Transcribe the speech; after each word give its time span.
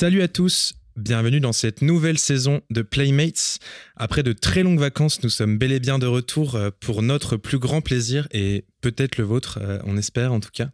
Salut 0.00 0.22
à 0.22 0.28
tous, 0.28 0.72
bienvenue 1.00 1.40
dans 1.40 1.52
cette 1.52 1.82
nouvelle 1.82 2.18
saison 2.18 2.60
de 2.70 2.82
Playmates. 2.82 3.58
Après 3.96 4.22
de 4.22 4.32
très 4.32 4.62
longues 4.62 4.78
vacances, 4.78 5.22
nous 5.22 5.30
sommes 5.30 5.56
bel 5.56 5.72
et 5.72 5.80
bien 5.80 5.98
de 5.98 6.06
retour 6.06 6.54
euh, 6.54 6.70
pour 6.78 7.02
notre 7.02 7.36
plus 7.36 7.58
grand 7.58 7.80
plaisir 7.80 8.28
et 8.32 8.64
peut-être 8.82 9.16
le 9.16 9.24
vôtre, 9.24 9.58
euh, 9.62 9.78
on 9.84 9.96
espère 9.96 10.32
en 10.32 10.40
tout 10.40 10.50
cas. 10.52 10.68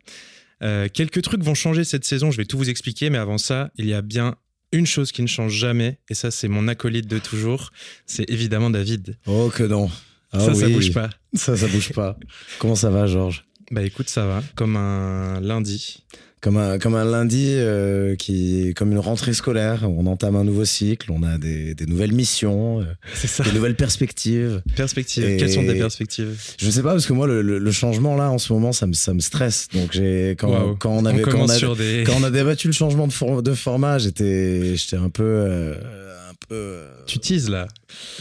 Euh, 0.62 0.88
quelques 0.92 1.22
trucs 1.22 1.42
vont 1.42 1.54
changer 1.54 1.84
cette 1.84 2.04
saison, 2.04 2.30
je 2.30 2.38
vais 2.38 2.44
tout 2.44 2.58
vous 2.58 2.68
expliquer, 2.68 3.08
mais 3.08 3.18
avant 3.18 3.38
ça, 3.38 3.70
il 3.76 3.86
y 3.86 3.94
a 3.94 4.02
bien 4.02 4.34
une 4.72 4.86
chose 4.86 5.12
qui 5.12 5.22
ne 5.22 5.28
change 5.28 5.52
jamais, 5.52 6.00
et 6.10 6.14
ça 6.14 6.30
c'est 6.30 6.48
mon 6.48 6.66
acolyte 6.66 7.06
de 7.06 7.18
toujours, 7.18 7.70
c'est 8.04 8.28
évidemment 8.28 8.70
David. 8.70 9.16
Oh 9.26 9.50
que 9.54 9.62
non. 9.62 9.90
Ah 10.32 10.40
ça, 10.40 10.54
ça 10.54 10.66
oui. 10.66 10.72
bouge 10.72 10.92
pas. 10.92 11.10
Ça, 11.34 11.56
ça 11.56 11.68
bouge 11.68 11.92
pas. 11.92 12.18
Comment 12.58 12.74
ça 12.74 12.90
va, 12.90 13.06
Georges? 13.06 13.44
Bah 13.70 13.82
écoute, 13.82 14.08
ça 14.08 14.26
va, 14.26 14.42
comme 14.54 14.76
un 14.76 15.40
lundi. 15.40 16.04
Comme 16.46 16.58
un, 16.58 16.78
comme 16.78 16.94
un 16.94 17.04
lundi 17.04 17.46
euh, 17.56 18.14
qui 18.14 18.72
comme 18.76 18.92
une 18.92 19.00
rentrée 19.00 19.32
scolaire, 19.32 19.80
on 19.90 20.06
entame 20.06 20.36
un 20.36 20.44
nouveau 20.44 20.64
cycle, 20.64 21.10
on 21.10 21.24
a 21.24 21.38
des, 21.38 21.74
des 21.74 21.86
nouvelles 21.86 22.12
missions, 22.12 22.82
euh, 22.82 22.84
ça. 23.14 23.42
des 23.42 23.50
nouvelles 23.50 23.74
perspectives. 23.74 24.62
Perspectives, 24.76 25.24
Et- 25.24 25.38
quelles 25.38 25.50
sont 25.52 25.66
tes 25.66 25.74
perspectives? 25.74 26.38
Je 26.60 26.70
sais 26.70 26.82
pas 26.82 26.92
parce 26.92 27.06
que 27.06 27.12
moi 27.12 27.26
le, 27.26 27.42
le- 27.42 27.58
le 27.58 27.70
changement 27.72 28.14
là 28.14 28.30
en 28.30 28.38
ce 28.38 28.52
moment 28.52 28.70
ça 28.70 28.86
me, 28.86 28.92
ça 28.92 29.12
me 29.12 29.18
stresse. 29.18 29.66
Donc 29.74 29.88
j'ai 29.90 30.36
quand, 30.38 30.76
quand 30.78 30.90
on 30.92 31.04
avait 31.04 31.22
quand 31.22 31.36
on 31.36 31.74
des... 31.74 32.04
quand 32.06 32.14
on 32.20 32.22
a 32.22 32.30
débattu 32.30 32.68
le 32.68 32.72
changement 32.72 33.08
de, 33.08 33.12
for- 33.12 33.42
de 33.42 33.52
format, 33.54 33.98
j'étais 33.98 34.76
j'étais 34.76 34.98
un 34.98 35.08
peu 35.10 35.24
euh, 35.24 35.74
un 35.74 35.78
peu 35.78 36.15
euh, 36.52 36.88
Tu 37.06 37.18
teases 37.18 37.48
là. 37.50 37.66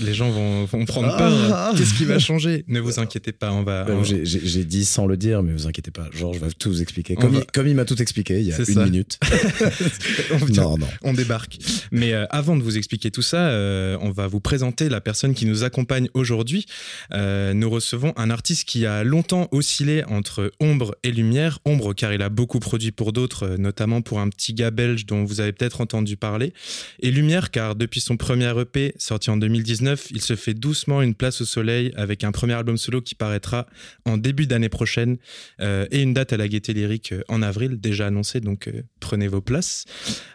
Les 0.01 0.13
gens 0.13 0.29
vont, 0.31 0.65
vont 0.65 0.85
prendre 0.85 1.09
Ah. 1.13 1.17
peur. 1.17 1.75
Qu'est-ce 1.75 1.93
qui 1.93 2.05
va 2.05 2.19
changer 2.19 2.63
Ne 2.67 2.79
vous 2.79 2.99
inquiétez 2.99 3.31
pas, 3.31 3.51
on 3.51 3.63
va. 3.63 3.85
On- 3.89 4.03
J'ai 4.03 4.63
dit 4.63 4.85
sans 4.85 5.05
le 5.07 5.17
dire, 5.17 5.43
mais 5.43 5.51
vous 5.53 5.67
inquiétez 5.67 5.91
pas. 5.91 6.07
Georges 6.13 6.37
va 6.39 6.47
tout 6.51 6.69
vous 6.69 6.81
expliquer. 6.81 7.15
Comme, 7.15 7.33
va- 7.33 7.39
il, 7.39 7.45
comme 7.51 7.67
il 7.67 7.75
m'a 7.75 7.85
tout 7.85 8.01
expliqué 8.01 8.39
il 8.39 8.47
y 8.47 8.53
a 8.53 8.57
une 8.57 8.65
ça. 8.65 8.85
minute. 8.85 9.19
on, 10.31 10.45
non, 10.53 10.77
non. 10.77 10.87
on 11.03 11.13
débarque. 11.13 11.57
Mais 11.91 12.13
euh, 12.13 12.25
avant 12.29 12.55
de 12.55 12.63
vous 12.63 12.77
expliquer 12.77 13.11
tout 13.11 13.21
ça, 13.21 13.47
euh, 13.49 13.97
on 14.01 14.11
va 14.11 14.27
vous 14.27 14.39
présenter 14.39 14.89
la 14.89 15.01
personne 15.01 15.33
qui 15.33 15.45
nous 15.45 15.63
accompagne 15.63 16.09
aujourd'hui. 16.13 16.65
Euh, 17.13 17.53
nous 17.53 17.69
recevons 17.69 18.13
un 18.17 18.29
artiste 18.29 18.65
qui 18.67 18.85
a 18.85 19.03
longtemps 19.03 19.47
oscillé 19.51 20.03
entre 20.05 20.51
ombre 20.59 20.95
et 21.03 21.11
lumière. 21.11 21.59
Ombre 21.65 21.93
car 21.93 22.13
il 22.13 22.21
a 22.21 22.29
beaucoup 22.29 22.59
produit 22.59 22.91
pour 22.91 23.13
d'autres, 23.13 23.55
notamment 23.57 24.01
pour 24.01 24.19
un 24.19 24.29
petit 24.29 24.53
gars 24.53 24.71
belge 24.71 25.05
dont 25.05 25.23
vous 25.23 25.39
avez 25.41 25.51
peut-être 25.51 25.81
entendu 25.81 26.17
parler. 26.17 26.53
Et 27.01 27.11
lumière 27.11 27.51
car 27.51 27.75
depuis 27.75 27.99
son 28.01 28.14
premier 28.17 28.51
EP 28.59 28.93
sorti 28.97 29.29
en 29.29 29.37
2019, 29.37 30.07
il 30.11 30.21
se 30.21 30.35
fait 30.35 30.53
doucement 30.53 31.01
une 31.01 31.15
place 31.15 31.41
au 31.41 31.45
soleil 31.45 31.91
avec 31.95 32.23
un 32.23 32.31
premier 32.31 32.53
album 32.53 32.77
solo 32.77 33.01
qui 33.01 33.15
paraîtra 33.15 33.67
en 34.05 34.17
début 34.17 34.47
d'année 34.47 34.69
prochaine 34.69 35.17
euh, 35.61 35.85
et 35.91 36.01
une 36.01 36.13
date 36.13 36.33
à 36.33 36.37
la 36.37 36.47
Gaieté 36.47 36.73
Lyrique 36.73 37.13
euh, 37.13 37.21
en 37.27 37.41
avril 37.41 37.79
déjà 37.79 38.07
annoncée, 38.07 38.39
donc 38.39 38.67
euh, 38.67 38.83
prenez 38.99 39.27
vos 39.27 39.41
places. 39.41 39.85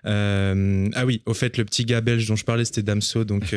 Euh, 0.06 0.88
ah 0.94 1.06
oui, 1.06 1.22
au 1.26 1.34
fait, 1.34 1.56
le 1.56 1.64
petit 1.64 1.84
gars 1.84 2.00
belge 2.00 2.26
dont 2.26 2.36
je 2.36 2.44
parlais, 2.44 2.64
c'était 2.64 2.82
Damso, 2.82 3.24
donc 3.24 3.54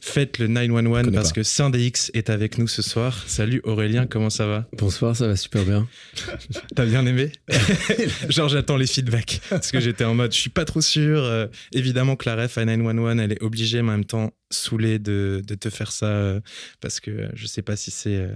faites 0.00 0.38
le 0.38 0.46
911 0.48 1.02
Connais 1.04 1.16
parce 1.16 1.28
pas. 1.30 1.34
que 1.36 1.42
Saint-DX 1.42 2.10
est 2.14 2.30
avec 2.30 2.58
nous 2.58 2.68
ce 2.68 2.82
soir. 2.82 3.22
Salut 3.26 3.60
Aurélien, 3.64 4.06
comment 4.06 4.30
ça 4.30 4.46
va? 4.46 4.66
Bonsoir, 4.76 5.16
ça 5.16 5.26
va 5.26 5.36
super 5.36 5.64
bien. 5.64 5.88
T'as 6.76 6.84
bien 6.84 7.06
aimé? 7.06 7.30
Genre 8.28 8.48
j'attends 8.48 8.76
les 8.76 8.86
feedbacks 8.86 9.40
parce 9.50 9.70
que 9.70 9.80
j'étais 9.80 10.04
en 10.04 10.14
mode 10.14 10.32
je 10.32 10.38
suis 10.40 10.50
pas 10.50 10.64
trop 10.64 10.80
sûr. 10.80 11.48
Évidemment 11.72 12.16
que 12.16 12.28
la 12.28 12.36
ref 12.36 12.58
à 12.58 12.64
911 12.64 13.18
elle 13.20 13.32
est 13.32 13.42
obligée 13.42 13.61
mais 13.82 13.88
en 13.90 13.92
même 13.92 14.04
temps 14.04 14.32
saoulée 14.50 14.98
de, 14.98 15.42
de 15.46 15.54
te 15.54 15.70
faire 15.70 15.92
ça 15.92 16.06
euh, 16.06 16.40
parce 16.80 17.00
que 17.00 17.10
euh, 17.10 17.28
je 17.34 17.46
sais 17.46 17.62
pas 17.62 17.76
si 17.76 17.90
c'est 17.90 18.16
euh, 18.16 18.34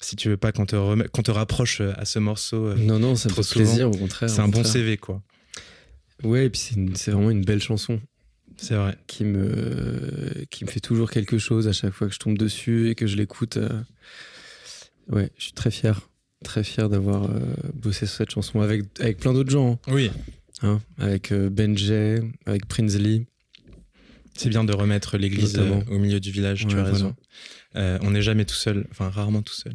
si 0.00 0.16
tu 0.16 0.28
veux 0.28 0.36
pas 0.36 0.52
qu'on 0.52 0.64
te, 0.66 1.06
qu'on 1.08 1.22
te 1.22 1.30
rapproche 1.30 1.80
à 1.80 2.04
ce 2.04 2.18
morceau. 2.18 2.74
Non, 2.74 2.98
non, 2.98 3.16
ça 3.16 3.28
me 3.28 3.34
Trop 3.34 3.42
fait 3.42 3.48
souvent. 3.54 3.64
plaisir, 3.64 3.88
au 3.88 3.96
contraire. 3.96 4.30
c'est 4.30 4.40
un 4.40 4.48
bon. 4.48 4.62
CV 4.64 4.96
quoi. 4.96 5.22
Ouais, 6.22 6.46
et 6.46 6.50
puis 6.50 6.60
c'est 6.94 7.10
vraiment 7.10 7.30
une 7.30 7.44
belle 7.44 7.60
chanson 7.62 8.00
C'est 8.56 8.74
vrai. 8.74 8.96
qui 9.06 9.24
me, 9.24 10.44
qui 10.50 10.64
me 10.64 10.70
fait 10.70 10.80
toujours 10.80 11.10
quelque 11.10 11.38
chose 11.38 11.66
à 11.68 11.72
chaque 11.72 11.92
fois 11.92 12.06
que 12.08 12.14
je 12.14 12.18
tombe 12.18 12.38
dessus 12.38 12.88
et 12.90 12.94
que 12.94 13.06
je 13.06 13.16
l'écoute. 13.16 13.58
Ouais, 15.08 15.30
je 15.38 15.44
suis 15.44 15.52
très 15.52 15.70
fier. 15.70 16.08
Très 16.44 16.62
fier 16.62 16.88
d'avoir 16.88 17.28
bossé 17.74 18.06
sur 18.06 18.16
cette 18.16 18.30
chanson 18.30 18.60
avec, 18.60 18.84
avec 19.00 19.18
plein 19.18 19.32
d'autres 19.32 19.50
gens. 19.50 19.78
Oui, 19.88 20.10
hein. 20.62 20.80
Avec 20.98 21.32
Benjay, 21.32 22.20
avec 22.46 22.66
Prinsley. 22.66 23.26
C'est 24.38 24.48
bien 24.48 24.64
de 24.64 24.74
remettre 24.74 25.18
l'église 25.18 25.58
euh, 25.58 25.80
au 25.90 25.98
milieu 25.98 26.20
du 26.20 26.30
village. 26.30 26.66
tu 26.66 26.78
as 26.78 26.82
voilà. 26.84 27.14
Euh, 27.78 27.98
on 28.02 28.10
n'est 28.10 28.22
jamais 28.22 28.44
tout 28.44 28.54
seul, 28.54 28.86
enfin 28.90 29.08
rarement 29.08 29.42
tout 29.42 29.54
seul, 29.54 29.72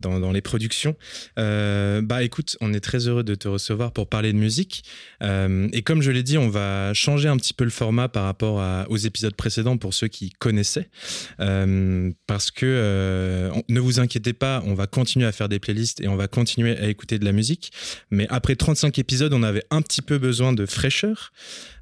dans, 0.00 0.30
les 0.30 0.42
productions. 0.42 0.96
Euh, 1.38 2.02
bah 2.02 2.22
écoute, 2.22 2.56
on 2.60 2.74
est 2.74 2.80
très 2.80 3.08
heureux 3.08 3.24
de 3.24 3.34
te 3.34 3.48
recevoir 3.48 3.92
pour 3.92 4.08
parler 4.08 4.32
de 4.32 4.38
musique. 4.38 4.84
Euh, 5.22 5.68
et 5.72 5.82
comme 5.82 6.02
je 6.02 6.10
l'ai 6.10 6.22
dit, 6.22 6.36
on 6.36 6.48
va 6.48 6.92
changer 6.92 7.28
un 7.28 7.36
petit 7.36 7.54
peu 7.54 7.64
le 7.64 7.70
format 7.70 8.08
par 8.08 8.24
rapport 8.24 8.62
aux 8.90 8.96
épisodes 8.96 9.34
précédents 9.34 9.78
pour 9.78 9.94
ceux 9.94 10.08
qui 10.08 10.30
connaissaient. 10.30 10.90
Parce 11.38 12.50
que, 12.50 13.50
ne 13.68 13.80
vous 13.80 14.00
inquiétez 14.00 14.34
pas, 14.34 14.62
on 14.66 14.74
va 14.74 14.86
continuer 14.86 15.26
à 15.26 15.32
faire 15.32 15.48
des 15.48 15.58
playlists 15.58 16.00
et 16.00 16.08
on 16.08 16.16
va 16.16 16.28
continuer 16.28 16.76
à 16.76 16.88
écouter 16.88 17.18
de 17.18 17.24
la 17.24 17.32
musique. 17.32 17.72
Mais 18.10 18.26
après 18.28 18.56
35 18.56 18.98
épisodes, 18.98 19.32
on 19.32 19.42
avait 19.42 19.64
un 19.70 19.80
petit 19.80 20.02
peu 20.02 20.18
besoin 20.18 20.52
de 20.52 20.66
fraîcheur. 20.66 21.32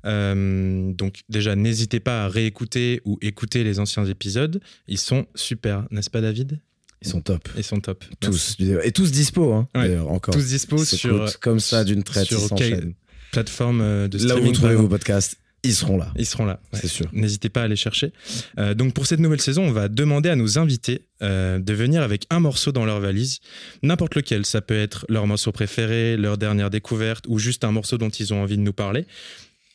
Donc 0.05 1.23
déjà, 1.29 1.57
n'hésitez 1.57 1.99
pas 1.99 2.25
à 2.25 2.29
réécouter 2.29 3.01
ou 3.05 3.19
écouter 3.23 3.65
les 3.65 3.81
anciens 3.81 4.05
épisodes. 4.05 4.61
Ils 4.87 4.99
sont 4.99 5.27
super, 5.35 5.56
n'est-ce 5.91 6.11
pas 6.11 6.21
David? 6.21 6.61
Ils 7.03 7.09
sont 7.09 7.21
top. 7.21 7.49
Ils 7.57 7.63
sont 7.65 7.81
top. 7.81 8.05
Tous. 8.21 8.57
Et 8.83 8.91
tous 8.93 9.11
dispo, 9.13 9.53
hein, 9.53 9.69
Ouais. 9.75 9.99
encore. 9.99 10.35
Tous 10.35 10.47
dispo 10.47 10.83
sur 10.85 11.39
comme 11.41 11.61
ça 11.61 11.85
d'une 11.85 12.03
traite, 12.03 12.27
sur 12.27 12.41
s'enchaînent. 12.41 12.95
plateforme 13.33 13.81
euh, 13.83 14.09
de 14.09 14.17
Là 14.19 14.25
où 14.25 14.27
vous 14.27 14.33
streaming. 14.35 14.53
trouvez 14.55 14.75
vos 14.77 14.89
podcasts, 14.89 15.37
ils 15.63 15.75
seront 15.75 15.99
là. 15.99 16.11
Ils 16.17 16.25
seront 16.25 16.47
là. 16.47 16.59
ouais. 16.73 16.79
C'est 16.81 16.89
sûr. 16.89 17.07
N'hésitez 17.13 17.49
pas 17.51 17.63
à 17.65 17.69
les 17.69 17.77
chercher. 17.77 18.13
Euh, 18.59 18.73
donc 18.73 18.95
pour 18.95 19.07
cette 19.07 19.21
nouvelle 19.21 19.41
saison, 19.43 19.65
on 19.65 19.73
va 19.73 19.89
demander 19.89 20.31
à 20.31 20.37
nos 20.37 20.59
invités 20.59 21.03
euh, 21.23 21.59
de 21.59 21.73
venir 21.75 22.03
avec 22.03 22.25
un 22.31 22.41
morceau 22.41 22.73
dans 22.73 22.87
leur 22.87 23.01
valise, 23.01 23.41
n'importe 23.83 24.15
lequel. 24.15 24.47
Ça 24.47 24.61
peut 24.63 24.79
être 24.79 25.05
leur 25.11 25.27
morceau 25.27 25.53
préféré, 25.53 26.17
leur 26.17 26.39
dernière 26.39 26.71
découverte 26.71 27.25
ou 27.29 27.39
juste 27.39 27.63
un 27.65 27.73
morceau 27.73 27.99
dont 27.99 28.09
ils 28.11 28.33
ont 28.33 28.43
envie 28.43 28.57
de 28.57 28.63
nous 28.63 28.73
parler. 28.73 29.07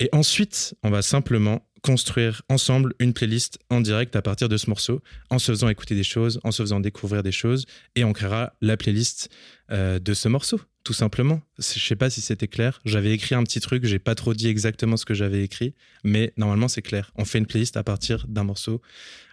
Et 0.02 0.10
ensuite, 0.12 0.74
on 0.84 0.90
va 0.90 1.02
simplement 1.02 1.66
construire 1.84 2.42
ensemble 2.50 2.94
une 3.00 3.14
playlist 3.14 3.58
en 3.70 3.82
direct 3.82 4.16
à 4.16 4.22
partir 4.22 4.48
de 4.50 4.58
ce 4.58 4.70
morceau, 4.70 5.02
en 5.32 5.40
se 5.40 5.52
faisant 5.52 5.68
écouter 5.70 5.96
des 5.96 6.04
choses, 6.04 6.40
en 6.44 6.52
se 6.52 6.62
faisant 6.62 6.80
découvrir 6.80 7.24
des 7.24 7.32
choses, 7.32 7.66
et 7.96 8.04
on 8.04 8.14
créera 8.14 8.54
la 8.62 8.78
playlist 8.78 9.30
euh, 9.72 9.98
de 10.00 10.14
ce 10.14 10.28
morceau, 10.28 10.62
tout 10.84 10.94
simplement. 10.94 11.42
Je 11.58 11.64
sais 11.80 11.96
pas 11.96 12.10
si 12.12 12.22
c'était 12.22 12.48
clair. 12.48 12.80
J'avais 12.86 13.12
écrit 13.14 13.34
un 13.36 13.44
petit 13.44 13.60
truc, 13.62 13.86
j'ai 13.86 13.98
pas 14.00 14.14
trop 14.16 14.34
dit 14.36 14.48
exactement 14.48 14.96
ce 14.98 15.06
que 15.06 15.14
j'avais 15.16 15.44
écrit, 15.44 15.74
mais 16.04 16.34
normalement 16.38 16.68
c'est 16.68 16.84
clair. 16.84 17.12
On 17.16 17.26
fait 17.26 17.40
une 17.40 17.48
playlist 17.48 17.78
à 17.78 17.84
partir 17.84 18.26
d'un 18.28 18.44
morceau 18.44 18.82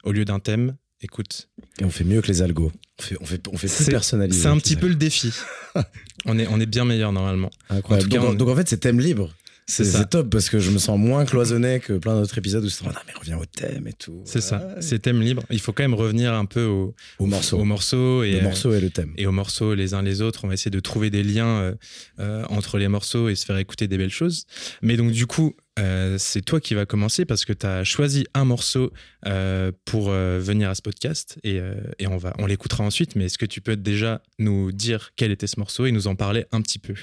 au 0.04 0.12
lieu 0.12 0.24
d'un 0.24 0.38
thème. 0.38 0.76
Écoute, 1.00 1.48
Et 1.80 1.84
on 1.84 1.90
fait 1.90 2.02
mieux 2.04 2.20
que 2.22 2.26
les 2.28 2.40
algos. 2.42 2.72
On 2.98 3.02
fait, 3.02 3.16
on 3.20 3.24
fait, 3.26 3.48
on 3.52 3.56
fait 3.56 3.68
plus 3.68 3.86
personnalisé. 3.86 4.40
c'est 4.40 4.48
un 4.48 4.56
petit 4.58 4.74
peu 4.74 4.88
le 4.88 4.96
défi. 4.96 5.32
on 6.24 6.38
est, 6.38 6.46
on 6.48 6.58
est 6.60 6.66
bien 6.66 6.84
meilleur 6.84 7.12
normalement. 7.12 7.50
Incroyable. 7.68 8.06
En 8.06 8.08
tout 8.08 8.16
cas, 8.16 8.20
donc, 8.22 8.30
on- 8.30 8.34
donc 8.36 8.48
en 8.48 8.56
fait, 8.56 8.68
c'est 8.68 8.78
thème 8.78 8.98
libre. 9.00 9.32
C'est 9.68 10.08
top 10.08 10.30
parce 10.30 10.48
que 10.48 10.58
je 10.58 10.70
me 10.70 10.78
sens 10.78 10.98
moins 10.98 11.24
cloisonné 11.24 11.78
que 11.78 11.92
plein 11.92 12.18
d'autres 12.18 12.36
épisodes 12.38 12.64
où 12.64 12.68
c'est 12.70 12.84
non 12.84 12.92
mais 13.06 13.12
reviens 13.12 13.36
au 13.38 13.44
thème 13.44 13.86
et 13.86 13.92
tout. 13.92 14.22
C'est 14.24 14.40
ça, 14.40 14.74
c'est 14.80 15.00
thème 15.00 15.20
libre. 15.20 15.42
Il 15.50 15.60
faut 15.60 15.72
quand 15.72 15.82
même 15.82 15.94
revenir 15.94 16.32
un 16.32 16.46
peu 16.46 16.64
au, 16.64 16.94
au 17.18 17.26
morceau. 17.26 17.58
au 17.58 17.64
morceau 17.64 18.22
et 18.22 18.32
le 18.32 18.40
morceau 18.42 18.72
et 18.72 18.80
le 18.80 18.90
thème. 18.90 19.12
et 19.16 19.26
aux 19.26 19.32
morceaux 19.32 19.74
les 19.74 19.92
uns 19.94 20.02
les 20.02 20.22
autres. 20.22 20.44
On 20.44 20.48
va 20.48 20.54
essayer 20.54 20.70
de 20.70 20.80
trouver 20.80 21.10
des 21.10 21.22
liens 21.22 21.58
euh, 21.60 21.74
euh, 22.18 22.44
entre 22.48 22.78
les 22.78 22.88
morceaux 22.88 23.28
et 23.28 23.34
se 23.34 23.44
faire 23.44 23.58
écouter 23.58 23.88
des 23.88 23.98
belles 23.98 24.10
choses. 24.10 24.46
Mais 24.80 24.96
donc 24.96 25.12
du 25.12 25.26
coup, 25.26 25.54
euh, 25.78 26.16
c'est 26.18 26.42
toi 26.42 26.60
qui 26.60 26.74
vas 26.74 26.86
commencer 26.86 27.24
parce 27.24 27.44
que 27.44 27.52
tu 27.52 27.66
as 27.66 27.84
choisi 27.84 28.26
un 28.34 28.44
morceau 28.44 28.92
euh, 29.26 29.70
pour 29.84 30.08
euh, 30.08 30.38
venir 30.40 30.70
à 30.70 30.74
ce 30.74 30.82
podcast 30.82 31.38
et, 31.44 31.60
et 31.98 32.06
on, 32.06 32.16
va, 32.16 32.34
on 32.38 32.46
l'écoutera 32.46 32.84
ensuite. 32.84 33.16
Mais 33.16 33.26
est-ce 33.26 33.38
que 33.38 33.46
tu 33.46 33.60
peux 33.60 33.76
déjà 33.76 34.22
nous 34.38 34.72
dire 34.72 35.10
quel 35.16 35.30
était 35.30 35.46
ce 35.46 35.60
morceau 35.60 35.84
et 35.86 35.92
nous 35.92 36.06
en 36.08 36.16
parler 36.16 36.46
un 36.52 36.62
petit 36.62 36.78
peu? 36.78 36.94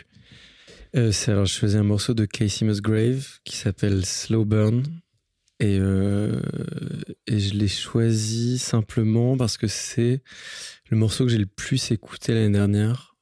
Euh, 0.96 1.12
alors, 1.28 1.46
je 1.46 1.56
faisais 1.56 1.78
un 1.78 1.84
morceau 1.84 2.14
de 2.14 2.26
Casey 2.26 2.66
Musgrave 2.66 3.40
qui 3.44 3.58
s'appelle 3.58 4.06
Slow 4.06 4.46
Burn. 4.46 4.84
Et, 5.60 5.78
euh, 5.80 6.42
et 7.28 7.40
je 7.40 7.54
l'ai 7.54 7.70
choisi 7.70 8.58
simplement 8.58 9.38
parce 9.38 9.58
que 9.58 9.68
c'est 9.68 10.22
le 10.90 10.98
morceau 10.98 11.26
que 11.26 11.32
j'ai 11.32 11.38
le 11.38 11.46
plus 11.46 11.92
écouté 11.92 12.34
l'année 12.34 12.52
dernière 12.52 13.16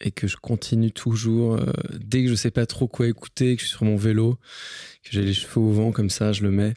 et 0.00 0.10
que 0.10 0.26
je 0.26 0.36
continue 0.36 0.90
toujours. 0.92 1.54
euh, 1.54 1.72
dès 1.98 2.24
que 2.24 2.30
je 2.30 2.34
sais 2.34 2.50
pas 2.50 2.66
trop 2.66 2.88
quoi 2.88 3.06
écouter, 3.06 3.56
que 3.56 3.62
je 3.62 3.66
suis 3.68 3.76
sur 3.76 3.84
mon 3.84 3.96
vélo, 3.96 4.38
que 5.02 5.10
j'ai 5.12 5.22
les 5.22 5.34
cheveux 5.34 5.60
au 5.60 5.70
vent 5.70 5.92
comme 5.92 6.10
ça, 6.10 6.32
je 6.32 6.42
le 6.42 6.50
mets. 6.50 6.74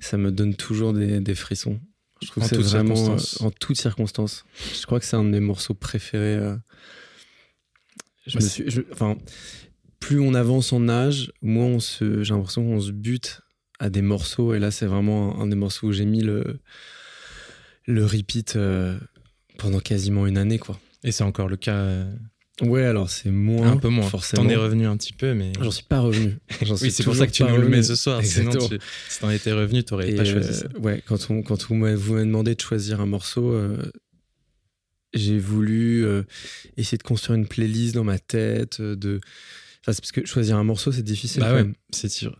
Ça 0.00 0.16
me 0.16 0.32
donne 0.32 0.54
toujours 0.56 0.92
des, 0.92 1.20
des 1.20 1.34
frissons. 1.34 1.80
Je 2.20 2.28
trouve 2.28 2.44
En 2.44 2.48
que 2.48 2.56
c'est 2.56 2.62
vraiment 2.62 3.16
en 3.40 3.50
toutes 3.50 3.78
circonstances. 3.78 4.44
Je 4.74 4.84
crois 4.86 4.98
que 4.98 5.06
c'est 5.06 5.16
un 5.16 5.24
de 5.24 5.30
mes 5.30 5.40
morceaux 5.40 5.74
préférés 5.74 6.56
Je 8.26 8.38
Bah, 8.38 8.44
me 8.44 8.48
c'est- 8.48 8.48
suis, 8.48 8.70
je- 8.70 8.82
enfin, 8.92 9.16
plus 10.00 10.20
on 10.20 10.34
avance 10.34 10.72
en 10.72 10.88
âge, 10.88 11.32
moins 11.42 11.66
on 11.66 11.80
se, 11.80 12.22
j'ai 12.22 12.34
l'impression 12.34 12.64
qu'on 12.64 12.80
se 12.80 12.90
bute 12.92 13.40
à 13.78 13.90
des 13.90 14.02
morceaux. 14.02 14.54
Et 14.54 14.58
là, 14.58 14.70
c'est 14.70 14.86
vraiment 14.86 15.38
un, 15.38 15.42
un 15.42 15.46
des 15.46 15.56
morceaux 15.56 15.88
où 15.88 15.92
j'ai 15.92 16.04
mis 16.06 16.22
le, 16.22 16.60
le 17.86 18.04
repeat 18.04 18.56
euh, 18.56 18.98
pendant 19.58 19.80
quasiment 19.80 20.26
une 20.26 20.38
année, 20.38 20.58
quoi. 20.58 20.78
Et 21.02 21.12
c'est 21.12 21.24
encore 21.24 21.48
le 21.48 21.56
cas 21.56 21.74
euh, 21.76 22.12
Ouais, 22.62 22.84
alors 22.84 23.10
c'est 23.10 23.30
moins. 23.30 23.72
un 23.72 23.76
peu 23.76 23.88
moins. 23.88 24.06
forcément. 24.08 24.44
T'en 24.44 24.48
es 24.48 24.54
revenu 24.56 24.86
un 24.86 24.96
petit 24.96 25.12
peu, 25.12 25.34
mais. 25.34 25.52
J'en 25.60 25.70
suis 25.72 25.84
pas 25.84 26.00
revenu. 26.00 26.36
J'en 26.62 26.76
suis 26.76 26.86
Oui, 26.86 26.92
c'est 26.92 27.02
pour 27.02 27.16
ça 27.16 27.26
que 27.26 27.32
tu 27.32 27.42
nous 27.42 27.56
le 27.56 27.68
mets 27.68 27.82
ce 27.82 27.94
soir. 27.96 28.22
Sinon, 28.24 28.52
Exactement. 28.52 28.78
tu- 28.78 28.86
si 29.08 29.18
t'en 29.20 29.30
étais 29.30 29.52
revenu, 29.52 29.82
t'aurais 29.84 30.12
pas 30.14 30.24
choisi 30.24 30.48
euh, 30.50 30.52
ça. 30.52 30.68
ouais, 30.78 31.02
quand, 31.06 31.30
on, 31.30 31.42
quand 31.42 31.62
vous 31.66 31.74
m'avez 31.74 31.94
vous 31.96 32.12
m'avez 32.14 32.24
demandé 32.26 32.54
de 32.54 32.60
choisir 32.60 33.00
un 33.00 33.06
morceau, 33.06 33.50
euh, 33.52 33.76
j'ai 35.14 35.38
voulu 35.38 36.04
euh, 36.04 36.22
essayer 36.76 36.98
de 36.98 37.02
construire 37.02 37.38
une 37.38 37.46
playlist 37.46 37.94
dans 37.94 38.04
ma 38.04 38.18
tête. 38.18 38.80
euh, 38.80 38.96
De... 38.96 39.20
Enfin, 39.80 39.92
c'est 39.92 40.00
parce 40.00 40.12
que 40.12 40.24
choisir 40.26 40.56
un 40.56 40.64
morceau, 40.64 40.92
c'est 40.92 41.02
difficile. 41.02 41.40
Bah 41.42 41.54
ouais, 41.54 41.66
c'est 41.90 42.08
sûr. 42.10 42.38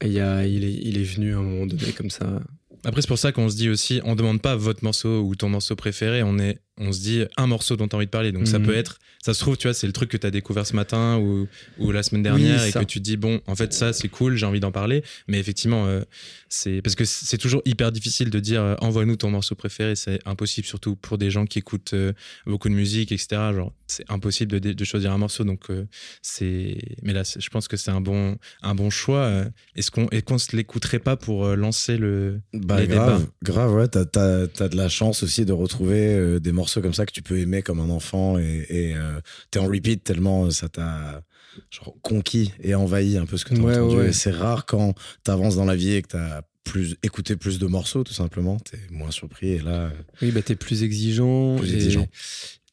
Et 0.00 0.06
il, 0.06 0.12
y 0.12 0.20
a, 0.20 0.46
il, 0.46 0.64
est, 0.64 0.72
il 0.72 0.98
est 0.98 1.02
venu 1.04 1.34
à 1.34 1.38
un 1.38 1.42
moment 1.42 1.66
donné 1.66 1.92
comme 1.92 2.10
ça. 2.10 2.40
Après, 2.84 3.02
c'est 3.02 3.08
pour 3.08 3.18
ça 3.18 3.32
qu'on 3.32 3.50
se 3.50 3.56
dit 3.56 3.68
aussi, 3.68 4.00
on 4.04 4.14
demande 4.14 4.40
pas 4.40 4.56
votre 4.56 4.82
morceau 4.82 5.20
ou 5.22 5.34
ton 5.34 5.50
morceau 5.50 5.76
préféré, 5.76 6.22
on, 6.22 6.38
est, 6.38 6.58
on 6.80 6.92
se 6.92 7.00
dit 7.00 7.22
un 7.36 7.46
morceau 7.46 7.76
dont 7.76 7.86
tu 7.86 7.94
as 7.94 7.98
envie 7.98 8.06
de 8.06 8.10
parler. 8.10 8.32
Donc 8.32 8.48
ça 8.48 8.58
Mhm. 8.58 8.66
peut 8.66 8.74
être, 8.74 8.98
ça 9.22 9.34
se 9.34 9.40
trouve, 9.40 9.56
tu 9.56 9.68
vois, 9.68 9.74
c'est 9.74 9.86
le 9.86 9.92
truc 9.92 10.10
que 10.10 10.16
tu 10.16 10.26
as 10.26 10.30
découvert 10.30 10.66
ce 10.66 10.74
matin 10.74 11.18
ou, 11.18 11.46
ou 11.78 11.92
la 11.92 12.02
semaine 12.02 12.22
dernière 12.22 12.64
et 12.64 12.72
que 12.72 12.84
tu 12.84 12.98
te 12.98 13.04
dis, 13.04 13.16
bon, 13.16 13.40
en 13.46 13.54
fait, 13.54 13.72
ça, 13.72 13.92
c'est 13.92 14.08
cool, 14.08 14.34
j'ai 14.36 14.46
envie 14.46 14.60
d'en 14.60 14.72
parler. 14.72 15.04
Mais 15.28 15.38
effectivement, 15.38 15.86
euh, 15.86 16.00
c'est 16.48 16.80
parce 16.82 16.94
que 16.96 17.04
c'est 17.04 17.38
toujours 17.38 17.62
hyper 17.64 17.92
difficile 17.92 18.30
de 18.30 18.40
dire, 18.40 18.62
euh, 18.62 18.74
envoie-nous 18.80 19.16
ton 19.16 19.30
morceau 19.30 19.54
préféré. 19.54 19.94
C'est 19.94 20.18
impossible, 20.26 20.66
surtout 20.66 20.96
pour 20.96 21.18
des 21.18 21.30
gens 21.30 21.44
qui 21.46 21.58
écoutent 21.58 21.92
euh, 21.94 22.12
beaucoup 22.46 22.68
de 22.68 22.74
musique, 22.74 23.12
etc. 23.12 23.28
Genre, 23.54 23.72
c'est 23.86 24.04
impossible 24.10 24.58
de, 24.60 24.72
de 24.72 24.84
choisir 24.84 25.12
un 25.12 25.18
morceau. 25.18 25.44
Donc, 25.44 25.70
euh, 25.70 25.84
c'est. 26.22 26.78
Mais 27.02 27.12
là, 27.12 27.24
c'est- 27.24 27.40
je 27.40 27.50
pense 27.50 27.68
que 27.68 27.76
c'est 27.76 27.90
un 27.90 28.00
bon, 28.00 28.36
un 28.62 28.74
bon 28.74 28.90
choix. 28.90 29.44
Est-ce 29.76 29.90
qu'on 29.90 30.08
est 30.10 30.22
qu'on 30.22 30.38
se 30.38 30.54
l'écouterait 30.56 30.98
pas 30.98 31.16
pour 31.16 31.44
euh, 31.44 31.56
lancer 31.56 31.96
le. 31.96 32.40
Bah 32.54 32.80
les 32.80 32.86
grave, 32.86 33.18
débats? 33.20 33.26
grave, 33.42 33.74
ouais, 33.74 33.88
t'as, 33.88 34.04
t'as, 34.04 34.46
t'as 34.46 34.68
de 34.68 34.76
la 34.76 34.88
chance 34.88 35.22
aussi 35.22 35.44
de 35.44 35.52
retrouver 35.52 36.14
euh, 36.14 36.38
des 36.40 36.52
morceaux 36.52 36.69
comme 36.80 36.94
ça 36.94 37.06
que 37.06 37.12
tu 37.12 37.22
peux 37.22 37.38
aimer 37.38 37.62
comme 37.62 37.80
un 37.80 37.90
enfant 37.90 38.38
et, 38.38 38.66
euh, 38.94 39.20
t'es 39.50 39.58
en 39.58 39.66
repeat 39.66 40.04
tellement 40.04 40.50
ça 40.50 40.68
t'a 40.68 41.22
genre, 41.70 41.94
conquis 42.02 42.52
et 42.62 42.74
envahi 42.74 43.16
un 43.16 43.26
peu 43.26 43.36
ce 43.36 43.44
que 43.44 43.54
t'as 43.54 43.60
Ouais, 43.60 43.76
entendu. 43.76 43.96
ouais. 43.96 44.08
Et 44.08 44.12
c'est 44.12 44.30
rare 44.30 44.66
quand 44.66 44.94
t'avances 45.24 45.56
dans 45.56 45.64
la 45.64 45.74
vie 45.76 45.94
et 45.94 46.02
que 46.02 46.08
t'as 46.08 46.42
plus 46.64 46.96
écouté 47.02 47.34
plus 47.36 47.58
de 47.58 47.66
morceaux 47.66 48.04
tout 48.04 48.12
simplement, 48.12 48.58
t'es 48.60 48.78
moins 48.90 49.10
surpris 49.10 49.48
et 49.52 49.58
là, 49.58 49.86
euh, 49.86 49.90
Oui, 50.22 50.30
bah, 50.30 50.42
t'es 50.42 50.54
plus 50.56 50.82
exigeant. 50.84 51.56
Plus 51.56 51.72
et, 51.72 51.76
exigeant. 51.76 52.06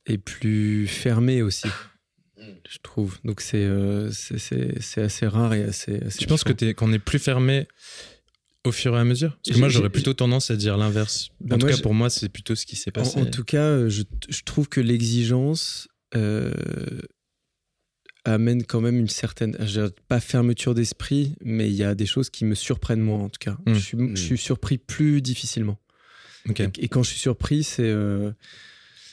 Et 0.06 0.18
plus 0.18 0.86
fermé 0.88 1.42
aussi, 1.42 1.68
je 2.70 2.78
trouve. 2.84 3.18
Donc 3.24 3.42
c'est 3.42 3.58
euh, 3.64 4.12
c'est- 4.12 5.02
assez 5.02 5.28
rare 5.28 5.54
et 5.54 5.64
assez. 5.64 5.98
assez 6.04 6.18
Tu 6.20 6.28
penses 6.28 6.44
que 6.44 6.54
t'es- 6.54 6.74
qu'on 6.74 6.94
est 6.94 7.00
plus 7.00 7.20
fermé 7.20 7.68
au 8.68 8.72
fur 8.72 8.96
et 8.96 9.00
à 9.00 9.04
mesure 9.04 9.32
Parce 9.32 9.42
que 9.48 9.54
J'ai- 9.54 9.60
moi, 9.60 9.70
j'aurais 9.70 9.90
plutôt 9.90 10.14
tendance 10.14 10.52
à 10.52 10.56
dire 10.56 10.78
l'inverse. 10.78 11.30
Bah, 11.42 11.56
en 11.56 11.60
tout 11.60 11.66
moi, 11.68 11.76
cas, 11.76 11.82
pour 11.82 11.94
moi, 11.94 12.10
c'est 12.10 12.30
plutôt 12.30 12.56
ce 12.56 12.66
qui 12.66 12.76
s'est 12.76 12.92
passé. 12.92 13.20
En, 13.20 13.24
en 13.24 13.26
tout 13.26 13.44
cas, 13.44 13.64
euh, 13.64 13.90
je, 13.90 14.04
je 14.30 14.42
trouve 14.44 14.70
que 14.70 14.80
l'exigence 14.82 15.88
euh, 16.16 16.52
amène 18.26 18.64
quand 18.66 18.82
même 18.82 18.98
une 19.00 19.08
certaine, 19.08 19.56
je 19.60 19.66
dirais 19.66 19.90
pas 20.08 20.20
fermeture 20.20 20.74
d'esprit, 20.76 21.36
mais 21.44 21.68
il 21.70 21.76
y 21.76 21.84
a 21.84 21.96
des 21.96 22.06
choses 22.06 22.30
qui 22.30 22.44
me 22.46 22.56
surprennent 22.56 23.00
moi 23.02 23.20
en 23.20 23.30
tout 23.30 23.40
cas. 23.40 23.58
Mm. 23.66 23.74
Je, 23.74 23.80
suis, 23.80 23.98
je 24.16 24.22
suis 24.22 24.38
surpris 24.38 24.78
plus 24.78 25.22
difficilement. 25.22 25.80
Et, 26.58 26.64
et 26.80 26.88
quand 26.88 27.04
je 27.04 27.10
suis 27.10 27.20
surpris, 27.20 27.64
c'est 27.64 27.84
euh, 27.84 28.32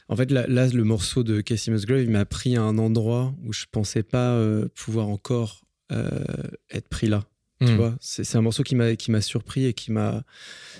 en 0.08 0.16
fait 0.16 0.30
là, 0.30 0.46
là, 0.48 0.68
le 0.68 0.84
morceau 0.84 1.22
de 1.24 1.40
Cassie 1.40 1.70
Musgrave 1.72 2.02
il 2.02 2.10
m'a 2.10 2.24
pris 2.24 2.56
à 2.56 2.62
un 2.62 2.78
endroit 2.78 3.34
où 3.44 3.52
je 3.52 3.64
pensais 3.70 4.02
pas 4.04 4.32
euh, 4.34 4.68
pouvoir 4.74 5.08
encore 5.08 5.62
être 6.70 6.88
pris 6.88 7.06
là. 7.06 7.24
Tu 7.60 7.66
Hmm. 7.72 7.76
vois, 7.76 7.94
c'est 8.00 8.36
un 8.36 8.42
morceau 8.42 8.62
qui 8.64 8.74
m'a 8.74 8.96
qui 8.96 9.10
m'a 9.10 9.20
surpris 9.20 9.66
et 9.66 9.72
qui 9.74 9.92
m'a. 9.92 10.24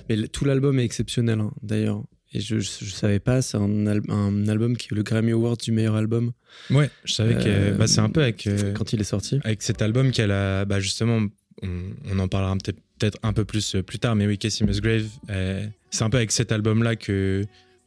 Mais 0.08 0.16
tout 0.28 0.44
l'album 0.44 0.78
est 0.80 0.84
exceptionnel 0.84 1.40
hein, 1.40 1.52
d'ailleurs. 1.62 2.02
Et 2.32 2.40
je, 2.40 2.58
je, 2.58 2.68
je 2.84 2.90
savais 2.90 3.20
pas, 3.20 3.42
c'est 3.42 3.56
un, 3.56 3.86
al- 3.86 4.02
un 4.08 4.48
album 4.48 4.76
qui 4.76 4.88
est 4.90 4.94
le 4.96 5.04
Grammy 5.04 5.30
Award 5.30 5.60
du 5.60 5.70
meilleur 5.70 5.94
album 5.94 6.32
Ouais, 6.70 6.90
je 7.04 7.12
savais 7.12 7.34
que 7.34 7.42
Euh, 7.46 7.74
bah, 7.74 7.86
c'est 7.86 8.00
un 8.00 8.10
peu 8.10 8.22
avec, 8.22 8.46
euh, 8.48 8.72
quand 8.72 8.92
il 8.92 9.00
est 9.00 9.04
sorti. 9.04 9.38
avec 9.44 9.62
cet 9.62 9.82
album 9.82 10.10
qu'elle 10.10 10.32
a. 10.32 10.64
Bah, 10.64 10.80
justement, 10.80 11.20
on, 11.62 11.68
on 12.10 12.18
en 12.18 12.26
parlera 12.26 12.56
peut-être 12.98 13.18
un 13.22 13.32
peu 13.32 13.44
plus 13.44 13.76
euh, 13.76 13.82
plus 13.84 14.00
tard, 14.00 14.16
mais 14.16 14.26
oui, 14.26 14.36
Casey 14.36 14.64
Musgrave, 14.66 15.06
euh, 15.30 15.64
c'est 15.92 16.02
un 16.02 16.10
peu 16.10 16.16
avec 16.16 16.32
cet 16.32 16.50
album-là 16.50 16.96
que 16.96 17.44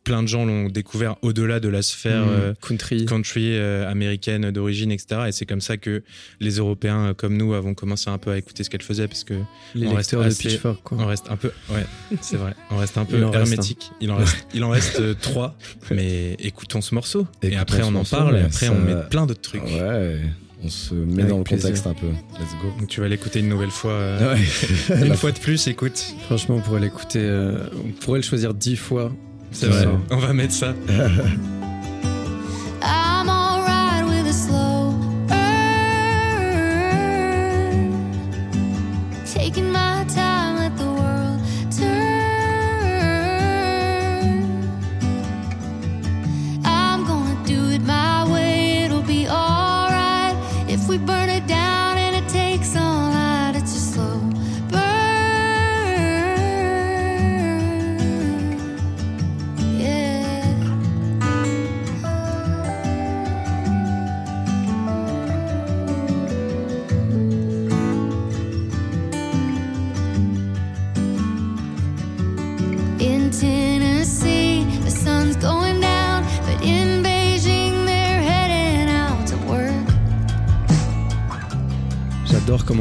plein 0.08 0.24
de 0.24 0.28
gens 0.30 0.46
l'ont 0.46 0.70
découvert 0.70 1.18
au-delà 1.22 1.60
de 1.60 1.68
la 1.68 1.82
sphère. 1.82 2.26
Mm, 2.26 2.30
euh, 2.30 2.54
country. 2.66 3.06
country 3.06 3.58
euh, 3.58 3.92
américaine 3.92 4.52
d'origine, 4.52 4.90
etc. 4.90 5.24
Et 5.28 5.32
c'est 5.34 5.46
comme 5.46 5.60
ça 5.60 5.76
que 5.76 6.02
les 6.40 6.56
Européens 6.56 7.08
euh, 7.08 7.14
comme 7.14 7.36
nous 7.36 7.54
avons 7.54 7.74
commencé 7.74 8.10
un 8.10 8.18
peu 8.18 8.32
à 8.32 8.38
écouter 8.38 8.64
ce 8.64 8.70
qu'elle 8.70 8.82
faisait, 8.82 9.10
parce 9.10 9.26
que 9.26 9.34
les 9.76 9.86
on 9.88 9.96
reste 9.96 10.16
de 10.16 10.34
Pitchfork. 10.34 10.82
Quoi. 10.82 10.98
on 11.02 11.06
reste 11.08 11.26
un 11.30 11.36
peu, 11.36 11.52
ouais, 11.72 11.86
c'est 12.22 12.38
vrai, 12.38 12.54
on 12.72 12.78
reste 12.78 12.98
un 12.98 13.04
peu 13.04 13.18
Il 13.18 13.24
hermétique. 13.36 13.92
Il 14.00 14.10
en 14.12 14.16
reste, 14.16 14.48
il 14.54 14.64
en 14.64 14.70
reste 14.70 15.02
euh, 15.02 15.14
trois, 15.22 15.58
mais 15.92 16.38
écoutons 16.40 16.80
ce 16.80 16.96
morceau. 16.96 17.28
et 17.44 17.58
après 17.58 17.84
on 17.84 17.94
en 17.94 18.06
parle, 18.06 18.38
et 18.38 18.42
après 18.44 18.68
ça- 18.68 18.72
on 18.72 18.80
met 18.80 18.96
plein 19.10 19.26
d'autres 19.26 19.42
trucs. 19.42 19.64
ouais, 19.64 20.22
on 20.64 20.70
se 20.70 20.94
met 20.96 21.24
Avec 21.24 21.28
dans 21.32 21.38
le 21.40 21.44
plaisir. 21.44 21.64
contexte 21.66 21.86
un 21.86 21.94
peu. 21.94 22.08
Let's 22.08 22.54
go. 22.62 22.70
Donc 22.80 22.88
tu 22.88 23.02
vas 23.02 23.10
l'écouter 23.10 23.40
une 23.42 23.50
nouvelle 23.50 23.72
fois, 23.72 23.92
euh, 23.92 24.36
Ouais. 24.36 25.06
une 25.06 25.16
fois 25.16 25.34
de 25.34 25.40
plus, 25.40 25.68
écoute. 25.68 26.02
Franchement, 26.28 26.56
on 26.56 26.62
pourrait 26.62 26.80
l'écouter, 26.80 27.20
euh, 27.22 27.60
on 27.86 27.92
pourrait 27.92 28.20
le 28.20 28.24
choisir 28.24 28.54
dix 28.54 28.78
fois. 28.78 29.12
C'est 29.52 29.66
Ce 29.68 29.72
vrai, 29.72 29.88
on 30.12 30.18
va 30.18 30.34
mettre 30.34 30.54
ça. 30.54 30.74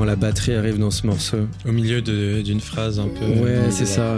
la 0.07 0.17
batterie 0.17 0.55
arrive 0.55 0.79
dans 0.79 0.91
ce 0.91 1.07
morceau. 1.07 1.47
Au 1.69 1.73
milieu 1.73 2.01
de- 2.01 2.41
d'une 2.43 2.61
phrase 2.61 2.99
un 2.99 3.09
peu. 3.09 3.25
Ouais, 3.43 3.71
c'est 3.71 3.87
ça. 3.87 4.15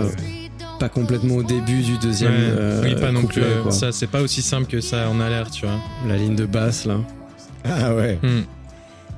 Pas 0.78 0.88
complètement 0.88 1.36
au 1.36 1.42
début 1.42 1.80
du 1.82 1.98
deuxième. 1.98 2.30
Ouais, 2.32 2.38
euh, 2.40 2.82
oui, 2.84 2.94
pas 2.94 3.10
non 3.10 3.24
plus. 3.24 3.40
couplet, 3.42 3.56
quoi. 3.62 3.72
Ça, 3.72 3.90
c'est 3.90 4.06
pas 4.06 4.20
aussi 4.22 4.42
simple 4.42 4.68
que 4.70 4.80
ça 4.80 5.08
en 5.10 5.18
a 5.20 5.28
l'air, 5.28 5.50
tu 5.50 5.66
vois. 5.66 5.74
La 6.06 6.16
ligne 6.16 6.36
de 6.36 6.46
basse 6.46 6.84
là. 6.86 6.98
Ah 7.64 7.94
ouais. 7.94 8.18
Hmm. 8.22 8.42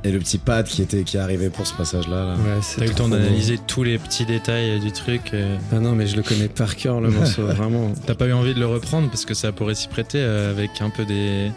Et 0.03 0.11
le 0.11 0.19
petit 0.19 0.39
pad 0.39 0.65
qui 0.67 0.81
était 0.81 1.03
qui 1.03 1.19
est 1.19 1.21
arrivé 1.21 1.50
pour 1.50 1.67
ce 1.67 1.75
passage-là. 1.75 2.25
Là. 2.25 2.33
Ouais, 2.37 2.61
c'est 2.62 2.79
T'as 2.81 2.87
eu 2.87 2.89
le 2.89 2.95
temps 2.95 3.09
d'analyser 3.11 3.59
tous 3.67 3.83
les 3.85 3.99
petits 3.99 4.25
détails 4.25 4.81
du 4.81 4.91
truc. 4.93 5.21
euh. 5.35 5.57
Ah 5.73 5.79
non, 5.79 5.93
mais 5.95 6.07
je 6.07 6.17
le 6.17 6.23
connais 6.23 6.49
par 6.49 6.75
cœur 6.77 7.03
le 7.03 7.11
morceau, 7.19 7.43
vraiment. 7.43 7.93
T'as 8.07 8.15
pas 8.15 8.27
eu 8.27 8.33
envie 8.33 8.55
de 8.55 8.59
le 8.61 8.67
reprendre 8.67 9.11
parce 9.11 9.27
que 9.27 9.35
ça 9.35 9.53
pourrait 9.53 9.75
s'y 9.75 9.89
prêter 9.89 10.19
euh, 10.23 10.50
avec 10.50 10.71
un 10.81 10.89
peu 10.89 11.05
des. 11.05 11.50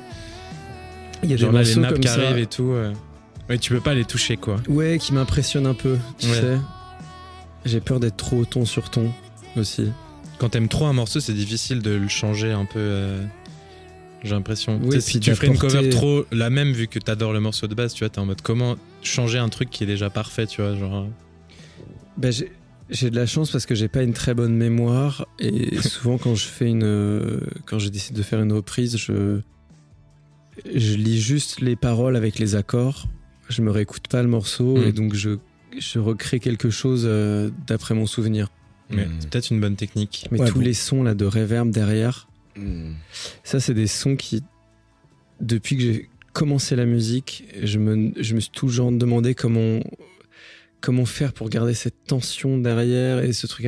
Il 1.24 1.32
y 1.32 1.34
a 1.34 1.38
Genre 1.38 1.52
des 1.52 1.58
là, 1.60 1.64
les 1.64 1.76
nappes 1.78 2.00
qui 2.02 2.08
ça. 2.10 2.16
arrivent 2.16 2.38
et 2.40 2.46
tout. 2.48 2.72
euh. 2.74 2.92
Ouais, 3.50 3.58
tu 3.58 3.74
peux 3.74 3.82
pas 3.82 3.94
les 3.94 4.06
toucher 4.06 4.38
quoi. 4.38 4.58
Ouais, 4.70 4.98
qui 5.00 5.14
m'impressionnent 5.14 5.68
un 5.68 5.74
peu, 5.74 5.98
tu 6.18 6.28
Ouais. 6.28 6.34
sais. 6.42 6.58
J'ai 7.66 7.80
peur 7.82 8.00
d'être 8.00 8.18
trop 8.18 8.46
ton 8.46 8.66
sur 8.66 8.90
ton 8.90 9.12
aussi. 9.58 9.92
Quand 10.38 10.50
t'aimes 10.50 10.68
trop 10.70 10.86
un 10.86 10.94
morceau, 10.94 11.20
c'est 11.20 11.34
difficile 11.34 11.82
de 11.82 11.92
le 11.92 12.08
changer 12.08 12.52
un 12.52 12.66
peu. 12.66 12.80
euh, 12.80 13.24
J'ai 14.24 14.32
l'impression. 14.32 14.80
Oui, 14.84 15.02
si 15.02 15.20
tu 15.20 15.34
ferais 15.36 15.48
une 15.48 15.58
cover 15.58 15.90
trop 15.90 16.26
la 16.32 16.50
même, 16.50 16.72
vu 16.72 16.88
que 16.88 16.98
t'adores 17.00 17.34
le 17.34 17.40
morceau 17.42 17.68
de 17.68 17.76
base, 17.76 17.94
tu 17.94 18.00
vois, 18.06 18.10
t'es 18.10 18.20
en 18.20 18.26
mode 18.26 18.42
comment 18.42 18.76
changer 19.02 19.38
un 19.38 19.50
truc 19.50 19.70
qui 19.70 19.84
est 19.84 19.88
déjà 19.88 20.10
parfait, 20.10 20.48
tu 20.48 20.62
vois, 20.62 20.76
genre. 20.76 21.08
J'ai- 22.22 22.52
j'ai 22.90 23.10
de 23.10 23.16
la 23.16 23.26
chance 23.26 23.50
parce 23.52 23.66
que 23.66 23.76
j'ai 23.76 23.88
pas 23.88 24.04
une 24.04 24.14
très 24.14 24.34
bonne 24.34 24.56
mémoire 24.56 25.26
et 25.40 25.78
souvent 25.82 26.18
quand 26.18 26.36
je 26.36 26.46
fais 26.46 26.68
une 26.70 26.84
euh, 26.84 27.40
quand 27.66 27.80
je 27.80 27.90
décide 27.90 28.16
de 28.16 28.22
faire 28.24 28.42
une 28.42 28.54
reprise, 28.54 28.98
je 28.98 29.40
je 30.74 30.94
lis 30.96 31.20
juste 31.20 31.60
les 31.62 31.76
paroles 31.76 32.16
avec 32.16 32.40
les 32.40 32.56
accords. 32.56 33.08
Je 33.54 33.62
me 33.62 33.72
réécoute 33.72 34.08
pas 34.08 34.22
le 34.22 34.28
morceau 34.30 34.78
Mm. 34.78 34.84
et 34.88 34.92
donc 34.92 35.14
je 35.14 35.38
je 35.80 35.98
recrée 36.00 36.40
quelque 36.40 36.70
chose 36.70 37.04
euh, 37.08 37.50
d'après 37.68 37.96
mon 37.96 38.06
souvenir. 38.06 38.50
Mais 38.90 39.06
Mm. 39.06 39.12
c'est 39.20 39.30
peut-être 39.30 39.50
une 39.52 39.60
bonne 39.62 39.76
technique. 39.76 40.28
Mais 40.32 40.40
Ouais, 40.40 40.48
tous 40.50 40.60
bon. 40.60 40.66
les 40.66 40.74
sons 40.74 41.04
là 41.04 41.14
de 41.16 41.26
reverb 41.26 41.70
derrière, 41.72 42.28
Hmm. 42.56 42.92
ça 43.44 43.60
c'est 43.60 43.74
des 43.74 43.88
sons 43.88 44.16
qui 44.16 44.44
depuis 45.42 45.76
que 45.76 45.82
j'ai 45.84 46.10
commencé 46.34 46.76
la 46.76 46.86
musique, 46.86 47.46
je 47.64 47.80
me, 47.80 48.12
je 48.22 48.36
me 48.36 48.40
suis 48.40 48.52
toujours 48.52 48.92
demandé 48.92 49.34
comment, 49.34 49.80
comment 50.82 51.06
faire 51.06 51.34
pour 51.34 51.50
garder 51.50 51.74
cette 51.74 52.04
tension 52.06 52.60
derrière 52.60 53.24
et 53.24 53.34
ce 53.34 53.48
truc. 53.48 53.68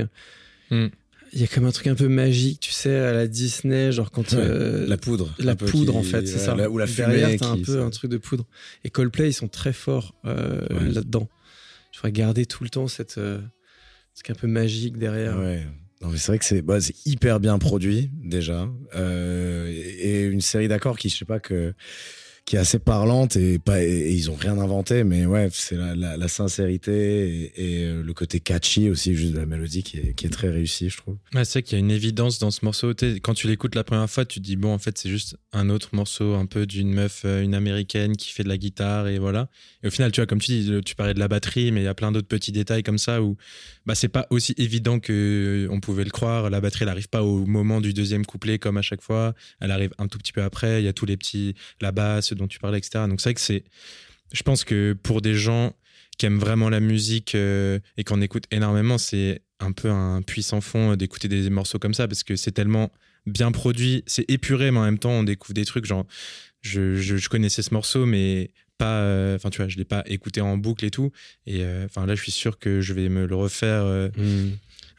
Il 1.36 1.42
y 1.42 1.44
a 1.44 1.48
comme 1.48 1.66
un 1.66 1.72
truc 1.72 1.88
un 1.88 1.96
peu 1.96 2.08
magique, 2.08 2.62
tu 2.62 2.72
sais, 2.72 2.96
à 2.96 3.12
la 3.12 3.28
Disney, 3.28 3.92
genre 3.92 4.10
quand. 4.10 4.32
Ouais, 4.32 4.40
euh, 4.40 4.88
la 4.88 4.96
poudre. 4.98 5.36
la 5.38 5.56
poudre 5.56 5.92
qui- 5.92 5.98
en 5.98 6.04
fait, 6.04 6.26
c'est 6.26 6.38
ça. 6.40 6.56
la- 6.56 6.70
ou 6.70 6.78
la 6.78 6.86
Derrière, 6.88 7.28
fumée. 7.28 7.38
t'as 7.38 7.50
un 7.52 7.58
peu 7.62 7.82
un 7.82 7.90
truc 7.90 8.10
de 8.10 8.18
poudre. 8.18 8.48
Et 8.86 8.90
Coldplay, 8.90 9.30
ils 9.30 9.34
sont 9.34 9.50
très 9.50 9.74
forts 9.74 10.16
euh, 10.26 10.62
Ouais. 10.70 10.90
là-dedans. 10.92 11.30
Je 11.92 12.00
voudrais 12.00 12.14
garder 12.14 12.46
tout 12.46 12.64
le 12.64 12.70
temps 12.70 12.88
cette 12.88 13.18
euh, 13.18 13.42
ce 14.14 14.24
truc 14.24 14.38
un 14.38 14.40
peu 14.40 14.48
magique 14.48 14.98
derrière. 14.98 15.38
Ouais. 15.38 15.66
Non, 16.02 16.10
mais 16.10 16.18
c'est 16.18 16.28
vrai 16.28 16.40
que 16.40 16.46
c'est 16.46 16.62
bah, 16.62 16.78
hyper 17.06 17.40
bien 17.40 17.58
produit 17.58 18.12
déjà 18.24 18.70
Euh, 18.96 19.68
et 19.68 20.22
et 20.22 20.24
une 20.24 20.42
série 20.42 20.68
d'accords 20.70 20.98
qui 20.98 21.10
je 21.10 21.18
sais 21.18 21.26
pas 21.26 21.40
que 21.40 21.74
qui 22.46 22.56
est 22.56 22.60
assez 22.60 22.80
parlante 22.80 23.36
et 23.36 23.60
pas 23.60 23.84
et, 23.84 24.12
ils 24.12 24.30
ont 24.30 24.36
rien 24.36 24.58
inventé 24.60 25.04
mais 25.04 25.26
ouais 25.26 25.50
c'est 25.52 25.76
la, 25.76 26.28
sincérité 26.28 27.52
et, 27.56 27.86
euh, 27.86 28.04
le 28.04 28.14
côté 28.14 28.40
catchy 28.40 28.90
aussi 28.90 29.16
juste 29.16 29.34
de 29.34 29.40
la 29.40 29.46
mélodie 29.46 29.84
qui 29.84 29.98
est, 29.98 30.30
très 30.30 30.50
réussi 30.50 30.90
je 30.90 30.98
trouve 30.98 31.18
Ouais, 31.34 31.46
c'est 31.46 31.64
qu'il 31.64 31.74
y 31.74 31.76
a 31.76 31.80
une 31.80 31.92
évidence 31.92 32.40
dans 32.40 32.52
ce 32.52 32.64
morceau. 32.64 32.94
Quand 33.22 33.34
tu 33.34 33.48
l'écoutes 33.48 33.76
la 33.76 33.84
première 33.84 34.10
fois, 34.10 34.26
tu 34.26 34.40
te 34.40 34.46
dis, 34.46 34.56
bon, 34.56 34.74
en 34.74 34.78
fait, 34.78 34.98
c'est 34.98 35.10
juste 35.10 35.38
un 35.52 35.70
autre 35.70 35.90
morceau 35.94 36.36
un 36.36 36.46
peu 36.46 36.66
d'une 36.66 36.94
meuf, 36.94 37.24
euh, 37.26 37.42
une 37.42 37.56
américaine 37.56 38.16
qui 38.16 38.32
fait 38.32 38.44
de 38.44 38.50
la 38.50 38.58
guitare 38.58 39.08
et 39.08 39.20
voilà. 39.20 39.50
Et 39.84 39.88
au 39.88 39.92
final, 39.92 40.12
tu 40.12 40.22
vois, 40.22 40.28
comme 40.28 40.40
tu 40.40 40.52
dis, 40.52 40.82
tu 40.86 40.96
parlais 40.96 41.14
de 41.14 41.20
la 41.20 41.28
batterie, 41.28 41.72
mais 41.72 41.82
il 41.82 41.84
y 41.84 41.88
a 41.88 41.94
plein 41.94 42.12
d'autres 42.12 42.28
petits 42.28 42.52
détails 42.52 42.84
comme 42.84 42.98
ça 42.98 43.22
où 43.22 43.38
bah, 43.86 43.96
c'est 43.96 44.08
pas 44.08 44.28
aussi 44.30 44.54
évident 44.58 45.00
que 45.00 45.68
on 45.72 45.80
pouvait 45.80 46.04
le 46.04 46.10
croire. 46.10 46.50
La 46.50 46.62
batterie, 46.62 46.84
elle 46.84 46.90
arrive 46.90 47.10
pas 47.10 47.24
au 47.24 47.46
moment 47.46 47.82
du 47.82 47.94
deuxième 47.94 48.26
couplet 48.26 48.60
comme 48.60 48.78
à 48.78 48.82
chaque 48.82 49.02
fois. 49.02 49.34
Elle 49.60 49.72
arrive 49.72 49.94
un 49.98 50.08
tout 50.08 50.18
petit 50.18 50.32
peu 50.32 50.42
après. 50.42 50.82
Il 50.82 50.86
y 50.86 50.90
a 50.90 50.94
tous 50.94 51.06
les 51.06 51.18
petits, 51.18 51.56
la 51.82 51.92
basse 51.92 52.32
dont 52.36 52.48
tu 52.48 52.60
parlais, 52.60 52.78
etc. 52.78 53.06
Donc 53.08 53.22
c'est 53.22 53.30
vrai 53.30 53.34
que 53.36 53.42
c'est, 53.42 53.64
je 54.34 54.44
pense 54.44 54.64
que 54.64 54.94
pour 55.02 55.22
des 55.22 55.34
gens 55.36 55.74
qui 56.18 56.26
aiment 56.26 56.40
vraiment 56.40 56.70
la 56.70 56.80
musique 56.80 57.36
euh, 57.36 57.80
et 57.98 58.04
qu'on 58.04 58.22
écoute 58.22 58.46
énormément, 58.52 58.98
c'est 58.98 59.42
un 59.60 59.72
peu 59.72 59.90
un 59.90 60.22
puissant 60.22 60.62
fond 60.62 60.96
d'écouter 60.96 61.28
des 61.28 61.50
morceaux 61.50 61.80
comme 61.80 61.94
ça 61.94 62.08
parce 62.08 62.24
que 62.24 62.36
c'est 62.36 62.52
tellement 62.52 62.92
bien 63.26 63.52
produit, 63.52 64.04
c'est 64.06 64.30
épuré, 64.30 64.72
mais 64.72 64.80
en 64.80 64.84
même 64.86 65.00
temps, 65.00 65.12
on 65.12 65.24
découvre 65.24 65.54
des 65.54 65.66
trucs 65.66 65.86
genre, 65.86 66.06
je, 66.62 66.96
je, 66.96 67.18
je 67.18 67.30
connaissais 67.30 67.62
ce 67.64 67.74
morceau, 67.74 68.06
mais 68.06 68.52
pas, 68.78 69.00
euh, 69.02 69.36
enfin, 69.36 69.50
tu 69.50 69.58
vois, 69.62 69.68
je 69.70 69.78
l'ai 69.78 69.86
pas 69.86 70.04
écouté 70.06 70.42
en 70.42 70.58
boucle 70.58 70.86
et 70.86 70.92
tout. 70.92 71.12
Et 71.48 71.64
euh, 71.64 71.86
enfin, 71.86 72.06
là, 72.06 72.14
je 72.16 72.22
suis 72.22 72.32
sûr 72.32 72.60
que 72.60 72.82
je 72.82 72.94
vais 72.94 73.10
me 73.10 73.26
le 73.26 73.36
refaire 73.36 73.84
euh, 73.84 74.10
Hmm. 74.18 74.52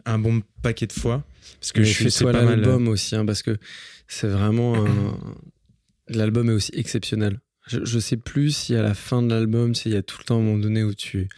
un 0.06 0.18
bon 0.18 0.42
paquet 0.62 0.86
de 0.86 0.92
fois 0.92 1.24
parce 1.60 1.72
que 1.72 1.80
Mais 1.80 1.86
je 1.86 1.92
suis 1.92 2.10
c'est 2.10 2.24
mal. 2.24 2.44
l'album 2.46 2.88
aussi, 2.88 3.14
hein, 3.16 3.24
parce 3.26 3.42
que 3.42 3.56
c'est 4.08 4.28
vraiment 4.28 4.74
un... 4.86 5.18
L'album 6.08 6.50
est 6.50 6.52
aussi 6.52 6.72
exceptionnel. 6.74 7.40
Je, 7.66 7.84
je 7.84 7.98
sais 7.98 8.16
plus 8.16 8.50
si 8.54 8.74
à 8.76 8.82
la 8.82 8.94
fin 8.94 9.22
de 9.22 9.28
l'album, 9.30 9.74
s'il 9.74 9.92
y 9.92 9.96
a 9.96 10.02
tout 10.02 10.18
le 10.20 10.24
temps 10.24 10.38
un 10.38 10.42
moment 10.42 10.58
donné 10.58 10.84
où 10.84 10.94
tu 10.94 11.28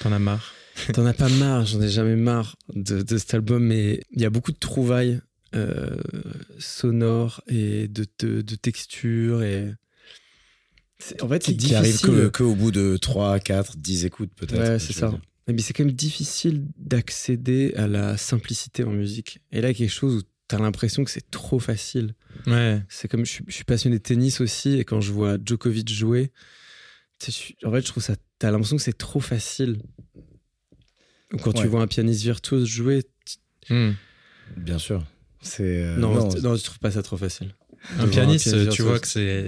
T'en 0.00 0.12
as 0.12 0.18
marre. 0.18 0.54
t'en 0.94 1.04
as 1.06 1.12
pas 1.14 1.28
marre, 1.28 1.66
j'en 1.66 1.80
ai 1.82 1.88
jamais 1.88 2.16
marre 2.16 2.56
de, 2.74 3.02
de 3.02 3.18
cet 3.18 3.34
album, 3.34 3.64
mais 3.64 4.00
il 4.10 4.22
y 4.22 4.24
a 4.24 4.30
beaucoup 4.30 4.50
de 4.52 4.58
trouvailles 4.58 5.20
euh, 5.54 5.96
sonores 6.58 7.42
et 7.46 7.86
de, 7.86 8.06
de, 8.18 8.40
de 8.42 8.54
textures 8.56 9.42
et 9.44 9.72
en 11.20 11.28
fait 11.28 11.42
c'est 11.44 11.52
qui, 11.52 11.58
qui 11.58 11.66
difficile. 11.68 11.76
arrive 11.76 12.00
que, 12.00 12.28
que 12.28 12.42
au 12.42 12.54
bout 12.56 12.72
de 12.72 12.96
3 12.96 13.38
4 13.38 13.76
10 13.76 14.04
écoutes 14.06 14.32
peut-être 14.34 14.58
Ouais, 14.58 14.78
c'est 14.80 14.92
ça. 14.94 15.12
Mais 15.46 15.58
c'est 15.58 15.74
quand 15.74 15.84
même 15.84 15.92
difficile 15.92 16.66
d'accéder 16.78 17.74
à 17.76 17.86
la 17.86 18.16
simplicité 18.16 18.82
en 18.82 18.90
musique. 18.90 19.40
Et 19.52 19.60
là, 19.60 19.74
quelque 19.74 19.90
chose 19.92 20.22
où 20.22 20.22
t'as 20.48 20.58
l'impression 20.58 21.04
que 21.04 21.10
c'est 21.10 21.30
trop 21.30 21.58
facile. 21.58 22.14
Ouais. 22.46 22.82
C'est 22.88 23.08
comme 23.08 23.24
je 23.24 23.30
suis, 23.30 23.44
je 23.48 23.52
suis 23.54 23.64
passionné 23.64 23.96
de 23.98 24.02
tennis 24.02 24.40
aussi, 24.40 24.78
et 24.78 24.84
quand 24.84 25.00
je 25.00 25.12
vois 25.12 25.36
Djokovic 25.44 25.88
jouer, 25.88 26.32
je 27.24 27.30
suis- 27.30 27.56
en 27.64 27.70
fait, 27.72 27.80
je 27.80 27.86
trouve 27.86 28.02
ça. 28.02 28.14
T'as 28.38 28.50
l'impression 28.50 28.76
que 28.76 28.82
c'est 28.82 28.98
trop 28.98 29.20
facile. 29.20 29.78
Ou 31.32 31.38
quand 31.38 31.52
tu 31.52 31.66
vois 31.66 31.80
un 31.82 31.86
pianiste 31.86 32.22
virtuose 32.22 32.66
jouer, 32.68 33.02
Hmm. 33.70 33.92
bien 34.58 34.78
sûr 34.78 35.02
c'est 35.40 35.62
euh, 35.62 35.96
non, 35.96 36.14
non, 36.14 36.28
non, 36.42 36.54
je 36.56 36.62
trouve 36.64 36.78
pas 36.78 36.90
ça 36.90 37.02
trop 37.02 37.16
facile. 37.16 37.54
Un 37.98 38.08
pianiste, 38.08 38.70
tu 38.70 38.82
vois 38.82 38.98
que 38.98 39.06
c'est. 39.06 39.46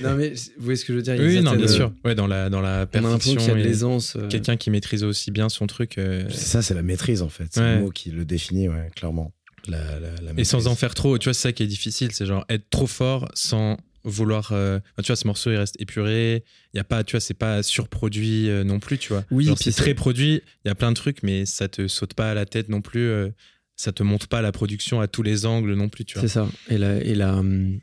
non, 0.00 0.14
mais 0.16 0.30
vous 0.30 0.64
voyez 0.64 0.76
ce 0.76 0.84
que 0.84 0.92
je 0.92 0.96
veux 0.98 1.02
dire 1.02 1.14
Oui, 1.18 1.36
non, 1.42 1.52
bien 1.52 1.66
certaine- 1.66 1.68
sûr. 1.68 1.92
Ouais, 2.04 2.14
dans 2.16 2.26
la, 2.26 2.50
dans 2.50 2.60
la 2.60 2.86
perfection. 2.86 3.36
qu'il 3.36 3.48
y 3.48 3.50
a 3.50 3.54
de 3.54 3.60
et 3.60 3.62
l'aisance. 3.64 4.16
euh, 4.16 4.26
Quelqu'un 4.28 4.56
qui 4.56 4.70
maîtrise 4.70 5.04
aussi 5.04 5.30
bien 5.30 5.48
son 5.48 5.66
truc. 5.68 5.98
euh, 5.98 6.24
c'est 6.30 6.38
ça 6.46 6.62
c'est 6.62 6.74
la 6.74 6.82
maîtrise 6.82 7.22
en 7.22 7.28
fait 7.28 7.46
c'est 7.50 7.60
Ouais. 7.60 7.74
le 7.76 7.80
mot 7.82 7.90
qui 7.90 8.10
le 8.10 8.24
définit 8.24 8.68
ouais 8.68 8.90
clairement 8.96 9.32
la, 9.68 10.00
la, 10.00 10.10
la 10.20 10.32
Et 10.36 10.44
sans 10.44 10.66
en 10.66 10.74
faire 10.74 10.94
trop, 10.94 11.18
tu 11.18 11.24
vois, 11.24 11.34
c'est 11.34 11.42
ça 11.48 11.52
qui 11.52 11.62
est 11.62 11.66
difficile, 11.66 12.12
c'est 12.12 12.26
genre 12.26 12.44
être 12.48 12.68
trop 12.70 12.86
fort 12.86 13.28
sans 13.34 13.76
vouloir. 14.04 14.52
euh, 14.52 14.78
tu 15.02 15.08
vois, 15.08 15.16
ce 15.16 15.26
morceau 15.26 15.50
il 15.50 15.56
reste 15.56 15.76
épuré, 15.80 16.42
il 16.72 16.78
y 16.78 16.80
a 16.80 16.84
pas, 16.84 17.04
tu 17.04 17.12
vois, 17.12 17.20
c'est 17.20 17.34
pas 17.34 17.62
surproduit 17.62 18.48
euh, 18.48 18.64
non 18.64 18.80
plus, 18.80 18.96
tu 18.98 19.12
vois. 19.12 19.24
Oui, 19.30 19.52
c'est 19.58 19.72
très 19.72 19.94
produit, 19.94 20.42
il 20.64 20.68
y 20.68 20.70
a 20.70 20.74
plein 20.74 20.90
de 20.90 20.96
trucs, 20.96 21.22
mais 21.22 21.44
ça 21.46 21.68
te 21.68 21.86
saute 21.88 22.14
pas 22.14 22.30
à 22.30 22.34
la 22.34 22.46
tête 22.46 22.68
non 22.70 22.80
plus, 22.80 23.08
euh, 23.08 23.28
ça 23.76 23.92
te 23.92 24.02
monte 24.02 24.26
pas 24.26 24.40
la 24.42 24.52
production 24.52 25.00
à 25.02 25.08
tous 25.08 25.22
les 25.22 25.44
angles 25.46 25.74
non 25.74 25.88
plus, 25.90 26.04
tu 26.06 26.14
vois. 26.18 26.22
C'est 26.26 26.32
ça. 26.32 26.48
Et 26.68 26.78
la, 26.78 26.96
et 27.02 27.14
la, 27.14 27.34
hum, 27.36 27.78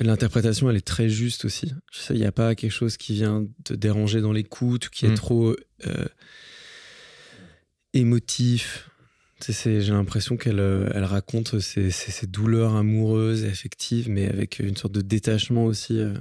l'interprétation, 0.00 0.68
elle 0.68 0.76
est 0.76 0.86
très 0.86 1.08
juste 1.08 1.44
aussi. 1.44 1.72
Il 2.10 2.16
n'y 2.16 2.24
a 2.26 2.32
pas 2.32 2.54
quelque 2.56 2.70
chose 2.72 2.96
qui 2.96 3.14
vient 3.14 3.46
te 3.64 3.72
déranger 3.74 4.20
dans 4.20 4.32
l'écoute, 4.32 4.88
ou 4.88 4.90
qui 4.90 5.06
est 5.06 5.10
Mm. 5.10 5.14
trop 5.14 5.56
euh, 5.86 6.04
émotif. 7.94 8.90
J'ai 9.44 9.80
l'impression 9.92 10.36
qu'elle 10.36 10.60
euh, 10.60 10.88
elle 10.94 11.04
raconte 11.04 11.60
ses, 11.60 11.90
ses- 11.90 12.10
ses 12.10 12.26
douleurs 12.26 12.74
amoureuses 12.74 13.44
et 13.44 13.48
affectives, 13.48 14.08
mais 14.08 14.28
avec 14.28 14.58
une 14.60 14.76
sorte 14.76 14.94
de 14.94 15.02
détachement 15.02 15.66
aussi. 15.66 15.98
euh. 15.98 16.14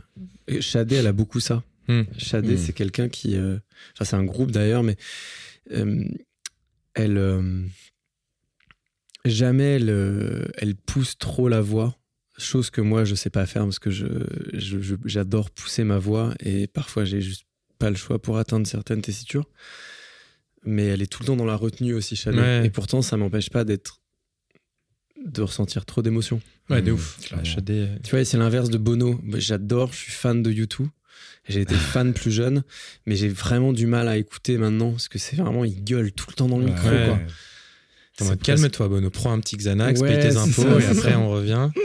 Et 0.47 0.61
Shadé, 0.61 0.95
elle 0.95 1.07
a 1.07 1.13
beaucoup 1.13 1.39
ça. 1.39 1.63
Mm. 1.87 2.01
Shadé, 2.17 2.53
Mm. 2.55 2.57
c'est 2.57 2.73
quelqu'un 2.73 3.07
qui. 3.09 3.35
euh, 3.37 3.57
Enfin, 3.93 4.05
c'est 4.05 4.15
un 4.17 4.23
groupe 4.25 4.51
d'ailleurs, 4.51 4.83
mais 4.83 4.97
euh, 5.71 6.03
elle. 6.93 7.17
euh, 7.17 7.61
jamais 9.23 9.75
elle, 9.77 10.51
elle 10.57 10.75
pousse 10.75 11.17
trop 11.17 11.47
la 11.49 11.61
voix. 11.61 11.95
Chose 12.37 12.69
que 12.69 12.81
moi, 12.81 13.05
je 13.05 13.15
sais 13.15 13.29
pas 13.29 13.45
faire 13.45 13.63
parce 13.63 13.79
que 13.79 13.89
je- 13.91 14.05
j'adore 15.05 15.49
pousser 15.51 15.83
ma 15.85 15.97
voix 15.97 16.33
et 16.41 16.67
parfois 16.67 17.05
j'ai 17.05 17.21
juste 17.21 17.45
pas 17.79 17.89
le 17.89 17.95
choix 17.95 18.21
pour 18.21 18.37
atteindre 18.37 18.67
certaines 18.67 19.01
tessitures. 19.01 19.47
Mais 20.65 20.85
elle 20.85 21.01
est 21.01 21.07
tout 21.07 21.21
le 21.23 21.27
temps 21.27 21.35
dans 21.35 21.45
la 21.45 21.55
retenue 21.55 21.93
aussi, 21.93 22.15
Shadé. 22.15 22.37
Ouais. 22.39 22.65
Et 22.65 22.69
pourtant, 22.69 23.01
ça 23.01 23.17
m'empêche 23.17 23.49
pas 23.49 23.63
d'être. 23.63 24.01
de 25.25 25.41
ressentir 25.41 25.85
trop 25.85 26.01
d'émotions. 26.01 26.39
Ouais, 26.69 26.81
de 26.81 26.91
Mm, 26.91 26.95
ouf. 26.95 27.19
Shadé, 27.43 27.73
euh, 27.73 27.97
Tu 28.03 28.11
vois, 28.11 28.23
c'est 28.25 28.37
l'inverse 28.37 28.69
de 28.69 28.77
Bono. 28.77 29.19
J'adore, 29.35 29.91
je 29.91 29.97
suis 29.97 30.11
fan 30.11 30.43
de 30.43 30.51
U2. 30.51 30.87
J'ai 31.47 31.61
été 31.61 31.73
fan 31.93 32.13
plus 32.13 32.31
jeune, 32.31 32.63
mais 33.05 33.15
j'ai 33.15 33.29
vraiment 33.29 33.73
du 33.73 33.87
mal 33.87 34.07
à 34.07 34.17
écouter 34.17 34.57
maintenant 34.57 34.91
parce 34.91 35.07
que 35.07 35.17
c'est 35.19 35.35
vraiment, 35.37 35.63
il 35.65 35.83
gueule 35.83 36.11
tout 36.11 36.25
le 36.29 36.35
temps 36.35 36.47
dans 36.47 36.59
le 36.59 36.65
micro. 36.65 36.89
Quoi. 36.89 37.19
Calme-toi, 38.41 38.87
Bono, 38.87 39.09
prends 39.09 39.31
un 39.33 39.39
petit 39.39 39.57
Xanax, 39.57 39.99
Ouais, 39.99 40.07
paye 40.17 40.29
tes 40.29 40.37
impôts 40.37 40.61
ça, 40.61 40.79
et 40.79 40.85
après 40.85 41.11
ça. 41.11 41.19
on 41.19 41.29
revient. 41.29 41.69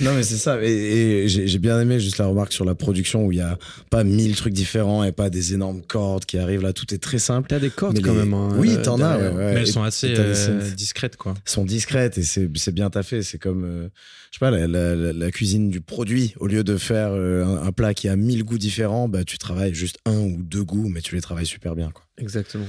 Non, 0.00 0.14
mais 0.14 0.22
c'est 0.22 0.36
ça. 0.36 0.62
Et, 0.62 1.24
et 1.24 1.28
j'ai 1.28 1.58
bien 1.58 1.80
aimé 1.80 1.98
juste 1.98 2.18
la 2.18 2.26
remarque 2.26 2.52
sur 2.52 2.64
la 2.64 2.76
production 2.76 3.26
où 3.26 3.32
il 3.32 3.38
y 3.38 3.40
a 3.40 3.58
pas 3.90 4.04
mille 4.04 4.36
trucs 4.36 4.52
différents 4.52 5.02
et 5.02 5.10
pas 5.10 5.28
des 5.30 5.54
énormes 5.54 5.82
cordes 5.82 6.24
qui 6.24 6.38
arrivent 6.38 6.62
là. 6.62 6.72
Tout 6.72 6.94
est 6.94 6.98
très 6.98 7.18
simple. 7.18 7.48
T'as 7.48 7.58
des 7.58 7.70
cordes 7.70 7.96
Mais 7.96 8.02
quand 8.02 8.12
les- 8.12 8.18
même. 8.20 8.34
hein, 8.34 8.50
oui, 8.58 8.70
euh, 8.76 8.82
t'en 8.82 9.00
as. 9.00 9.16
derrière. 9.16 9.32
Ouais, 9.34 9.38
ouais. 9.38 9.54
Mais 9.54 9.58
Et 9.58 9.62
elles 9.62 9.66
sont 9.66 9.82
assez 9.82 10.14
euh, 10.16 10.70
discrètes, 10.76 11.16
quoi. 11.16 11.34
sont 11.44 11.64
discrètes 11.64 12.16
et 12.18 12.22
c'est 12.22 12.46
bien 12.72 12.90
taffé. 12.90 13.22
C'est 13.24 13.38
comme, 13.38 13.64
euh, 13.64 13.88
je 14.30 14.36
sais 14.36 14.40
pas, 14.40 14.52
la, 14.52 14.68
la- 14.68 14.94
la- 14.94 15.12
la 15.12 15.30
cuisine 15.32 15.68
du 15.70 15.80
produit. 15.80 16.34
Au 16.38 16.46
lieu 16.46 16.62
de 16.62 16.76
faire 16.76 17.08
euh, 17.12 17.44
un, 17.44 17.66
un 17.66 17.72
plat 17.72 17.92
qui 17.94 18.08
a 18.08 18.14
mille 18.14 18.44
goûts 18.44 18.58
différents, 18.58 19.08
bah, 19.08 19.24
tu 19.24 19.38
travailles 19.38 19.74
juste 19.74 19.98
un 20.06 20.18
ou 20.20 20.36
deux 20.40 20.62
goûts, 20.62 20.88
mais 20.88 21.00
tu 21.00 21.16
les 21.16 21.20
travailles 21.20 21.46
super 21.46 21.74
bien. 21.74 21.90
Quoi. 21.90 22.04
Exactement. 22.18 22.66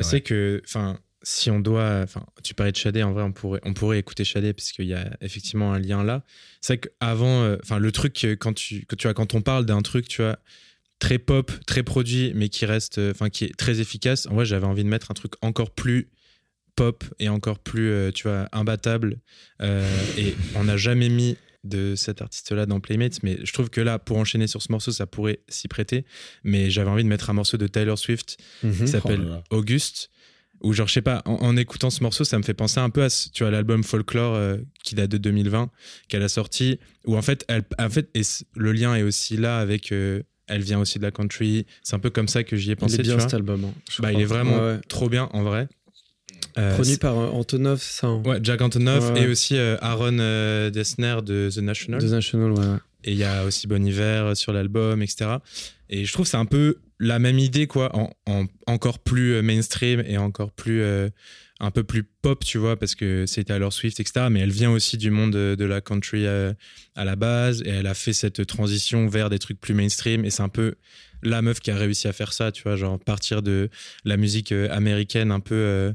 C'est 0.00 0.20
que, 0.22 0.60
enfin, 0.66 0.98
si 1.22 1.50
on 1.50 1.60
doit, 1.60 2.00
enfin, 2.02 2.24
tu 2.42 2.54
parlais 2.54 2.72
de 2.72 2.76
Shadé, 2.76 3.02
en 3.02 3.12
vrai, 3.12 3.22
on 3.22 3.32
pourrait, 3.32 3.60
on 3.64 3.74
pourrait 3.74 3.98
écouter 3.98 4.24
Shadé 4.24 4.52
parce 4.52 4.72
qu'il 4.72 4.86
y 4.86 4.94
a 4.94 5.16
effectivement 5.20 5.72
un 5.72 5.78
lien 5.78 6.02
là. 6.02 6.24
C'est 6.60 6.74
vrai 6.74 6.80
qu'avant, 6.80 7.42
euh, 7.42 7.56
le 7.78 7.92
truc 7.92 8.26
quand 8.40 8.52
tu, 8.52 8.86
que 8.86 8.96
tu 8.96 9.06
vois, 9.06 9.14
quand 9.14 9.34
on 9.34 9.42
parle 9.42 9.66
d'un 9.66 9.82
truc, 9.82 10.08
tu 10.08 10.22
vois, 10.22 10.38
très 11.02 11.18
pop, 11.18 11.50
très 11.66 11.82
produit, 11.82 12.32
mais 12.36 12.48
qui 12.48 12.64
reste, 12.64 12.98
euh, 12.98 13.10
enfin, 13.10 13.28
qui 13.28 13.44
est 13.44 13.56
très 13.56 13.80
efficace. 13.80 14.26
En 14.26 14.36
vrai, 14.36 14.44
j'avais 14.44 14.66
envie 14.66 14.84
de 14.84 14.88
mettre 14.88 15.10
un 15.10 15.14
truc 15.14 15.32
encore 15.42 15.72
plus 15.72 16.08
pop 16.76 17.02
et 17.18 17.28
encore 17.28 17.58
plus, 17.58 17.90
euh, 17.90 18.12
tu 18.12 18.28
vois, 18.28 18.48
imbattable. 18.52 19.18
Euh, 19.60 19.84
et 20.16 20.36
on 20.54 20.62
n'a 20.64 20.76
jamais 20.76 21.08
mis 21.08 21.36
de 21.64 21.96
cet 21.96 22.22
artiste-là 22.22 22.66
dans 22.66 22.78
Playmates, 22.78 23.22
mais 23.24 23.38
je 23.42 23.52
trouve 23.52 23.68
que 23.68 23.80
là, 23.80 23.98
pour 23.98 24.16
enchaîner 24.16 24.46
sur 24.46 24.62
ce 24.62 24.70
morceau, 24.70 24.92
ça 24.92 25.06
pourrait 25.06 25.40
s'y 25.48 25.66
prêter. 25.66 26.04
Mais 26.44 26.70
j'avais 26.70 26.90
envie 26.90 27.04
de 27.04 27.08
mettre 27.08 27.30
un 27.30 27.34
morceau 27.34 27.56
de 27.56 27.66
Taylor 27.66 27.98
Swift 27.98 28.36
qui 28.60 28.86
s'appelle 28.86 29.42
Oh. 29.50 29.56
Auguste 29.58 30.10
où 30.62 30.72
genre 30.72 30.86
je 30.88 30.92
sais 30.94 31.02
pas 31.02 31.22
en, 31.26 31.32
en 31.34 31.56
écoutant 31.56 31.90
ce 31.90 32.02
morceau 32.02 32.24
ça 32.24 32.38
me 32.38 32.42
fait 32.42 32.54
penser 32.54 32.80
un 32.80 32.90
peu 32.90 33.02
à 33.02 33.08
tu 33.32 33.42
vois 33.42 33.50
l'album 33.50 33.82
Folklore 33.82 34.34
euh, 34.34 34.56
qui 34.84 34.94
date 34.94 35.10
de 35.10 35.18
2020 35.18 35.70
qu'elle 36.08 36.22
a 36.22 36.28
sorti 36.28 36.78
où 37.06 37.16
en 37.16 37.22
fait 37.22 37.44
elle 37.48 37.62
en 37.78 37.90
fait 37.90 38.08
et 38.14 38.22
le 38.56 38.72
lien 38.72 38.94
est 38.94 39.02
aussi 39.02 39.36
là 39.36 39.58
avec 39.58 39.92
euh, 39.92 40.22
elle 40.46 40.62
vient 40.62 40.78
aussi 40.80 40.98
de 40.98 41.04
la 41.04 41.10
country 41.10 41.66
c'est 41.82 41.94
un 41.96 41.98
peu 41.98 42.10
comme 42.10 42.28
ça 42.28 42.44
que 42.44 42.56
j'y 42.56 42.70
ai 42.70 42.72
Il 42.72 42.76
pensé 42.76 42.94
est 42.94 42.98
tu 42.98 43.02
bien 43.04 43.14
vois. 43.14 43.22
cet 43.22 43.34
album. 43.34 43.64
hein, 43.64 43.72
bah 44.00 44.12
il 44.12 44.20
est 44.20 44.24
vraiment 44.24 44.56
Ouais, 44.56 44.72
ouais. 44.74 44.80
trop 44.88 45.08
bien 45.08 45.28
en 45.32 45.42
vrai 45.42 45.68
Euh, 46.58 46.74
Produit 46.74 46.98
par 46.98 47.16
euh, 47.18 47.28
Antonov, 47.30 47.80
ça. 47.80 48.08
hein 48.08 48.22
ouais 48.26 48.38
Jack 48.42 48.60
Ouais, 48.60 48.76
ouais. 48.76 49.22
et 49.22 49.26
aussi 49.26 49.56
Aaron 49.80 50.18
Dessner 50.70 51.16
de 51.24 51.48
The 51.54 51.58
National 51.58 52.00
The 52.02 52.10
National, 52.10 52.52
ouais. 52.52 52.58
ouais. 52.58 52.76
Et 53.04 53.12
il 53.12 53.18
y 53.18 53.24
a 53.24 53.44
aussi 53.44 53.66
Bon 53.66 53.84
Hiver 53.84 54.36
sur 54.36 54.52
l'album, 54.52 55.00
etc. 55.02 55.36
Et 55.88 56.04
je 56.04 56.12
trouve 56.12 56.26
que 56.26 56.30
c'est 56.30 56.36
un 56.36 56.44
peu 56.44 56.76
la 57.02 57.18
même 57.18 57.38
idée, 57.38 57.66
quoi, 57.66 57.94
en, 57.96 58.10
en- 58.26 58.46
encore 58.66 58.98
plus 59.00 59.34
euh, 59.34 59.42
mainstream 59.42 60.02
et 60.06 60.16
encore 60.18 60.52
plus. 60.52 60.80
euh, 60.82 61.08
un 61.64 61.70
peu 61.70 61.84
plus 61.84 62.02
pop, 62.02 62.42
tu 62.44 62.58
vois, 62.58 62.76
parce 62.76 62.96
que 62.96 63.24
c'est 63.24 63.44
Taylor 63.44 63.72
Swift, 63.72 64.00
etc. 64.00 64.26
Mais 64.32 64.40
elle 64.40 64.50
vient 64.50 64.72
aussi 64.72 64.96
du 64.96 65.12
monde 65.12 65.30
de, 65.32 65.64
la 65.64 65.80
country 65.80 66.26
euh, 66.26 66.52
à 66.96 67.04
la 67.04 67.14
base 67.14 67.62
et 67.64 67.68
elle 67.68 67.86
a 67.86 67.94
fait 67.94 68.12
cette 68.12 68.44
transition 68.46 69.06
vers 69.06 69.30
des 69.30 69.38
trucs 69.38 69.60
plus 69.60 69.72
mainstream. 69.72 70.24
Et 70.24 70.30
c'est 70.30 70.42
un 70.42 70.48
peu 70.48 70.74
la 71.22 71.40
meuf 71.40 71.60
qui 71.60 71.70
a 71.70 71.76
réussi 71.76 72.08
à 72.08 72.12
faire 72.12 72.32
ça, 72.32 72.50
tu 72.50 72.64
vois, 72.64 72.74
genre 72.74 72.98
partir 72.98 73.42
de 73.42 73.70
la 74.04 74.16
musique 74.16 74.50
américaine 74.50 75.30
un 75.30 75.38
peu 75.38 75.94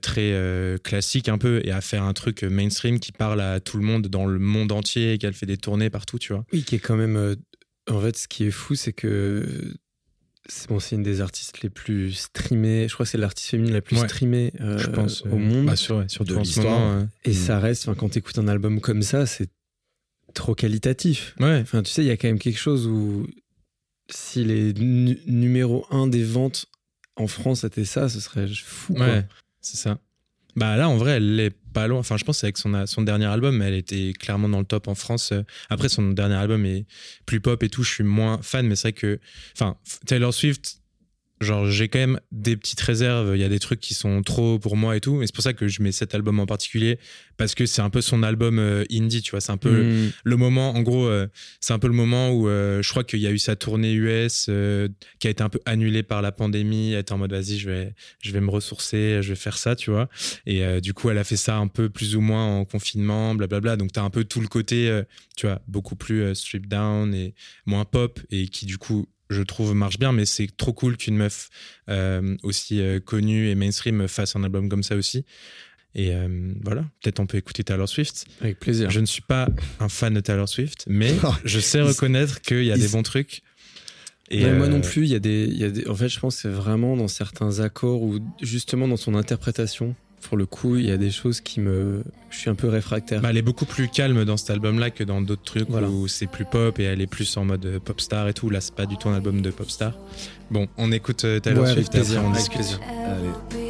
très 0.00 0.34
classique, 0.82 1.28
un 1.28 1.36
peu, 1.36 1.60
et 1.64 1.72
à 1.72 1.82
faire 1.82 2.02
un 2.02 2.14
truc 2.14 2.42
mainstream 2.42 2.98
qui 2.98 3.12
parle 3.12 3.42
à 3.42 3.60
tout 3.60 3.76
le 3.76 3.84
monde 3.84 4.06
dans 4.08 4.24
le 4.24 4.38
monde 4.38 4.72
entier 4.72 5.12
et 5.12 5.18
qu'elle 5.18 5.34
fait 5.34 5.44
des 5.44 5.58
tournées 5.58 5.90
partout, 5.90 6.18
tu 6.18 6.32
vois. 6.32 6.46
Oui, 6.54 6.62
qui 6.64 6.76
est 6.76 6.78
quand 6.78 6.96
même. 6.96 7.36
en 7.90 8.00
fait, 8.00 8.16
ce 8.16 8.28
qui 8.28 8.44
est 8.46 8.50
fou, 8.50 8.74
c'est 8.74 8.94
que. 8.94 9.74
C'est 10.48 10.68
bon, 10.68 10.78
une 10.96 11.02
des 11.02 11.20
artistes 11.20 11.60
les 11.62 11.70
plus 11.70 12.12
streamées. 12.12 12.86
Je 12.88 12.94
crois 12.94 13.04
que 13.04 13.10
c'est 13.10 13.18
l'artiste 13.18 13.50
féminine 13.50 13.74
la 13.74 13.80
plus 13.82 13.98
Ouais. 13.98 14.08
streamée 14.08 14.52
euh, 14.60 14.78
je 14.78 14.88
pense. 14.88 15.22
au 15.22 15.28
euh, 15.28 15.36
monde. 15.36 15.66
bah, 15.66 15.76
sur- 15.76 15.96
ouais, 15.96 16.04
de 16.04 16.10
ce 16.10 16.38
l'histoire. 16.38 16.80
euh, 16.80 17.04
Et 17.24 17.30
Mm. 17.30 17.34
ça 17.34 17.58
reste, 17.58 17.88
enfin, 17.88 17.96
quand 17.98 18.08
tu 18.10 18.18
écoutes 18.18 18.38
un 18.38 18.46
album 18.48 18.80
comme 18.80 19.02
ça, 19.02 19.26
c'est 19.26 19.48
trop 20.34 20.54
qualitatif. 20.54 21.34
ouais. 21.40 21.60
Enfin, 21.62 21.82
tu 21.82 21.90
sais, 21.90 22.02
il 22.04 22.06
y 22.06 22.10
a 22.10 22.16
quand 22.16 22.28
même 22.28 22.38
quelque 22.38 22.58
chose 22.58 22.86
où 22.86 23.26
s'il 24.10 24.50
est 24.52 24.78
nu- 24.78 25.18
numéro 25.26 25.84
un 25.90 26.06
des 26.06 26.22
ventes 26.22 26.66
en 27.16 27.26
France, 27.26 27.62
c'était 27.62 27.84
ça, 27.84 28.08
ce 28.08 28.20
serait 28.20 28.46
fou. 28.46 28.94
quoi. 28.94 29.06
Ouais, 29.06 29.26
c'est 29.60 29.76
ça. 29.78 29.98
Bah 30.56 30.76
là, 30.76 30.88
en 30.88 30.96
vrai, 30.96 31.12
elle 31.12 31.38
est 31.38 31.54
pas 31.74 31.86
loin. 31.86 31.98
Enfin, 31.98 32.16
je 32.16 32.24
pense 32.24 32.42
avec 32.42 32.56
son, 32.56 32.86
son 32.86 33.02
dernier 33.02 33.26
album, 33.26 33.60
elle 33.60 33.74
était 33.74 34.14
clairement 34.18 34.48
dans 34.48 34.58
le 34.58 34.64
top 34.64 34.88
en 34.88 34.94
France. 34.94 35.32
Euh, 35.32 35.42
Après, 35.68 35.90
son 35.90 36.10
dernier 36.12 36.34
album 36.36 36.64
est 36.64 36.86
plus 37.26 37.40
pop 37.40 37.62
et 37.62 37.68
tout. 37.68 37.82
Je 37.82 37.92
suis 37.92 38.04
moins 38.04 38.40
fan, 38.42 38.66
mais 38.66 38.74
c'est 38.74 38.88
vrai 38.88 38.92
que, 38.94 39.20
enfin, 39.54 39.76
Taylor 40.06 40.32
Swift, 40.32 40.80
genre, 41.40 41.70
j'ai 41.70 41.88
quand 41.88 41.98
même 41.98 42.20
des 42.32 42.56
petites 42.56 42.80
réserves. 42.80 43.32
Il 43.34 43.40
y 43.40 43.44
a 43.44 43.48
des 43.48 43.58
trucs 43.58 43.80
qui 43.80 43.94
sont 43.94 44.22
trop 44.22 44.58
pour 44.58 44.76
moi 44.76 44.96
et 44.96 45.00
tout. 45.00 45.22
Et 45.22 45.26
c'est 45.26 45.34
pour 45.34 45.44
ça 45.44 45.52
que 45.52 45.68
je 45.68 45.82
mets 45.82 45.92
cet 45.92 46.14
album 46.14 46.40
en 46.40 46.46
particulier 46.46 46.98
parce 47.36 47.54
que 47.54 47.66
c'est 47.66 47.82
un 47.82 47.90
peu 47.90 48.00
son 48.00 48.22
album 48.22 48.58
euh, 48.58 48.84
indie, 48.90 49.22
tu 49.22 49.32
vois. 49.32 49.40
C'est 49.40 49.52
un 49.52 49.56
peu 49.56 49.84
Mm. 49.84 50.12
le 50.24 50.36
moment, 50.36 50.70
en 50.74 50.82
gros, 50.82 51.06
euh, 51.06 51.26
c'est 51.60 51.72
un 51.74 51.78
peu 51.78 51.88
le 51.88 51.92
moment 51.92 52.30
où 52.30 52.48
euh, 52.48 52.82
je 52.82 52.90
crois 52.90 53.04
qu'il 53.04 53.20
y 53.20 53.26
a 53.26 53.30
eu 53.30 53.38
sa 53.38 53.56
tournée 53.56 53.92
US 53.92 54.50
qui 55.18 55.26
a 55.26 55.30
été 55.30 55.42
un 55.42 55.48
peu 55.48 55.60
annulée 55.66 56.02
par 56.02 56.22
la 56.22 56.32
pandémie. 56.32 56.92
Elle 56.92 57.00
était 57.00 57.12
en 57.12 57.18
mode 57.18 57.32
vas-y, 57.32 57.58
je 57.58 57.70
vais, 57.70 57.94
je 58.20 58.32
vais 58.32 58.40
me 58.40 58.50
ressourcer, 58.50 59.20
je 59.22 59.28
vais 59.30 59.34
faire 59.34 59.58
ça, 59.58 59.76
tu 59.76 59.90
vois. 59.90 60.08
Et 60.46 60.80
du 60.80 60.94
coup, 60.94 61.10
elle 61.10 61.18
a 61.18 61.24
fait 61.24 61.36
ça 61.36 61.56
un 61.56 61.68
peu 61.68 61.88
plus 61.90 62.16
ou 62.16 62.20
moins 62.20 62.58
en 62.58 62.64
confinement, 62.64 63.34
blablabla. 63.34 63.76
Donc, 63.76 63.92
tu 63.92 64.00
as 64.00 64.02
un 64.02 64.10
peu 64.10 64.24
tout 64.24 64.40
le 64.40 64.48
côté, 64.48 65.02
tu 65.36 65.46
vois, 65.46 65.60
beaucoup 65.68 65.96
plus 65.96 66.34
stripped 66.34 66.68
down 66.68 67.14
et 67.14 67.34
moins 67.66 67.84
pop 67.84 68.20
et 68.30 68.48
qui, 68.48 68.66
du 68.66 68.78
coup, 68.78 69.06
je 69.30 69.42
trouve 69.42 69.74
marche 69.74 69.98
bien, 69.98 70.12
mais 70.12 70.26
c'est 70.26 70.48
trop 70.56 70.72
cool 70.72 70.96
qu'une 70.96 71.16
meuf 71.16 71.48
euh, 71.88 72.36
aussi 72.42 72.80
euh, 72.80 73.00
connue 73.00 73.48
et 73.48 73.54
mainstream 73.54 74.08
fasse 74.08 74.36
un 74.36 74.44
album 74.44 74.68
comme 74.68 74.82
ça 74.82 74.96
aussi. 74.96 75.24
Et 75.94 76.14
euh, 76.14 76.52
voilà, 76.62 76.82
peut-être 77.02 77.20
on 77.20 77.26
peut 77.26 77.38
écouter 77.38 77.64
Taylor 77.64 77.88
Swift. 77.88 78.26
Avec 78.40 78.60
plaisir. 78.60 78.90
Je 78.90 79.00
ne 79.00 79.06
suis 79.06 79.22
pas 79.22 79.48
un 79.80 79.88
fan 79.88 80.12
de 80.12 80.20
Taylor 80.20 80.48
Swift, 80.48 80.84
mais 80.88 81.14
je 81.44 81.58
sais 81.58 81.80
reconnaître 81.80 82.42
qu'il 82.42 82.64
y 82.64 82.72
a 82.72 82.76
des 82.76 82.88
bons 82.88 83.02
trucs. 83.02 83.42
Et 84.28 84.44
Moi 84.50 84.66
non 84.66 84.80
plus, 84.80 85.04
il 85.04 85.08
y, 85.08 85.14
a 85.14 85.20
des, 85.20 85.44
il 85.44 85.56
y 85.56 85.64
a 85.64 85.70
des. 85.70 85.88
En 85.88 85.94
fait, 85.94 86.08
je 86.08 86.18
pense 86.18 86.34
que 86.34 86.42
c'est 86.42 86.48
vraiment 86.48 86.96
dans 86.96 87.06
certains 87.08 87.60
accords 87.60 88.02
ou 88.02 88.18
justement 88.42 88.88
dans 88.88 88.96
son 88.96 89.14
interprétation. 89.14 89.94
Pour 90.28 90.36
le 90.36 90.46
coup, 90.46 90.76
il 90.76 90.86
y 90.86 90.90
a 90.90 90.96
des 90.96 91.10
choses 91.10 91.40
qui 91.40 91.60
me. 91.60 92.02
Je 92.30 92.38
suis 92.38 92.50
un 92.50 92.54
peu 92.56 92.68
réfractaire. 92.68 93.20
bah, 93.20 93.28
elle 93.30 93.36
est 93.36 93.42
beaucoup 93.42 93.64
plus 93.64 93.88
calme 93.88 94.24
dans 94.24 94.36
cet 94.36 94.50
album-là 94.50 94.90
que 94.90 95.04
dans 95.04 95.20
d'autres 95.22 95.44
trucs 95.44 95.68
Voilà. 95.70 95.88
où 95.88 96.08
c'est 96.08 96.26
plus 96.26 96.44
pop 96.44 96.78
et 96.80 96.82
elle 96.82 97.00
est 97.00 97.06
plus 97.06 97.36
en 97.36 97.44
mode 97.44 97.64
euh, 97.64 97.78
pop 97.78 98.00
star 98.00 98.26
et 98.28 98.34
tout. 98.34 98.50
Là, 98.50 98.60
c'est 98.60 98.74
pas 98.74 98.86
du 98.86 98.96
tout 98.96 99.08
un 99.08 99.14
album 99.14 99.40
de 99.40 99.50
pop 99.50 99.70
star. 99.70 99.92
Bon, 100.50 100.66
on 100.78 100.90
écoute 100.92 101.24
euh, 101.24 101.38
Taylor 101.38 101.64
Ouais, 101.64 101.72
Swift 101.74 101.94
on 101.94 101.98
avec 101.98 102.32
discute. 102.34 102.52
plaisir. 102.54 102.80
Allez. 103.06 103.65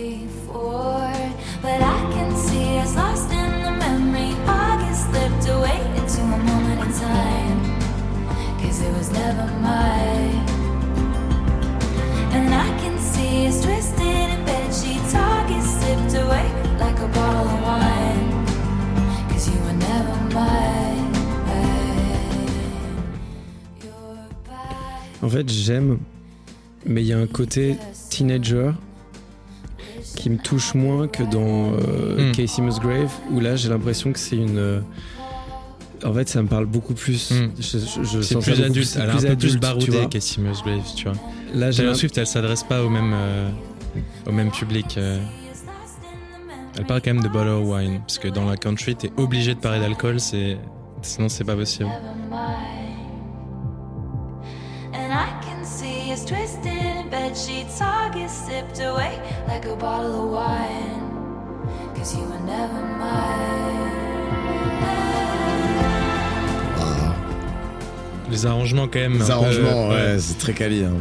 En 25.26 25.28
fait, 25.28 25.50
j'aime, 25.50 25.98
mais 26.86 27.02
il 27.02 27.08
y 27.08 27.12
a 27.12 27.18
un 27.18 27.26
côté 27.26 27.76
teenager 28.10 28.70
qui 30.14 30.30
me 30.30 30.38
touche 30.38 30.74
moins 30.74 31.08
que 31.08 31.24
dans 31.24 31.72
euh, 31.72 32.30
Hmm. 32.30 32.32
Casey 32.32 32.62
Musgrave, 32.62 33.12
où 33.32 33.40
là 33.40 33.56
j'ai 33.56 33.68
l'impression 33.68 34.12
que 34.12 34.18
c'est 34.20 34.36
une. 34.36 34.56
euh, 34.58 34.80
En 36.04 36.12
fait, 36.12 36.28
ça 36.28 36.42
me 36.42 36.46
parle 36.46 36.66
beaucoup 36.66 36.94
plus. 36.94 37.32
Hmm. 37.32 37.48
Je, 37.58 37.78
je- 37.78 38.02
je 38.04 38.20
C'est 38.20 38.38
plus 38.38 38.60
adulte, 38.62 38.96
elle 39.02 39.08
est 39.08 39.12
un 39.12 39.16
peu 39.30 39.36
plus 39.36 39.58
baroudée. 39.58 40.06
Casey 40.08 40.40
Musgraves, 40.40 40.94
tu 40.94 41.08
vois. 41.08 41.16
Là, 41.54 41.70
j'ai 41.72 41.78
Taylor 41.78 41.96
Swift, 41.96 42.16
elle 42.18 42.26
s'adresse 42.26 42.62
pas 42.62 42.84
au 42.84 42.88
même, 42.88 43.12
euh, 43.14 43.48
au 44.28 44.32
même 44.32 44.50
public. 44.52 44.96
Elle 46.78 46.84
parle 46.86 47.00
quand 47.02 47.14
même 47.14 47.22
de 47.22 47.28
bottle 47.28 47.48
of 47.48 47.66
wine, 47.66 47.98
parce 48.06 48.18
que 48.18 48.28
dans 48.28 48.44
la 48.44 48.56
country, 48.56 48.94
t'es 48.94 49.10
obligé 49.16 49.54
de 49.54 49.58
parler 49.60 49.80
d'alcool, 49.80 50.20
c'est... 50.20 50.58
sinon 51.02 51.28
c'est 51.28 51.44
pas 51.44 51.56
possible. 51.56 51.88
August 58.56 58.76
sipped 58.76 58.80
away 58.86 59.18
like 59.48 59.64
a 59.66 59.76
bottle 59.76 60.24
of 60.24 60.30
wine. 60.32 61.94
Cause 61.94 62.14
you 62.16 62.22
were 62.24 62.38
never 62.46 62.82
mine. 62.98 63.92
Les 68.30 68.44
arrangements 68.46 68.88
quand 68.88 68.98
même. 68.98 69.12
les 69.14 69.18
peu- 69.24 69.30
arrangements, 69.30 69.88
ouais, 69.88 69.94
ouais. 69.94 70.16
c'est 70.18 70.38
très 70.38 70.52
quali. 70.52 70.84
hein. 70.84 70.92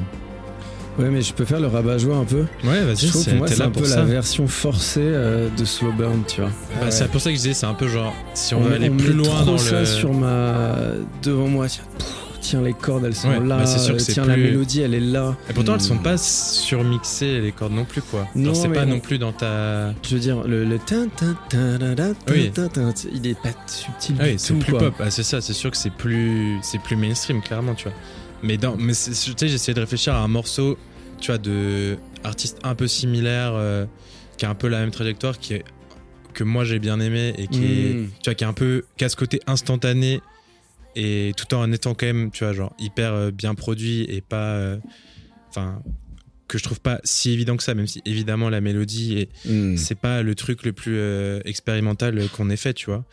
Ouais, 0.98 1.10
mais 1.10 1.22
je 1.22 1.34
peux 1.34 1.44
faire 1.44 1.60
le 1.60 1.68
rabat-joie 1.68 2.16
un 2.16 2.24
peu. 2.24 2.46
Ouais, 2.64 2.80
Je 2.82 2.86
vas-y, 2.86 3.08
trouve 3.10 3.24
c'est- 3.24 3.30
pour 3.32 3.40
moi 3.40 3.48
c'est 3.50 3.62
un 3.62 3.70
peu 3.72 3.84
ça. 3.84 3.98
la 3.98 4.04
version 4.06 4.48
forcée 4.48 5.02
euh, 5.04 5.50
de 5.58 5.66
Slow 5.66 5.92
Burn, 5.92 6.24
tu 6.26 6.40
vois. 6.40 6.52
Bah, 6.80 6.90
C'est 6.92 7.10
pour 7.12 7.20
ça 7.20 7.32
que 7.32 7.36
je 7.36 7.42
disais, 7.42 7.54
c'est 7.54 7.66
un 7.66 7.74
peu 7.74 7.88
genre, 7.90 8.14
si 8.34 8.54
on, 8.56 8.62
veut 8.62 8.70
met- 8.70 8.76
aller 8.76 8.90
on 8.90 8.96
plus 8.96 9.14
met 9.14 9.24
loin 9.26 9.36
trop 9.42 9.46
dans 9.46 9.58
ça 9.58 9.80
le. 9.82 9.86
sur 9.86 10.14
ma 10.14 10.76
devant 11.22 11.48
moi. 11.50 11.68
Tiens, 11.68 11.84
tiens, 12.50 12.62
les 12.62 12.74
cordes, 12.74 13.06
elles 13.06 13.16
sont 13.16 13.30
Ouais, 13.30 13.40
là. 13.40 13.58
bah, 13.58 13.66
c'est 13.66 13.80
sûr 13.80 13.94
que 13.96 14.00
c'est 14.02 14.14
tiens, 14.14 14.26
la 14.26 14.34
plus- 14.34 14.44
mélodie, 14.44 14.82
elle 14.82 14.94
est 14.94 15.00
là. 15.00 15.36
Et 15.50 15.54
pourtant, 15.54 15.74
elles 15.76 15.82
sont 15.82 15.96
Hmm. 15.96 16.04
pas 16.04 16.18
surmixées 16.18 17.40
les 17.42 17.52
cordes 17.52 17.74
non 17.74 17.86
plus, 17.86 18.02
quoi. 18.02 18.28
Non, 18.36 18.54
c'est 18.54 18.70
pas 18.70 18.84
on- 18.84 18.88
non 18.88 19.00
plus 19.00 19.18
dans 19.18 19.32
ta. 19.34 19.94
Je 20.04 20.16
veux 20.16 20.20
dire, 20.20 20.44
le, 20.48 20.64
le 20.66 20.80
tin, 20.80 21.08
tin, 21.16 21.36
tin, 21.50 21.78
Oui. 22.28 22.52
il 23.14 23.28
est 23.28 23.40
pas 23.42 23.50
subtil 23.68 24.16
Ah 24.20 24.24
oui, 24.24 24.32
du 24.34 24.38
c'est 24.40 24.54
tout, 24.54 24.60
plus 24.60 24.72
quoi. 24.72 24.80
pop. 24.80 24.94
Ah, 25.00 25.12
c'est 25.12 25.24
ça, 25.24 25.42
c'est 25.42 25.54
sûr 25.54 25.72
que 25.72 25.78
c'est 25.78 25.92
plus, 25.94 26.58
c'est 26.62 26.80
plus 26.82 26.96
mainstream, 26.96 27.42
clairement, 27.42 27.76
tu 27.76 27.86
vois. 27.86 27.94
Mais 28.44 28.58
dans, 28.58 28.76
mais 28.78 28.94
c'est- 28.94 29.12
tu 29.12 29.34
sais, 29.38 29.48
j'essayais 29.48 29.74
de 29.74 29.80
réfléchir 29.80 30.14
à 30.14 30.20
un 30.20 30.28
morceau, 30.28 30.78
tu 31.20 31.32
vois, 31.32 31.38
de 31.38 31.98
artiste 32.24 32.58
un 32.64 32.76
peu 32.76 32.88
similaire, 32.88 33.52
euh, 33.56 33.86
qui 34.38 34.46
a 34.46 34.50
un 34.50 34.56
peu 34.56 34.68
la 34.68 34.80
même 34.80 34.92
trajectoire, 34.92 35.40
qui 35.40 35.54
est 35.56 35.64
que 36.34 36.44
moi 36.44 36.66
j'ai 36.66 36.80
bien 36.80 37.00
aimé 37.00 37.34
et 37.38 37.48
qui 37.48 37.64
est, 37.64 37.94
Mm. 37.94 38.08
tu 38.22 38.30
vois, 38.30 38.36
qui 38.36 38.44
est 38.44 38.48
un 38.48 38.52
peu, 38.54 38.84
ce 39.00 39.16
côté 39.16 39.40
instantané 39.48 40.20
et 40.96 41.34
tout 41.38 41.54
en 41.54 41.72
étant 41.72 41.94
quand 41.94 42.06
même, 42.06 42.32
tu 42.32 42.44
vois, 42.44 42.54
genre 42.54 42.74
hyper 42.80 43.14
euh, 43.14 43.32
bien 43.32 43.56
produit 43.56 44.02
et 44.10 44.22
pas, 44.22 44.54
euh, 44.56 44.78
enfin, 45.50 45.82
que 46.48 46.58
je 46.60 46.64
trouve 46.64 46.80
pas 46.80 47.00
si 47.04 47.32
évident 47.32 47.58
que 47.58 47.64
ça, 47.64 47.74
même 47.74 47.88
si 47.88 48.02
évidemment 48.06 48.50
la 48.50 48.62
mélodie 48.62 49.28
Hmm. 49.46 49.76
c'est 49.78 49.98
pas 50.00 50.22
le 50.22 50.36
truc 50.36 50.64
le 50.64 50.74
plus 50.74 50.96
euh, 50.98 51.40
expérimental 51.46 52.30
qu'on 52.30 52.50
ait 52.50 52.58
fait, 52.58 52.74
tu 52.74 52.86
vois. 52.86 53.04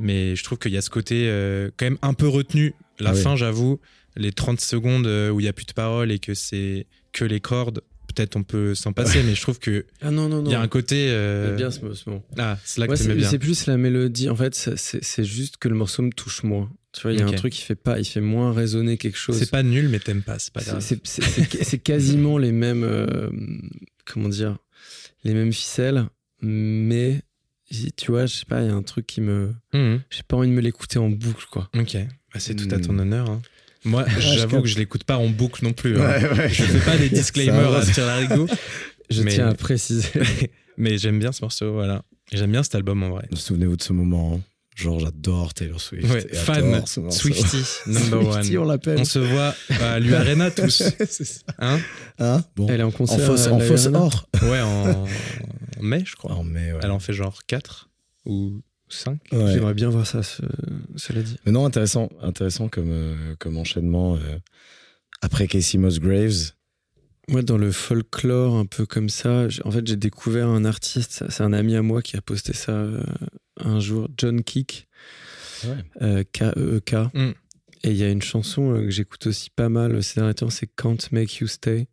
Mais 0.00 0.34
je 0.36 0.42
trouve 0.44 0.58
qu'il 0.58 0.72
y 0.72 0.76
a 0.76 0.82
ce 0.82 0.90
côté 0.90 1.26
euh, 1.28 1.70
quand 1.76 1.86
même 1.86 1.98
un 2.02 2.14
peu 2.14 2.26
retenu. 2.28 2.74
La 2.98 3.10
Ah 3.10 3.14
oui. 3.14 3.22
fin, 3.22 3.36
j'avoue, 3.36 3.80
les 4.16 4.32
30 4.32 4.60
secondes 4.60 5.06
où 5.06 5.40
il 5.40 5.46
y 5.46 5.48
a 5.48 5.52
plus 5.52 5.66
de 5.66 5.72
paroles 5.72 6.10
et 6.10 6.18
que 6.18 6.34
c'est 6.34 6.86
que 7.12 7.24
les 7.24 7.40
cordes, 7.40 7.80
peut-être 8.08 8.34
on 8.36 8.42
peut 8.42 8.74
s'en 8.74 8.92
passer, 8.92 9.22
mais 9.22 9.34
je 9.36 9.40
trouve 9.40 9.60
que 9.60 9.86
Ah 10.02 10.10
non, 10.10 10.28
non, 10.28 10.42
non. 10.42 10.50
il 10.50 10.52
y 10.52 10.56
a 10.56 10.60
un 10.60 10.66
côté. 10.68 11.08
euh, 11.10 11.46
J'aime 11.46 11.56
bien 11.56 11.70
ce 11.70 12.10
mot. 12.10 12.22
Ah, 12.36 12.58
c'est 12.64 12.80
là 12.80 12.86
que 12.88 12.90
Ouais, 12.92 12.96
c'est 12.96 13.14
bien. 13.14 13.28
c'est 13.30 13.38
plus 13.38 13.66
la 13.66 13.76
mélodie. 13.76 14.28
En 14.28 14.34
fait, 14.36 14.52
c'est 14.54 15.24
juste 15.24 15.58
que 15.58 15.68
le 15.68 15.76
morceau 15.76 16.02
me 16.02 16.10
touche 16.10 16.42
moins. 16.42 16.68
Tu 16.92 17.02
vois, 17.02 17.12
il 17.12 17.20
y 17.20 17.22
a 17.22 17.26
un 17.26 17.32
truc 17.32 17.52
qui 17.52 17.62
fait 17.62 17.76
pas, 17.76 17.98
il 18.00 18.04
fait 18.04 18.20
moins 18.20 18.52
résonner 18.52 18.96
quelque 18.98 19.16
chose. 19.16 19.38
C'est 19.38 19.50
pas 19.50 19.62
nul, 19.62 19.88
mais 19.88 20.00
t'aimes 20.00 20.22
pas, 20.22 20.38
c'est 20.40 20.52
pas 20.52 20.60
C'est- 20.60 20.70
grave. 20.70 21.00
c'est- 21.04 21.78
quasiment 21.82 22.36
les 22.36 22.50
mêmes, 22.52 22.82
euh, 22.84 23.30
comment 24.06 24.28
dire, 24.28 24.58
les 25.24 25.32
mêmes 25.34 25.52
ficelles, 25.52 26.06
mais 26.42 27.22
tu 27.96 28.10
vois, 28.10 28.26
je 28.26 28.34
sais 28.34 28.44
pas, 28.44 28.62
il 28.62 28.66
y 28.66 28.70
a 28.70 28.74
un 28.74 28.82
truc 28.82 29.06
qui 29.06 29.20
me, 29.20 29.54
Mhm. 29.72 30.00
j'ai 30.10 30.22
pas 30.26 30.36
envie 30.36 30.48
de 30.48 30.52
me 30.52 30.60
l'écouter 30.60 30.98
en 30.98 31.08
boucle, 31.10 31.46
quoi. 31.50 31.70
Ok, 31.76 31.96
Bah, 32.34 32.40
c'est 32.40 32.54
tout 32.56 32.68
à 32.72 32.78
Hmm. 32.78 32.80
ton 32.80 32.98
honneur. 32.98 33.30
hein. 33.30 33.40
Moi, 33.84 34.04
j'avoue 34.18 34.60
que 34.62 34.68
je 34.68 34.76
l'écoute 34.78 35.04
pas 35.04 35.16
en 35.16 35.28
boucle 35.28 35.64
non 35.64 35.72
plus. 35.72 35.96
hein. 36.00 36.06
Ouais, 36.22 36.32
ouais. 36.38 36.48
Je 36.48 36.62
fais 36.64 36.84
pas 36.84 36.96
des 36.98 37.08
disclaimers 37.08 37.72
à 37.72 38.00
larigot, 38.00 38.48
Je 39.10 39.22
Mais- 39.22 39.30
tiens 39.32 39.48
à 39.48 39.54
préciser. 39.54 40.08
mais 40.76 40.98
j'aime 40.98 41.18
bien 41.18 41.32
ce 41.32 41.42
morceau, 41.42 41.72
voilà. 41.72 42.02
J'aime 42.32 42.52
bien 42.52 42.62
cet 42.62 42.74
album 42.76 43.02
en 43.02 43.10
vrai. 43.10 43.28
Souvenez-vous 43.34 43.76
de 43.76 43.82
ce 43.82 43.92
moment. 43.92 44.34
hein. 44.36 44.40
Genre, 44.76 44.98
j'adore 45.00 45.52
Taylor 45.52 45.80
Swift. 45.80 46.08
Ouais, 46.10 46.26
et 46.30 46.34
fan. 46.34 46.86
Swifty, 46.86 47.58
number 47.86 48.32
Swiftie, 48.34 48.56
one. 48.56 48.64
on 48.64 48.68
l'appelle. 48.68 48.98
On 49.00 49.04
se 49.04 49.18
voit 49.18 49.54
à 49.80 49.98
l'U-Arena 49.98 50.50
tous. 50.50 50.82
C'est 51.08 51.24
ça. 51.24 51.40
Hein 51.58 51.78
Hein 52.18 52.42
bon. 52.56 52.66
Elle 52.68 52.80
est 52.80 52.84
en 52.84 52.88
En 52.88 52.90
concert. 52.92 53.20
fausse, 53.26 53.46
à 53.46 53.52
en 53.52 53.60
fausse 53.60 53.86
or. 53.92 54.26
Ouais, 54.42 54.60
en, 54.60 55.04
en 55.04 55.82
mai, 55.82 56.02
je 56.06 56.16
crois. 56.16 56.32
En 56.32 56.44
mai, 56.44 56.72
ouais. 56.72 56.80
Elle 56.82 56.92
en 56.92 56.98
fait 57.00 57.12
genre 57.12 57.40
4 57.46 57.90
ou 58.26 58.62
5. 58.88 59.18
Ouais. 59.32 59.52
J'aimerais 59.52 59.74
bien 59.74 59.90
voir 59.90 60.06
ça, 60.06 60.22
ce- 60.22 60.42
cela 60.96 61.22
dit. 61.22 61.36
Mais 61.44 61.52
non, 61.52 61.66
intéressant, 61.66 62.08
intéressant 62.22 62.68
comme, 62.68 62.90
euh, 62.90 63.34
comme 63.38 63.56
enchaînement. 63.58 64.16
euh, 64.16 64.38
après 65.20 65.46
Casey 65.46 65.76
Musgraves, 65.78 66.52
Moi, 67.28 67.42
dans 67.42 67.58
le 67.58 67.70
folklore, 67.70 68.56
un 68.56 68.66
peu 68.66 68.86
comme 68.86 69.08
ça, 69.08 69.48
j'ai- 69.48 69.64
en 69.66 69.70
fait, 69.70 69.86
j'ai 69.86 69.96
découvert 69.96 70.48
un 70.48 70.64
artiste, 70.64 71.24
c'est 71.28 71.42
un 71.44 71.52
ami 71.52 71.76
à 71.76 71.82
moi 71.82 72.02
qui 72.02 72.16
a 72.16 72.20
posté 72.22 72.52
ça 72.54 72.72
euh, 72.72 73.02
un 73.64 73.80
jour, 73.80 74.08
John 74.16 74.42
Kick, 74.42 74.88
Ouais. 75.64 75.76
euh, 76.02 76.24
K-E-E-K. 76.32 76.94
Mm. 77.14 77.32
Et 77.82 77.90
il 77.90 77.96
y 77.96 78.02
a 78.02 78.10
une 78.10 78.22
chanson 78.22 78.72
euh, 78.74 78.84
que 78.84 78.90
j'écoute 78.90 79.26
aussi 79.26 79.50
pas 79.50 79.68
mal 79.68 80.02
ces 80.02 80.20
derniers 80.20 80.34
temps, 80.34 80.50
c'est 80.50 80.66
Can't 80.66 80.98
Make 81.12 81.36
You 81.36 81.46
Stay. 81.46 81.86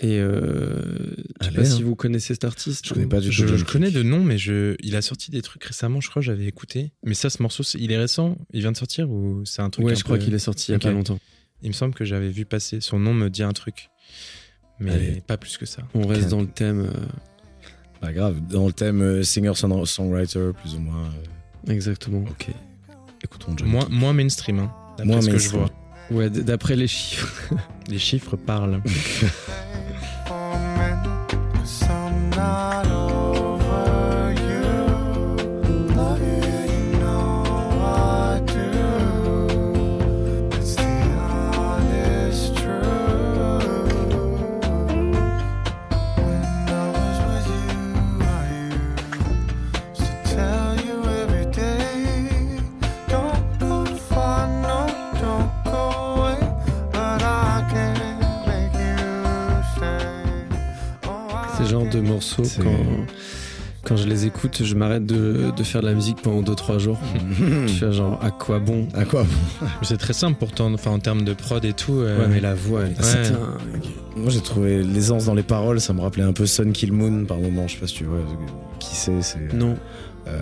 Et 0.00 0.20
euh, 0.20 0.80
je 1.40 1.46
sais 1.46 1.52
pas 1.52 1.64
si 1.64 1.82
hein. 1.82 1.84
vous 1.84 1.96
connaissez 1.96 2.32
cet 2.34 2.44
artiste. 2.44 2.86
Je 2.86 2.94
connais 2.94 3.06
pas 3.06 3.18
du 3.20 3.30
tout. 3.30 3.32
Je, 3.56 3.64
connais 3.64 3.90
de 3.90 4.02
nom, 4.04 4.22
mais 4.22 4.38
je, 4.38 4.76
il 4.80 4.94
a 4.94 5.02
sorti 5.02 5.32
des 5.32 5.42
trucs 5.42 5.64
récemment, 5.64 6.00
je 6.00 6.08
crois, 6.08 6.22
j'avais 6.22 6.46
écouté. 6.46 6.92
Mais 7.02 7.14
ça, 7.14 7.30
ce 7.30 7.42
morceau, 7.42 7.64
il 7.76 7.90
est 7.90 7.98
récent 7.98 8.38
Il 8.52 8.60
vient 8.60 8.70
de 8.70 8.76
sortir 8.76 9.10
ou 9.10 9.42
c'est 9.44 9.60
un 9.60 9.70
truc 9.70 9.84
Ouais, 9.86 9.92
un 9.92 9.96
je 9.96 10.04
crois 10.04 10.18
qu'il 10.18 10.32
est 10.34 10.38
sorti 10.38 10.70
il 10.70 10.72
y 10.72 10.76
a 10.76 10.78
pas 10.78 10.92
longtemps. 10.92 11.18
Il 11.62 11.68
me 11.68 11.72
semble 11.72 11.94
que 11.94 12.04
j'avais 12.04 12.28
vu 12.30 12.44
passer. 12.44 12.80
Son 12.80 13.00
nom 13.00 13.12
me 13.12 13.28
dit 13.28 13.42
un 13.42 13.52
truc. 13.52 13.90
Mais 14.78 14.92
Allez. 14.92 15.20
pas 15.26 15.36
plus 15.36 15.56
que 15.58 15.66
ça. 15.66 15.82
On 15.94 16.06
reste 16.06 16.28
dans 16.28 16.40
le 16.42 16.46
thème. 16.46 16.82
euh, 16.94 17.06
Pas 18.00 18.12
grave. 18.12 18.40
Dans 18.48 18.66
le 18.66 18.72
thème 18.72 19.02
euh, 19.02 19.22
singer-songwriter, 19.22 20.50
plus 20.60 20.74
ou 20.76 20.80
moins. 20.80 21.04
euh, 21.68 21.72
exactement. 21.72 22.20
ok. 22.20 22.48
Écoutons 23.24 23.52
John 23.56 23.68
Moins, 23.90 24.12
mainstream, 24.12 24.60
hein, 24.60 24.72
d'après 24.96 25.04
Moins 25.12 25.20
ce 25.20 25.26
que 25.30 25.38
je 25.38 25.50
mainstream. 25.56 25.68
vois. 26.10 26.18
Ouais, 26.22 26.30
d'après 26.30 26.76
les 26.76 26.86
chiffres. 26.86 27.52
Les 27.88 27.98
chiffres 27.98 28.36
parlent. 28.36 28.82
C'est- 62.44 62.62
quand, 62.62 63.06
quand 63.88 63.96
je 63.96 64.06
les 64.06 64.26
écoute, 64.26 64.62
je 64.62 64.74
m'arrête 64.74 65.06
de, 65.06 65.50
de 65.56 65.62
faire 65.62 65.80
de 65.80 65.86
la 65.86 65.94
musique 65.94 66.20
pendant 66.20 66.42
2-3 66.42 66.78
jours. 66.78 66.98
je 67.66 67.66
suis 67.68 67.92
genre, 67.92 68.18
à 68.22 68.30
quoi 68.30 68.58
bon? 68.58 68.86
À 68.94 69.04
quoi 69.06 69.22
bon? 69.24 69.66
C'est 69.82 69.96
très 69.96 70.12
simple 70.12 70.36
pourtant, 70.38 70.72
enfin, 70.74 70.90
en 70.90 70.98
termes 70.98 71.22
de 71.24 71.32
prod 71.32 71.64
et 71.64 71.72
tout. 71.72 71.94
euh, 72.00 72.20
Ouais, 72.20 72.28
mais 72.28 72.40
la 72.40 72.54
voix, 72.54 72.82
elle 72.82 72.92
Ouais. 72.92 73.36
Moi, 74.16 74.30
j'ai 74.30 74.40
trouvé 74.40 74.82
l'aisance 74.82 75.24
dans 75.26 75.34
les 75.34 75.42
paroles, 75.42 75.80
ça 75.80 75.92
me 75.94 76.00
rappelait 76.00 76.24
un 76.24 76.32
peu 76.32 76.44
Sun 76.44 76.72
Kill 76.72 76.92
Moon 76.92 77.24
par 77.24 77.38
moment. 77.38 77.66
Je 77.66 77.74
sais 77.74 77.80
pas 77.80 77.86
si 77.86 77.94
tu 77.94 78.04
vois 78.04 78.18
qui 78.78 78.94
c'est. 78.94 79.22
C'est 79.22 79.52
Non, 79.54 79.76
euh, 80.26 80.38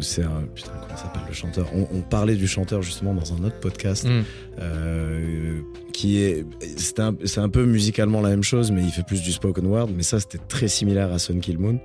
c'est 0.00 0.22
un. 0.22 0.42
Putain, 0.54 0.70
comment 0.80 0.96
s'appelle 0.96 1.22
le 1.28 1.34
chanteur? 1.34 1.66
On, 1.74 1.86
on 1.92 2.00
parlait 2.00 2.36
du 2.36 2.46
chanteur 2.46 2.82
justement 2.82 3.12
dans 3.14 3.32
un 3.34 3.44
autre 3.44 3.58
podcast. 3.60 4.06
Mm. 4.06 4.22
euh, 4.60 5.60
qui 5.92 6.18
est 6.22 6.44
c'est 6.76 7.00
un, 7.00 7.14
c'est 7.24 7.40
un 7.40 7.48
peu 7.48 7.64
musicalement 7.64 8.20
la 8.20 8.28
même 8.28 8.42
chose 8.42 8.70
mais 8.70 8.82
il 8.82 8.90
fait 8.90 9.02
plus 9.02 9.22
du 9.22 9.32
spoken 9.32 9.64
word 9.66 9.88
mais 9.96 10.02
ça 10.02 10.20
c'était 10.20 10.36
très 10.46 10.68
similaire 10.68 11.10
à 11.10 11.18
Sun 11.18 11.40
Kill 11.40 11.58
Moon 11.58 11.78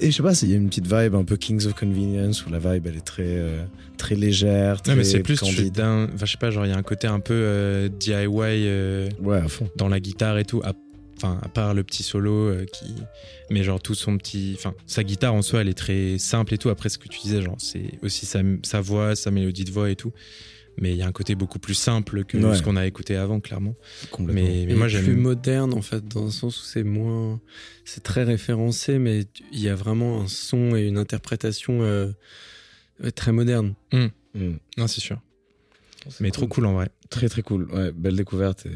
et 0.00 0.10
je 0.10 0.16
sais 0.16 0.22
pas 0.22 0.32
il 0.42 0.50
y 0.50 0.52
a 0.54 0.56
une 0.56 0.68
petite 0.68 0.86
vibe 0.86 1.14
un 1.14 1.24
peu 1.24 1.36
Kings 1.36 1.66
of 1.66 1.74
Convenience 1.74 2.44
où 2.46 2.50
la 2.50 2.58
vibe 2.58 2.86
elle 2.86 2.96
est 2.96 3.04
très 3.04 3.22
euh, 3.26 3.64
très 3.96 4.14
légère 4.14 4.82
très 4.82 4.92
Ouais, 4.92 4.98
mais 4.98 5.04
c'est 5.04 5.20
plus 5.20 5.38
candide 5.38 5.72
d'un- 5.74 6.08
Enfin, 6.14 6.26
je 6.26 6.32
sais 6.32 6.38
pas, 6.38 6.50
genre, 6.50 6.66
il 6.66 6.70
y 6.70 6.72
a 6.72 6.76
un 6.76 6.82
côté 6.82 7.06
un 7.06 7.20
peu 7.20 7.34
euh, 7.34 7.88
DIY 7.88 8.26
euh, 8.66 9.08
ouais 9.22 9.38
à 9.38 9.48
fond 9.48 9.68
dans 9.76 9.88
la 9.88 10.00
guitare 10.00 10.38
et 10.38 10.44
tout. 10.44 10.60
à- 10.64 10.72
Enfin, 11.16 11.38
à 11.44 11.48
part 11.48 11.74
le 11.74 11.84
petit 11.84 12.02
solo 12.02 12.32
euh, 12.48 12.64
qui. 12.66 12.92
Mais 13.48 13.62
genre, 13.62 13.80
tout 13.80 13.94
son 13.94 14.18
petit. 14.18 14.54
Enfin, 14.58 14.74
sa 14.84 15.04
guitare 15.04 15.32
en 15.32 15.42
soi, 15.42 15.60
elle 15.60 15.68
est 15.68 15.72
très 15.78 16.18
simple 16.18 16.52
et 16.52 16.58
tout. 16.58 16.70
Après, 16.70 16.88
ce 16.88 16.98
que 16.98 17.06
tu 17.08 17.20
disais, 17.20 17.40
genre, 17.40 17.54
c'est 17.58 17.84
aussi 18.02 18.26
sa, 18.26 18.40
sa 18.64 18.80
voix, 18.80 19.14
sa 19.14 19.30
mélodie 19.30 19.64
de 19.64 19.70
voix 19.70 19.90
et 19.90 19.94
tout. 19.96 20.10
Mais 20.78 20.90
il 20.92 20.96
y 20.96 21.02
a 21.02 21.06
un 21.06 21.12
côté 21.12 21.34
beaucoup 21.34 21.58
plus 21.58 21.74
simple 21.74 22.24
que 22.24 22.36
Ouais. 22.38 22.54
ce 22.56 22.62
qu'on 22.62 22.76
a 22.76 22.86
écouté 22.86 23.16
avant, 23.16 23.40
clairement. 23.40 23.74
complètement 24.10 24.42
Mais, 24.42 24.64
mais 24.66 24.72
Et 24.72 24.74
moi, 24.76 24.88
plus 24.88 25.14
moderne 25.14 25.72
en 25.74 25.82
fait, 25.82 26.06
dans 26.08 26.24
le 26.24 26.30
sens 26.30 26.60
où 26.60 26.64
c'est 26.64 26.82
moins. 26.84 27.40
C'est 27.84 28.02
très 28.02 28.24
référencé, 28.24 28.98
mais 28.98 29.24
il 29.52 29.60
y 29.60 29.68
a 29.68 29.74
vraiment 29.74 30.22
un 30.22 30.26
son 30.26 30.74
et 30.76 30.86
une 30.86 30.98
interprétation 30.98 31.82
euh, 31.82 32.12
très 33.14 33.32
moderne. 33.32 33.74
Mm. 33.92 34.52
Non, 34.76 34.86
c'est 34.88 35.00
sûr. 35.00 35.20
Mais 36.20 36.30
trop 36.30 36.46
cool 36.46 36.66
en 36.66 36.74
vrai. 36.74 36.90
Très 37.08 37.28
très 37.30 37.40
cool, 37.42 37.64
ouais, 37.72 37.90
belle 37.92 38.16
découverte 38.16 38.66
et 38.66 38.68
euh, 38.70 38.72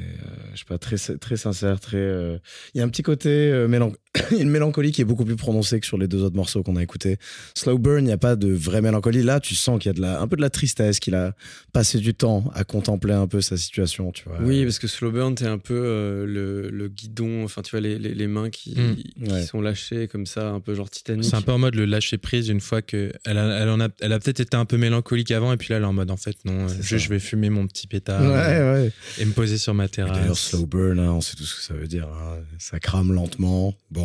je 0.54 0.60
sais 0.60 0.64
pas 0.64 0.78
très 0.78 0.96
très 0.96 1.36
sincère, 1.36 1.78
très. 1.78 1.98
euh, 1.98 2.38
Il 2.72 2.78
y 2.78 2.80
a 2.80 2.84
un 2.84 2.88
petit 2.88 3.02
côté 3.02 3.28
euh, 3.28 3.68
mélan- 3.68 3.92
une 4.38 4.48
mélancolie 4.50 4.92
qui 4.92 5.02
est 5.02 5.04
beaucoup 5.04 5.24
plus 5.24 5.36
prononcée 5.36 5.80
que 5.80 5.86
sur 5.86 5.98
les 5.98 6.08
deux 6.08 6.22
autres 6.22 6.36
morceaux 6.36 6.62
qu'on 6.62 6.76
a 6.76 6.82
écoutés. 6.82 7.18
Slow 7.54 7.78
Burn, 7.78 8.00
il 8.04 8.06
n'y 8.06 8.12
a 8.12 8.16
pas 8.18 8.36
de 8.36 8.48
vraie 8.52 8.80
mélancolie. 8.80 9.22
Là, 9.22 9.40
tu 9.40 9.54
sens 9.54 9.78
qu'il 9.78 9.88
y 9.88 9.90
a 9.90 9.92
de 9.94 10.00
la, 10.00 10.20
un 10.20 10.26
peu 10.28 10.36
de 10.36 10.40
la 10.40 10.50
tristesse, 10.50 10.98
qu'il 11.00 11.14
a 11.14 11.34
passé 11.72 11.98
du 11.98 12.14
temps 12.14 12.50
à 12.54 12.64
contempler 12.64 13.12
un 13.14 13.26
peu 13.26 13.40
sa 13.40 13.56
situation, 13.56 14.10
tu 14.12 14.24
vois. 14.28 14.38
Oui, 14.40 14.64
parce 14.64 14.78
que 14.78 14.86
Slow 14.88 15.10
Burn, 15.12 15.34
t'es 15.34 15.46
un 15.46 15.58
peu 15.58 15.74
euh, 15.74 16.26
le, 16.26 16.70
le 16.70 16.88
guidon, 16.88 17.44
enfin 17.44 17.62
tu 17.62 17.72
vois, 17.72 17.80
les, 17.80 17.98
les, 17.98 18.14
les 18.14 18.26
mains 18.26 18.50
qui, 18.50 18.74
Mm. 18.78 18.94
qui 18.96 19.14
Ouais. 19.32 19.42
sont 19.46 19.60
lâchées 19.60 20.08
comme 20.08 20.26
ça, 20.26 20.48
un 20.50 20.60
peu 20.60 20.74
genre 20.74 20.88
Titanic. 20.90 21.24
C'est 21.24 21.34
un 21.36 21.42
peu 21.42 21.52
en 21.52 21.58
mode 21.58 21.74
le 21.74 21.84
lâcher 21.84 22.18
prise 22.18 22.48
une 22.48 22.60
fois 22.60 22.82
que 22.82 23.12
elle 23.24 23.38
a, 23.38 23.62
elle 23.62 23.68
en 23.68 23.80
a, 23.80 23.88
elle 24.00 24.12
a 24.12 24.18
peut-être 24.18 24.40
été 24.40 24.56
un 24.56 24.64
peu 24.64 24.76
mélancolique 24.76 25.30
avant 25.32 25.52
et 25.52 25.56
puis 25.56 25.68
là 25.70 25.76
elle 25.76 25.82
est 25.82 25.86
en 25.86 25.92
mode 25.92 26.10
en 26.10 26.16
fait 26.16 26.36
non, 26.44 26.68
ça. 26.68 26.74
je 26.96 27.08
vais 27.08 27.18
fumer 27.18 27.50
mon 27.50 27.66
petit 27.66 27.86
pétard 27.86 28.20
Ouais, 28.22 28.28
euh, 28.36 28.82
ouais. 28.84 28.92
et 29.18 29.24
me 29.24 29.32
poser 29.32 29.58
sur 29.58 29.74
ma 29.74 29.86
Et 29.86 29.88
D'ailleurs, 29.96 30.12
terrasse. 30.14 30.38
slow 30.50 30.66
burn, 30.66 30.98
hein, 30.98 31.12
on 31.12 31.20
sait 31.20 31.34
tout 31.36 31.42
ce 31.44 31.56
que 31.56 31.62
ça 31.62 31.74
veut 31.74 31.88
dire. 31.88 32.06
hein. 32.08 32.38
Ça 32.58 32.78
crame 32.78 33.12
lentement. 33.12 33.74
Bon, 33.90 33.97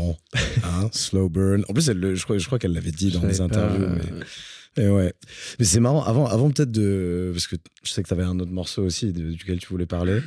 hein, 0.63 0.89
slow 0.91 1.29
burn. 1.29 1.63
En 1.69 1.73
plus, 1.73 1.89
elle, 1.89 1.97
le- 1.99 2.15
je 2.15 2.23
crois, 2.23 2.37
je 2.37 2.45
crois 2.45 2.59
qu'elle 2.59 2.73
l'avait 2.73 2.91
dit 2.91 3.11
dans 3.11 3.23
les 3.25 3.37
pas, 3.37 3.43
interviews. 3.43 3.87
mais... 3.89 4.83
Et 4.83 4.87
ouais. 4.89 5.13
Mais 5.59 5.65
c'est 5.65 5.79
marrant, 5.79 6.03
avant, 6.03 6.25
avant 6.25 6.49
peut-être 6.49 6.71
de. 6.71 7.29
Parce 7.31 7.45
que 7.45 7.57
je 7.83 7.91
sais 7.91 8.01
que 8.01 8.07
tu 8.07 8.13
avais 8.15 8.23
un 8.23 8.39
autre 8.39 8.51
morceau 8.51 8.83
aussi 8.83 9.13
de- 9.13 9.31
duquel 9.33 9.59
tu 9.59 9.67
voulais 9.67 9.85
parler. 9.85 10.19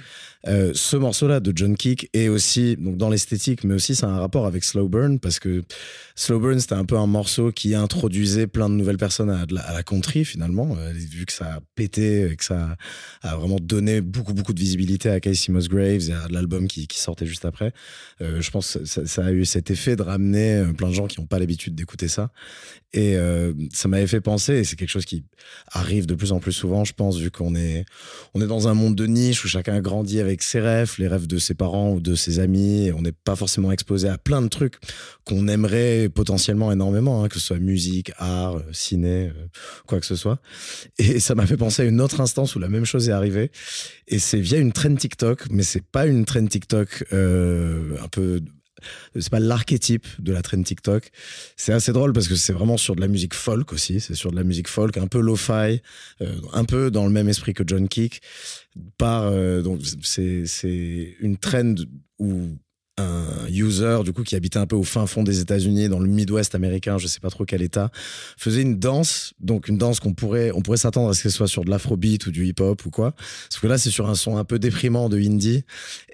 Euh, 0.47 0.73
ce 0.75 0.97
morceau-là 0.97 1.41
de 1.41 1.53
John 1.55 1.77
Kick 1.77 2.09
est 2.13 2.29
aussi, 2.29 2.77
donc 2.77 2.97
dans 2.97 3.09
l'esthétique, 3.09 3.65
mais 3.65 3.75
aussi 3.75 3.95
ça 3.95 4.07
a 4.07 4.11
un 4.11 4.21
rapport 4.21 4.47
avec 4.47 4.65
Slow 4.65 4.89
Burn 4.89 5.19
parce 5.19 5.41
que 5.41 5.63
Slow 6.15 6.39
Burn 6.39 6.61
c'était 6.61 6.75
un 6.75 6.85
peu 6.85 6.97
un 6.97 7.07
morceau 7.07 7.51
qui 7.51 7.75
introduisait 7.75 8.47
plein 8.47 8.69
de 8.69 8.75
nouvelles 8.75 8.97
personnes 8.97 9.31
à, 9.31 9.45
la, 9.51 9.63
à 9.63 9.83
country 9.83 10.25
finalement, 10.25 10.77
euh, 10.79 10.93
vu 10.93 11.27
que 11.27 11.33
ça 11.33 11.55
a 11.55 11.61
pété 11.75 12.31
et 12.31 12.37
que 12.37 12.45
ça 12.45 12.77
a, 13.23 13.37
vraiment 13.37 13.59
donné 13.61 14.01
beaucoup, 14.01 14.35
beaucoup 14.35 14.53
de 14.53 14.61
visibilité 14.61 15.11
à 15.11 15.21
Casey 15.21 15.53
Musgraves 15.53 16.11
et 16.11 16.13
à 16.13 16.29
l'album 16.31 16.69
qui, 16.69 16.87
sortait 16.97 17.27
juste 17.27 17.45
après. 17.45 17.73
Euh, 18.23 18.41
je 18.41 18.51
pense 18.51 18.79
que 18.79 18.85
ça, 18.85 19.25
a 19.25 19.31
eu 19.33 19.45
cet 19.45 19.71
effet 19.71 19.97
de 19.97 20.03
ramener 20.03 20.65
plein 20.79 20.89
de 20.89 20.95
gens 20.95 21.07
qui 21.07 21.21
n'ont 21.21 21.27
pas 21.27 21.39
l'habitude 21.39 21.75
d'écouter 21.75 22.09
ça. 22.09 22.31
Et 22.95 23.17
ça 23.75 23.89
m'avait 23.89 24.07
fait 24.07 24.23
penser, 24.23 24.55
et 24.55 24.65
c'est 24.65 24.77
quelque 24.77 24.89
chose 24.89 25.05
qui 25.05 25.25
arrive 25.71 26.07
de 26.07 26.15
plus 26.15 26.33
en 26.33 26.41
plus 26.41 26.53
souvent, 26.53 26.85
je 26.85 26.95
pense, 26.95 27.19
vu 27.19 27.31
qu'on 27.31 27.55
est, 27.55 27.85
on 28.33 28.41
est 28.41 28.47
dans 28.47 28.69
un 28.69 28.75
monde 28.75 28.95
de 28.95 29.07
niche 29.07 29.45
où 29.45 29.49
chacun 29.49 29.81
grandit 29.81 30.19
avec 30.19 30.36
ses 30.42 30.61
rêves, 30.61 30.94
les 30.99 31.09
rêves 31.09 31.27
de 31.27 31.38
ses 31.38 31.55
parents 31.55 31.92
ou 31.92 32.01
de 32.01 32.14
ses 32.14 32.38
amis, 32.38 32.90
on 32.96 33.03
n'est 33.03 33.12
pas 33.12 33.37
forcément 33.37 33.72
exposé 33.72 34.09
à 34.09 34.18
plein 34.18 34.42
de 34.42 34.49
trucs 34.49 34.77
qu'on 35.25 35.49
aimerait 35.49 36.09
potentiellement 36.09 36.72
énormément, 36.72 37.22
hein, 37.22 37.29
que 37.29 37.38
ce 37.38 37.46
soit 37.46 37.59
musique, 37.59 38.12
art, 38.18 38.57
euh, 38.57 38.62
ciné, 38.72 39.29
euh, 39.29 39.46
quoi 39.87 40.01
que 40.01 40.07
ce 40.07 40.16
soit. 40.16 40.40
Et 40.99 41.20
ça 41.20 41.35
m'a 41.35 41.46
fait 41.46 41.57
penser 41.57 41.83
à 41.83 41.85
une 41.85 42.01
autre 42.01 42.20
instance 42.20 42.57
où 42.57 42.59
la 42.59 42.68
même 42.68 42.85
chose 42.85 43.09
est 43.09 43.12
arrivée, 43.12 43.51
et 44.09 44.18
c'est 44.18 44.40
via 44.40 44.59
une 44.59 44.72
trend 44.72 44.94
TikTok, 44.94 45.51
mais 45.51 45.62
c'est 45.62 45.85
pas 45.85 46.07
une 46.07 46.25
trend 46.25 46.46
TikTok 46.46 47.05
euh, 47.12 47.96
un 48.03 48.09
peu 48.09 48.40
c'est 49.18 49.31
pas 49.31 49.40
l'archétype 49.40 50.07
de 50.18 50.33
la 50.33 50.42
trend 50.42 50.62
TikTok. 50.62 51.11
C'est 51.57 51.72
assez 51.72 51.92
drôle 51.92 52.12
parce 52.12 52.29
que 52.29 52.37
c'est 52.37 52.53
vraiment 52.53 52.77
sur 52.77 52.94
de 52.94 53.01
la 53.01 53.09
musique 53.09 53.35
folk 53.35 53.72
aussi. 53.72 54.01
C'est 54.01 54.14
sur 54.14 54.31
de 54.31 54.37
la 54.37 54.44
musique 54.44 54.68
folk, 54.68 54.96
un 54.99 55.07
peu 55.09 55.18
lo-fi, 55.18 55.81
un 56.53 56.64
peu 56.64 56.90
dans 56.90 57.07
le 57.07 57.11
même 57.11 57.29
esprit 57.29 57.55
que 57.55 57.64
John 57.66 57.88
Kick. 57.88 58.20
Par, 58.99 59.25
euh, 59.25 59.62
donc 59.62 59.81
c'est, 60.03 60.47
c'est 60.47 61.17
une 61.21 61.37
trend 61.37 61.75
où 62.19 62.57
un 62.99 63.47
user 63.51 63.99
du 64.05 64.13
coup 64.13 64.23
qui 64.23 64.37
habitait 64.37 64.59
un 64.59 64.67
peu 64.67 64.77
au 64.77 64.83
fin 64.83 65.07
fond 65.07 65.23
des 65.23 65.41
États-Unis, 65.41 65.89
dans 65.89 65.99
le 65.99 66.09
Midwest 66.09 66.55
américain, 66.55 66.97
je 66.97 67.07
sais 67.07 67.21
pas 67.21 67.29
trop 67.29 67.45
quel 67.45 67.61
état, 67.61 67.91
faisait 68.39 68.63
une 68.63 68.79
danse, 68.79 69.35
donc 69.39 69.69
une 69.69 69.77
danse 69.77 70.01
qu'on 70.01 70.15
pourrait, 70.15 70.51
on 70.55 70.63
pourrait 70.63 70.79
s'attendre 70.79 71.11
à 71.11 71.15
ce 71.15 71.23
qu'elle 71.23 71.33
soit 71.33 71.49
sur 71.49 71.65
de 71.65 71.71
l'afrobeat 71.71 72.27
ou 72.27 72.31
du 72.31 72.47
hip-hop 72.47 72.87
ou 72.87 72.91
quoi. 72.91 73.13
Parce 73.51 73.61
que 73.61 73.67
là, 73.67 73.77
c'est 73.77 73.91
sur 73.91 74.09
un 74.09 74.15
son 74.15 74.39
un 74.39 74.45
peu 74.45 74.59
déprimant 74.59 75.09
de 75.09 75.19
indie. 75.19 75.65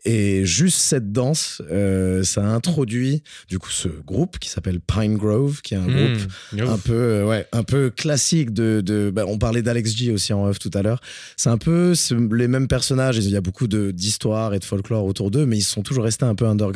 Et 0.05 0.45
juste 0.45 0.79
cette 0.79 1.13
danse, 1.13 1.63
euh, 1.71 2.25
ça 2.25 2.43
a 2.43 2.49
introduit 2.49 3.23
du 3.49 3.61
coup 3.61 3.71
ce 3.71 3.87
groupe 3.87 4.41
qui 4.41 4.49
s'appelle 4.49 4.81
Pine 4.81 5.17
Grove, 5.17 5.61
qui 5.63 5.75
est 5.75 5.77
un 5.77 5.93
Hmm, 5.93 6.17
groupe 6.17 6.69
un 6.69 6.79
peu 6.79 6.93
euh, 6.93 7.27
ouais 7.27 7.47
un 7.53 7.63
peu 7.63 7.91
classique 7.91 8.53
de, 8.53 8.81
de 8.81 9.11
bah, 9.15 9.25
on 9.27 9.39
parlait 9.39 9.63
d'Alex 9.63 9.95
G 9.95 10.11
aussi 10.11 10.33
en 10.33 10.47
off 10.47 10.59
tout 10.59 10.71
à 10.75 10.83
l'heure 10.83 11.01
c'est 11.37 11.51
un 11.51 11.59
peu 11.59 11.93
les 12.33 12.49
mêmes 12.49 12.69
personnages 12.69 13.19
il 13.19 13.31
y 13.31 13.37
a 13.37 13.41
beaucoup 13.41 13.67
de 13.67 13.91
d'histoire 13.91 14.55
et 14.55 14.59
de 14.59 14.65
folklore 14.65 15.05
autour 15.05 15.31
d'eux 15.31 15.45
mais 15.45 15.59
ils 15.59 15.63
sont 15.63 15.83
toujours 15.83 16.05
restés 16.05 16.25
un 16.25 16.35
peu 16.35 16.47
underground 16.47 16.72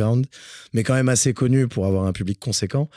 mais 0.73 0.83
quand 0.83 0.95
même 0.95 1.09
assez 1.09 1.33
connus 1.35 1.69
pour 1.69 1.87
avoir 1.87 2.05
un 2.07 2.13
public 2.13 2.39
conséquent 2.39 2.89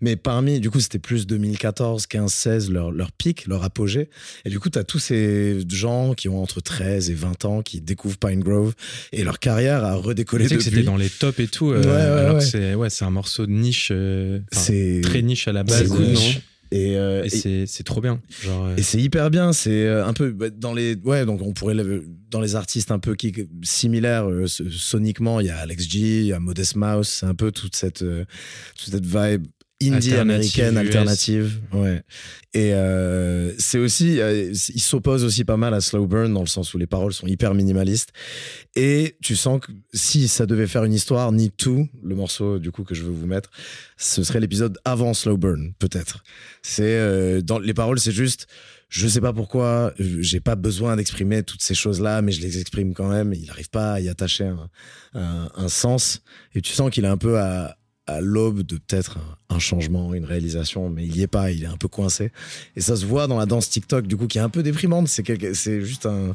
mais 0.00 0.16
parmi 0.16 0.60
du 0.60 0.70
coup 0.70 0.80
c'était 0.80 0.98
plus 0.98 1.26
2014 1.26 2.06
15 2.06 2.32
16 2.32 2.70
leur 2.70 2.90
leur 2.90 3.12
pic 3.12 3.46
leur 3.46 3.64
apogée 3.64 4.08
et 4.44 4.50
du 4.50 4.58
coup 4.60 4.70
tu 4.70 4.78
as 4.78 4.84
tous 4.84 4.98
ces 4.98 5.58
gens 5.68 6.14
qui 6.14 6.28
ont 6.28 6.42
entre 6.42 6.60
13 6.60 7.10
et 7.10 7.14
20 7.14 7.44
ans 7.44 7.62
qui 7.62 7.80
découvrent 7.80 8.18
Pine 8.18 8.40
Grove 8.40 8.74
et 9.12 9.24
leur 9.24 9.38
carrière 9.38 9.84
a 9.84 9.94
redécollé 9.94 10.44
Tu 10.44 10.48
sais 10.50 10.54
que 10.56 10.60
depuis 10.62 10.74
c'était 10.76 10.86
dans 10.86 10.96
les 10.96 11.10
tops 11.10 11.38
et 11.40 11.48
tout, 11.48 11.70
euh, 11.70 11.80
Ouais, 11.82 11.86
ouais, 11.86 11.92
alors 12.20 12.34
ouais. 12.34 12.40
que 12.40 12.44
c'est 12.46 12.74
ouais, 12.74 12.90
c'est 12.90 13.04
un 13.04 13.10
morceau 13.10 13.46
de 13.46 13.52
niche, 13.52 13.88
euh, 13.90 14.40
c'est 14.52 15.00
très 15.02 15.22
niche 15.22 15.48
à 15.48 15.52
la 15.52 15.64
c'est 15.66 15.80
base. 15.84 15.88
cool, 15.88 16.02
euh, 16.04 16.12
non 16.14 16.20
et, 16.76 16.96
euh, 16.96 17.24
et 17.24 17.66
c'est 17.66 17.82
trop 17.84 18.00
bien. 18.00 18.20
Genre, 18.42 18.66
euh, 18.66 18.76
Et 18.76 18.82
c'est 18.82 19.00
hyper 19.00 19.30
bien, 19.30 19.52
c'est 19.52 19.86
euh, 19.86 20.04
un 20.06 20.12
peu 20.12 20.30
bah, 20.32 20.50
dans 20.50 20.74
les 20.74 20.96
ouais 21.04 21.24
donc 21.26 21.40
on 21.42 21.52
pourrait 21.52 21.74
dans 22.30 22.40
les 22.40 22.56
artistes 22.56 22.90
un 22.90 22.98
peu 22.98 23.14
qui 23.14 23.32
similaires 23.62 24.28
euh, 24.28 24.46
so- 24.46 24.68
soniquement, 24.70 25.40
il 25.40 25.46
y 25.46 25.50
a 25.50 25.58
Alex 25.58 25.88
G, 25.88 25.98
il 26.20 26.26
y 26.26 26.32
a 26.32 26.40
Modest 26.40 26.76
Mouse, 26.76 27.08
c'est 27.08 27.26
un 27.26 27.34
peu 27.34 27.52
toute 27.52 27.76
cette 27.76 27.98
toute 28.00 28.90
cette 28.92 29.06
vibe 29.06 29.46
indie 29.82 30.14
américaine 30.14 30.76
alternative, 30.76 31.60
ouais. 31.72 32.02
Et 32.52 32.72
euh, 32.72 33.52
c'est 33.58 33.78
aussi 33.78 34.20
euh, 34.20 34.52
il 34.52 34.80
s'oppose 34.80 35.24
aussi 35.24 35.44
pas 35.44 35.56
mal 35.56 35.74
à 35.74 35.80
Slow 35.80 36.06
Burn 36.06 36.32
dans 36.32 36.40
le 36.40 36.46
sens 36.46 36.72
où 36.74 36.78
les 36.78 36.86
paroles 36.86 37.12
sont 37.12 37.26
hyper 37.26 37.54
minimalistes 37.54 38.10
et 38.76 39.16
tu 39.22 39.34
sens 39.34 39.60
que 39.60 39.72
si 39.92 40.28
ça 40.28 40.46
devait 40.46 40.68
faire 40.68 40.84
une 40.84 40.94
histoire, 40.94 41.32
Need 41.32 41.56
To, 41.56 41.86
le 42.02 42.14
morceau 42.14 42.58
du 42.58 42.70
coup 42.70 42.84
que 42.84 42.94
je 42.94 43.02
veux 43.02 43.10
vous 43.10 43.26
mettre, 43.26 43.50
ce 43.96 44.22
serait 44.22 44.40
l'épisode 44.40 44.78
avant 44.84 45.14
Slow 45.14 45.36
Burn 45.36 45.72
peut-être. 45.78 46.22
C'est 46.62 46.82
euh, 46.84 47.40
dans 47.40 47.58
les 47.58 47.74
paroles, 47.74 47.98
c'est 47.98 48.12
juste 48.12 48.46
je 48.90 49.08
sais 49.08 49.20
pas 49.20 49.32
pourquoi, 49.32 49.92
j'ai 49.98 50.38
pas 50.38 50.54
besoin 50.54 50.94
d'exprimer 50.94 51.42
toutes 51.42 51.62
ces 51.62 51.74
choses-là, 51.74 52.22
mais 52.22 52.30
je 52.30 52.40
les 52.40 52.60
exprime 52.60 52.94
quand 52.94 53.08
même. 53.08 53.32
Il 53.34 53.46
n'arrive 53.46 53.68
pas 53.68 53.94
à 53.94 54.00
y 54.00 54.08
attacher 54.08 54.44
un, 54.44 54.70
un, 55.14 55.48
un 55.56 55.68
sens. 55.68 56.22
Et 56.54 56.60
tu 56.60 56.72
sens 56.72 56.90
qu'il 56.90 57.04
est 57.04 57.08
un 57.08 57.16
peu 57.16 57.40
à, 57.40 57.76
à 58.06 58.20
l'aube 58.20 58.62
de 58.62 58.76
peut-être 58.76 59.18
un, 59.48 59.58
changement, 59.58 60.12
une 60.12 60.24
réalisation, 60.24 60.90
mais 60.90 61.04
il 61.04 61.16
y 61.16 61.22
est 61.22 61.26
pas, 61.26 61.50
il 61.50 61.62
est 61.62 61.68
un 61.68 61.76
peu 61.76 61.88
coincé. 61.88 62.32
Et 62.76 62.80
ça 62.80 62.96
se 62.96 63.06
voit 63.06 63.26
dans 63.26 63.38
la 63.38 63.46
danse 63.46 63.70
TikTok, 63.70 64.06
du 64.06 64.16
coup, 64.16 64.26
qui 64.26 64.38
est 64.38 64.42
un 64.42 64.50
peu 64.50 64.62
déprimante. 64.62 65.08
C'est 65.08 65.80
juste 65.80 66.06
un, 66.06 66.34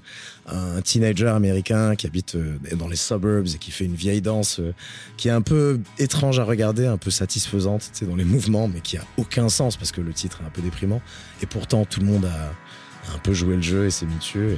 teenager 0.84 1.28
américain 1.28 1.96
qui 1.96 2.08
habite 2.08 2.36
euh, 2.36 2.58
dans 2.76 2.88
les 2.88 2.96
suburbs 2.96 3.48
et 3.54 3.58
qui 3.58 3.72
fait 3.72 3.86
une 3.86 3.96
vieille 3.96 4.22
danse 4.22 4.60
euh, 4.60 4.74
qui 5.18 5.28
est 5.28 5.32
un 5.32 5.42
peu 5.42 5.80
étrange 6.00 6.40
à 6.40 6.44
regarder, 6.44 6.88
un 6.88 6.98
peu 6.98 7.12
satisfaisante, 7.12 7.90
tu 7.94 8.00
sais, 8.00 8.06
dans 8.06 8.16
les 8.16 8.26
mouvements, 8.26 8.68
mais 8.68 8.82
qui 8.82 8.98
a 8.98 9.04
aucun 9.18 9.50
sens 9.50 9.78
parce 9.78 9.92
que 9.92 10.02
le 10.02 10.14
titre 10.14 10.42
est 10.42 10.46
un 10.46 10.50
peu 10.50 10.62
déprimant. 10.62 11.02
Et 11.42 11.46
pourtant, 11.46 11.86
tout 11.86 12.00
le 12.00 12.08
monde 12.08 12.26
a, 12.26 13.14
un 13.14 13.20
peu 13.20 13.34
joué 13.34 13.56
le 13.56 13.62
jeu 13.62 13.86
et 13.86 13.92
s'est 13.92 14.06
mis 14.06 14.18
dessus. 14.18 14.52
Et 14.52 14.58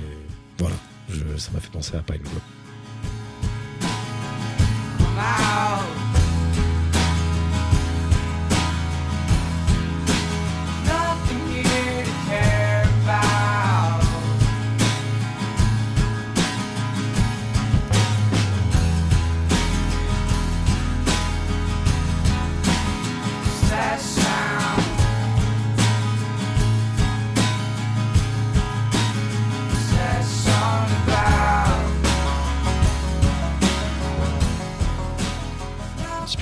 voilà, 0.59 0.75
ça 1.37 1.51
m'a 1.51 1.59
fait 1.59 1.71
penser 1.71 1.95
à 1.95 2.01
Pine. 2.01 2.21
Nothing 5.21 6.10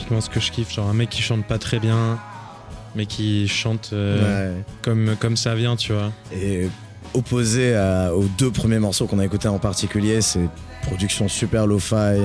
typiquement 0.09 0.21
ce 0.21 0.29
que 0.31 0.39
je 0.39 0.51
kiffe, 0.51 0.73
genre 0.73 0.89
un 0.89 0.93
mec 0.93 1.09
qui 1.11 1.21
chante 1.21 1.45
pas 1.45 1.59
très 1.59 1.79
bien, 1.79 2.17
mais 2.95 3.05
qui 3.05 3.47
chante 3.47 3.91
euh, 3.93 4.55
Ouais. 4.55 4.63
comme, 4.81 5.15
comme 5.19 5.37
ça 5.37 5.53
vient, 5.53 5.75
tu 5.75 5.93
vois. 5.93 6.11
Et 6.33 6.67
opposé 7.13 7.75
à- 7.75 8.15
aux 8.15 8.25
deux 8.39 8.49
premiers 8.49 8.79
morceaux 8.79 9.05
qu'on 9.05 9.19
a 9.19 9.25
écoutés 9.25 9.47
en 9.49 9.59
particulier, 9.59 10.21
c'est 10.21 10.47
production 10.81 11.27
super 11.27 11.67
lo-fi, 11.67 12.17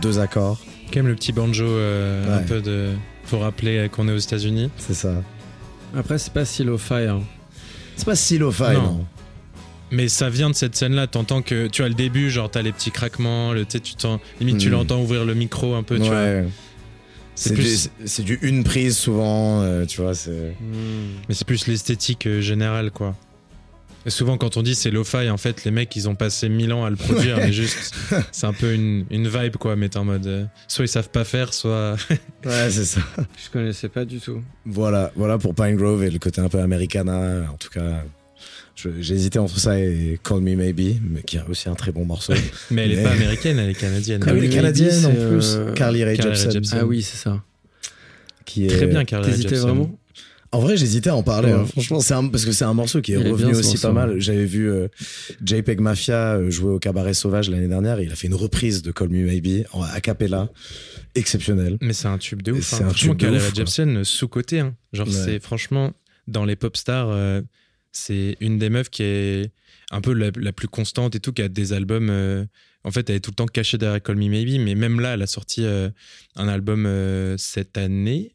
deux 0.00 0.18
accords, 0.18 0.58
Quand 0.92 0.96
même 0.98 1.06
le 1.08 1.14
petit 1.14 1.32
banjo, 1.32 1.64
euh, 1.64 2.38
un 2.40 2.42
peu 2.42 2.60
de. 2.60 2.90
Faut 3.24 3.38
rappeler 3.38 3.88
qu'on 3.90 4.08
est 4.08 4.12
aux 4.12 4.18
États-Unis. 4.18 4.68
c'est 4.76 4.92
ça. 4.94 5.14
Après, 5.96 6.18
c'est 6.18 6.32
pas 6.32 6.44
si 6.44 6.64
lo-fi. 6.64 6.94
hein. 7.08 7.20
C'est 7.96 8.04
pas 8.04 8.16
si 8.16 8.36
lo-fi, 8.36 8.74
Non. 8.74 8.82
non. 8.82 9.06
Mais 9.92 10.08
ça 10.08 10.28
vient 10.28 10.50
de 10.50 10.54
cette 10.54 10.74
scène-là. 10.74 11.06
T'entends 11.06 11.40
que 11.42 11.66
tu 11.68 11.82
as 11.84 11.88
le 11.88 11.94
début, 11.94 12.30
genre 12.30 12.50
t'as 12.50 12.62
les 12.62 12.72
petits 12.72 12.90
craquements, 12.90 13.52
le, 13.52 13.64
tu 13.64 13.94
t'en- 13.94 14.20
limite 14.40 14.58
tu 14.58 14.68
Mm. 14.68 14.72
l'entends 14.72 15.00
ouvrir 15.00 15.24
le 15.24 15.34
micro 15.34 15.74
un 15.74 15.82
peu, 15.82 15.96
tu 15.98 16.06
vois. 16.06 16.14
Ouais. 16.16 16.44
C'est 16.46 16.71
C'est 17.34 17.54
plus- 17.54 17.88
du, 18.18 18.22
du 18.36 18.38
une 18.42 18.62
prise 18.64 18.96
souvent, 18.96 19.62
euh, 19.62 19.84
tu 19.86 20.00
vois. 20.00 20.14
C'est 20.14 20.54
Mais 21.28 21.34
c'est 21.34 21.46
plus 21.46 21.66
l'esthétique 21.66 22.26
euh, 22.26 22.40
générale, 22.40 22.90
quoi. 22.90 23.16
Et 24.04 24.10
souvent, 24.10 24.36
quand 24.36 24.56
on 24.56 24.62
dit 24.62 24.74
c'est 24.74 24.90
lo-fi, 24.90 25.30
en 25.30 25.36
fait, 25.36 25.64
les 25.64 25.70
mecs, 25.70 25.94
ils 25.94 26.08
ont 26.08 26.16
passé 26.16 26.48
mille 26.48 26.72
ans 26.72 26.84
à 26.84 26.90
le 26.90 26.96
produire, 26.96 27.36
mais 27.36 27.52
juste, 27.52 27.94
c'est 28.32 28.46
un 28.46 28.52
peu 28.52 28.74
une, 28.74 29.06
une 29.10 29.28
vibe, 29.28 29.56
quoi. 29.56 29.76
Mais 29.76 29.88
t'es 29.88 29.98
en 29.98 30.04
mode, 30.04 30.26
euh, 30.26 30.44
soit 30.66 30.84
ils 30.84 30.88
savent 30.88 31.10
pas 31.10 31.24
faire, 31.24 31.54
soit. 31.54 31.92
ouais, 32.44 32.70
c'est 32.70 32.84
ça. 32.84 33.00
Je 33.16 33.48
connaissais 33.50 33.88
pas 33.88 34.04
du 34.04 34.18
tout. 34.18 34.42
Voilà, 34.66 35.12
voilà 35.14 35.38
pour 35.38 35.54
Pine 35.54 35.76
Grove 35.76 36.02
et 36.04 36.10
le 36.10 36.18
côté 36.18 36.40
un 36.40 36.48
peu 36.48 36.58
americana. 36.60 37.48
En 37.52 37.56
tout 37.56 37.70
cas, 37.70 38.02
j'ai 38.76 39.14
hésité 39.14 39.38
entre 39.38 39.58
ça 39.58 39.78
et 39.78 40.18
Call 40.24 40.40
Me 40.40 40.54
Maybe, 40.56 40.98
mais 41.08 41.22
qui 41.22 41.36
est 41.36 41.42
aussi 41.48 41.68
un 41.68 41.74
très 41.74 41.92
bon 41.92 42.04
morceau. 42.04 42.32
Mais 42.70 42.84
elle 42.84 42.92
est 42.92 42.96
Mais- 42.96 43.02
pas 43.02 43.10
américaine, 43.12 43.58
elle 43.58 43.70
est 43.70 43.74
canadienne. 43.74 44.22
Oui, 44.26 44.32
Maybe, 44.32 44.42
les 44.42 44.48
Canadiennes 44.50 45.06
en 45.06 45.10
plus. 45.14 45.54
euh, 45.56 45.72
Carly 45.72 46.04
Rae 46.04 46.14
Jepsen. 46.16 46.50
Jepsen. 46.50 46.78
Ah 46.80 46.86
oui, 46.86 47.02
c'est 47.02 47.16
ça. 47.18 47.42
Qui 48.44 48.64
est... 48.64 48.68
Très 48.68 48.86
bien, 48.86 49.04
Carly 49.04 49.24
Rae 49.26 49.30
T'hésitais 49.32 49.50
Jepsen. 49.56 49.68
vraiment? 49.68 49.98
En 50.54 50.60
vrai, 50.60 50.76
j'hésitais 50.76 51.08
à 51.08 51.16
en 51.16 51.22
parler. 51.22 51.48
Ouais. 51.52 51.60
hein. 51.60 51.64
Franchement, 51.66 52.00
c'est 52.00 52.12
un- 52.12 52.28
parce 52.28 52.44
que 52.44 52.52
c'est 52.52 52.64
un 52.66 52.74
morceau 52.74 53.00
qui 53.00 53.14
est 53.14 53.20
Il 53.20 53.26
est 53.26 53.30
revenu 53.30 53.52
aussi 53.52 53.68
morceau. 53.70 53.88
pas 53.88 53.92
mal. 53.94 54.20
J'avais 54.20 54.44
vu 54.44 54.70
euh, 54.70 54.88
JPEG 55.44 55.80
Mafia 55.80 56.34
euh, 56.34 56.50
jouer 56.50 56.72
au 56.72 56.78
Cabaret 56.78 57.14
Sauvage 57.14 57.48
l'année 57.48 57.68
dernière. 57.68 57.98
et 58.00 58.04
il 58.04 58.12
a 58.12 58.16
fait 58.16 58.26
une 58.26 58.34
reprise 58.34 58.82
de 58.82 58.92
Call 58.92 59.08
Me 59.08 59.24
Maybe 59.24 59.64
en 59.72 59.82
a 59.82 60.00
cappella, 60.02 60.50
exceptionnelle. 61.14 61.78
Mais 61.80 61.92
c'est 61.94 62.08
un 62.08 62.18
tube 62.18 62.42
de 62.42 62.52
ouf. 62.52 62.66
C'est 62.66 62.76
hein. 62.76 62.78
un 62.86 62.88
Franchement, 62.90 63.12
tube 63.14 63.18
de 63.20 63.24
Carly 63.24 63.38
ouf. 63.38 63.54
Jepsen, 63.54 63.96
euh, 63.98 64.04
sous-côté. 64.04 64.60
hein. 64.60 64.74
Genre, 64.92 65.06
Ouais. 65.08 65.12
c'est 65.14 65.40
franchement, 65.42 65.92
dans 66.28 66.44
les 66.44 66.56
pop 66.56 66.76
stars, 66.76 67.08
euh, 67.10 67.40
c'est 67.92 68.36
une 68.40 68.58
des 68.58 68.70
meufs 68.70 68.90
qui 68.90 69.02
est 69.02 69.52
un 69.90 70.00
peu 70.00 70.12
la, 70.14 70.30
la 70.36 70.52
plus 70.52 70.68
constante 70.68 71.14
et 71.14 71.20
tout, 71.20 71.32
qui 71.32 71.42
a 71.42 71.48
des 71.48 71.72
albums. 71.72 72.08
euh, 72.10 72.44
en 72.84 72.90
fait, 72.90 73.08
elle 73.10 73.16
est 73.16 73.20
tout 73.20 73.30
le 73.30 73.36
temps 73.36 73.46
cachée 73.46 73.78
derrière 73.78 74.02
Call 74.02 74.16
Me 74.16 74.28
Maybe, 74.28 74.60
mais 74.60 74.74
même 74.74 74.98
là, 74.98 75.14
elle 75.14 75.22
a 75.22 75.26
sorti 75.26 75.64
euh, 75.64 75.88
un 76.34 76.48
album 76.48 76.86
euh, 76.86 77.36
cette 77.38 77.78
année 77.78 78.34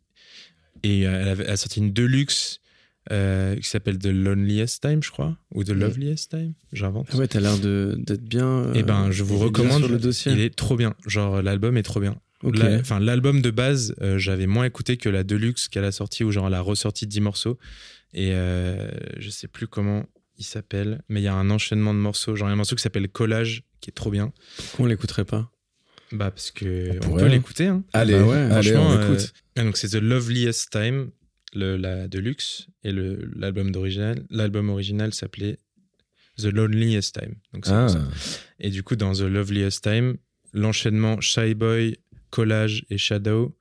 et 0.83 1.01
elle, 1.01 1.41
a 1.41 1.57
sorti 1.57 1.79
une 1.79 1.91
deluxe 1.91 2.61
qui 3.09 3.69
s'appelle 3.69 3.97
The 3.97 4.07
Loneliest 4.07 4.81
Time, 4.83 5.01
je 5.01 5.11
crois, 5.11 5.37
ou 5.53 5.63
The 5.63 5.69
Loveliest 5.69 6.29
Time, 6.29 6.53
j'invente. 6.73 7.07
Ah 7.13 7.17
ouais, 7.17 7.27
t'as 7.27 7.39
l'air 7.39 7.57
d'être 7.57 8.23
bien. 8.23 8.71
Eh 8.75 8.83
ben, 8.83 9.11
je 9.11 9.23
vous 9.23 9.37
recommande. 9.37 9.79
Sur 9.79 9.89
le 9.89 9.97
dossier. 9.97 10.33
Il 10.33 10.41
est 10.41 10.53
trop 10.53 10.75
bien. 10.75 10.93
Genre, 11.05 11.41
l'album 11.41 11.77
est 11.77 11.83
trop 11.83 12.01
bien. 12.01 12.17
Enfin, 12.43 12.99
l'album 12.99 13.41
de 13.41 13.49
base, 13.49 13.95
j'avais 14.17 14.45
moins 14.45 14.65
écouté 14.65 14.97
que 14.97 15.07
la 15.07 15.23
Deluxe 15.23 15.69
qu'elle 15.69 15.85
a 15.85 15.93
sorti, 15.93 16.25
où 16.25 16.31
genre 16.31 16.47
elle 16.47 16.53
a 16.53 16.61
ressorti 16.61 17.07
10 17.07 17.21
morceaux. 17.21 17.57
Et 18.13 18.31
euh, 18.33 18.89
je 19.17 19.29
sais 19.29 19.47
plus 19.47 19.67
comment 19.67 20.05
il 20.37 20.43
s'appelle, 20.45 21.01
mais 21.09 21.19
il 21.21 21.23
y 21.23 21.27
a 21.27 21.33
un 21.33 21.49
enchaînement 21.49 21.93
de 21.93 21.99
morceaux. 21.99 22.35
Genre, 22.35 22.47
il 22.47 22.51
y 22.51 22.51
a 22.51 22.53
un 22.53 22.57
morceau 22.57 22.75
qui 22.75 22.81
s'appelle 22.81 23.07
Collage, 23.09 23.63
qui 23.81 23.89
est 23.89 23.93
trop 23.93 24.11
bien. 24.11 24.31
Pourquoi 24.57 24.85
on 24.85 24.87
l'écouterait 24.87 25.25
pas? 25.25 25.51
Bah, 26.11 26.31
parce 26.31 26.51
que 26.51 26.99
On 27.05 27.15
peut 27.17 27.23
hein. 27.23 27.27
l'écouter. 27.27 27.67
Hein. 27.67 27.83
Allez, 27.93 28.13
Bah 28.13 28.23
ouais, 28.25 28.37
allez, 28.37 28.51
Franchement, 28.71 28.87
on 28.87 28.97
euh, 28.97 29.13
écoute. 29.13 29.33
ah, 29.57 29.63
donc 29.63 29.77
c'est 29.77 29.89
The 29.89 29.95
Loveliest 29.95 30.69
Time, 30.71 31.11
le, 31.53 31.75
la 31.75 32.07
Deluxe, 32.07 32.67
et 32.83 32.91
le- 32.91 33.29
l'album 33.35 33.71
d'original. 33.71 34.25
L'album 34.29 34.69
original 34.69 35.13
s'appelait 35.13 35.57
The 36.37 36.45
Loneliest 36.45 37.19
Time. 37.19 37.35
Donc 37.53 37.65
c'est 37.65 37.73
Ah, 37.73 37.89
ça. 37.89 38.07
Et 38.59 38.69
du 38.69 38.83
coup, 38.83 38.95
dans 38.95 39.11
The 39.13 39.21
Loveliest 39.21 39.83
Time, 39.83 40.15
l'enchaînement 40.53 41.19
Shy 41.19 41.55
Boy, 41.55 41.97
Collage 42.29 42.85
et 42.89 42.97
Shadow, 42.97 43.57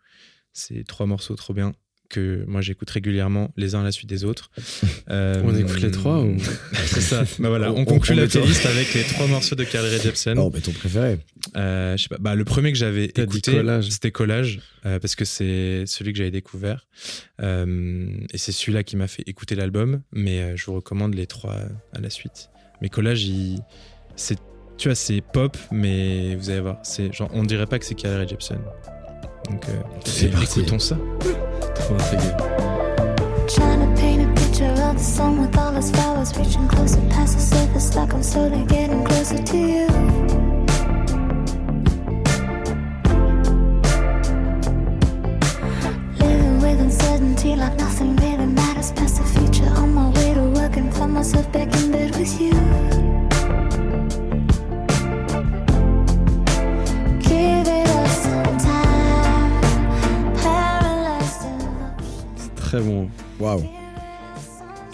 c'est 0.53 0.85
trois 0.87 1.07
morceaux 1.07 1.35
trop 1.37 1.53
bien. 1.55 1.75
Que 2.09 2.45
moi 2.47 2.61
j'écoute 2.61 2.88
régulièrement 2.90 3.53
les 3.57 3.75
uns 3.75 3.81
à 3.81 3.85
la 3.85 3.92
suite 3.92 4.09
des 4.09 4.25
autres. 4.25 4.51
Euh, 5.09 5.40
On 5.45 5.55
écoute 5.57 5.81
les 5.81 5.92
trois 5.92 6.21
ou- 6.21 6.37
C'est 6.87 7.01
ça. 7.01 7.23
Bah 7.38 7.49
voilà, 7.49 7.71
on, 7.73 7.79
On- 7.83 7.85
conclut 7.85 8.14
on 8.14 8.16
la 8.23 8.27
playlist 8.27 8.66
avec 8.66 8.92
les 8.92 9.05
trois 9.05 9.29
morceaux 9.29 9.55
de 9.55 9.62
Carly 9.62 9.88
Rae 9.88 10.03
Jepsen. 10.03 10.37
Oh, 10.37 10.51
mais 10.53 10.61
ton 10.61 10.73
préféré. 10.73 11.19
Euh, 11.57 11.97
je 11.97 12.03
sais 12.03 12.09
pas. 12.09 12.16
Bah, 12.19 12.35
le 12.35 12.45
premier 12.45 12.73
que 12.73 12.79
j'avais 12.79 13.05
écouté, 13.05 13.62
c'était 13.88 14.11
Collage, 14.11 14.59
euh, 14.85 14.99
parce 14.99 15.14
que 15.14 15.25
c'est 15.25 15.85
celui 15.87 16.11
que 16.12 16.19
j'avais 16.19 16.33
découvert. 16.33 16.88
Et 17.40 18.38
c'est 18.38 18.51
celui-là 18.53 18.83
qui 18.83 18.97
m'a 18.97 19.07
fait 19.07 19.23
écouter 19.29 19.55
l'album. 19.55 20.03
Mais 20.12 20.57
je 20.57 20.66
vous 20.66 20.75
recommande 20.75 21.14
les 21.14 21.27
trois 21.29 21.55
à 21.92 22.01
la 22.01 22.11
suite. 22.11 22.51
Mais 22.83 22.88
Collage, 22.88 23.23
il, 23.25 23.61
c'est, 24.16 24.38
tu 24.77 24.88
vois, 24.88 24.97
c'est 24.97 25.21
pop, 25.21 25.57
mais 25.71 26.35
vous 26.35 26.51
allez 26.51 26.61
voir, 26.61 26.79
c'est 26.83 27.12
genre, 27.14 27.31
on 27.33 27.45
dirait 27.45 27.66
pas 27.66 27.79
que 27.79 27.85
c'est 27.85 27.95
Carly 27.95 28.16
Rae 28.19 28.29
Jepsen. 28.29 28.59
Donc, 29.49 29.64
écoutons 30.42 30.81
ça. 30.81 30.99
Trying 33.49 33.81
to 33.81 34.01
paint 34.01 34.23
a 34.23 34.41
picture 34.41 34.65
of 34.65 34.95
the 34.97 34.99
sun 34.99 35.41
with 35.41 35.57
all 35.59 35.77
its 35.77 35.91
flowers 35.91 36.37
reaching 36.37 36.67
closer 36.69 37.01
past 37.11 37.35
the 37.37 37.41
surface, 37.41 37.95
like 37.95 38.15
I'm 38.15 38.23
slowly 38.23 38.65
getting 38.65 39.05
closer 39.05 39.43
to 39.43 39.57
you. 39.57 39.87
Living 46.19 46.61
with 46.61 46.81
uncertainty, 46.81 47.55
like 47.57 47.77
nothing 47.79 48.17
really 48.17 48.47
matters 48.47 48.93
past 48.93 49.19
the 49.19 49.25
future. 49.39 49.69
On 49.77 49.93
my 49.95 50.09
way 50.11 50.35
to 50.35 50.43
work 50.59 50.77
and 50.77 50.93
find 50.95 51.12
myself 51.12 51.51
back 51.53 51.73
in 51.77 51.93
bed 51.93 52.17
with 52.17 52.41
you. 52.41 53.16
Très 62.77 62.85
bon. 62.85 63.09
Waouh. 63.41 63.65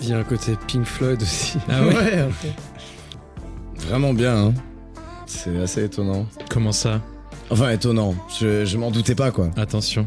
Il 0.01 0.09
y 0.09 0.13
a 0.13 0.19
un 0.19 0.25
côté 0.25 0.57
Pink 0.67 0.85
Floyd 0.85 1.21
aussi. 1.23 1.59
Ah 1.69 1.85
ouais, 1.85 2.29
Vraiment 3.77 4.15
bien, 4.15 4.37
hein. 4.37 4.55
C'est 5.27 5.61
assez 5.61 5.85
étonnant. 5.85 6.27
Comment 6.51 6.73
ça? 6.73 7.01
Enfin, 7.51 7.71
étonnant. 7.71 8.15
Je, 8.41 8.65
je 8.65 8.79
m'en 8.79 8.91
doutais 8.91 9.15
pas, 9.15 9.31
quoi. 9.31 9.51
Attention. 9.57 10.07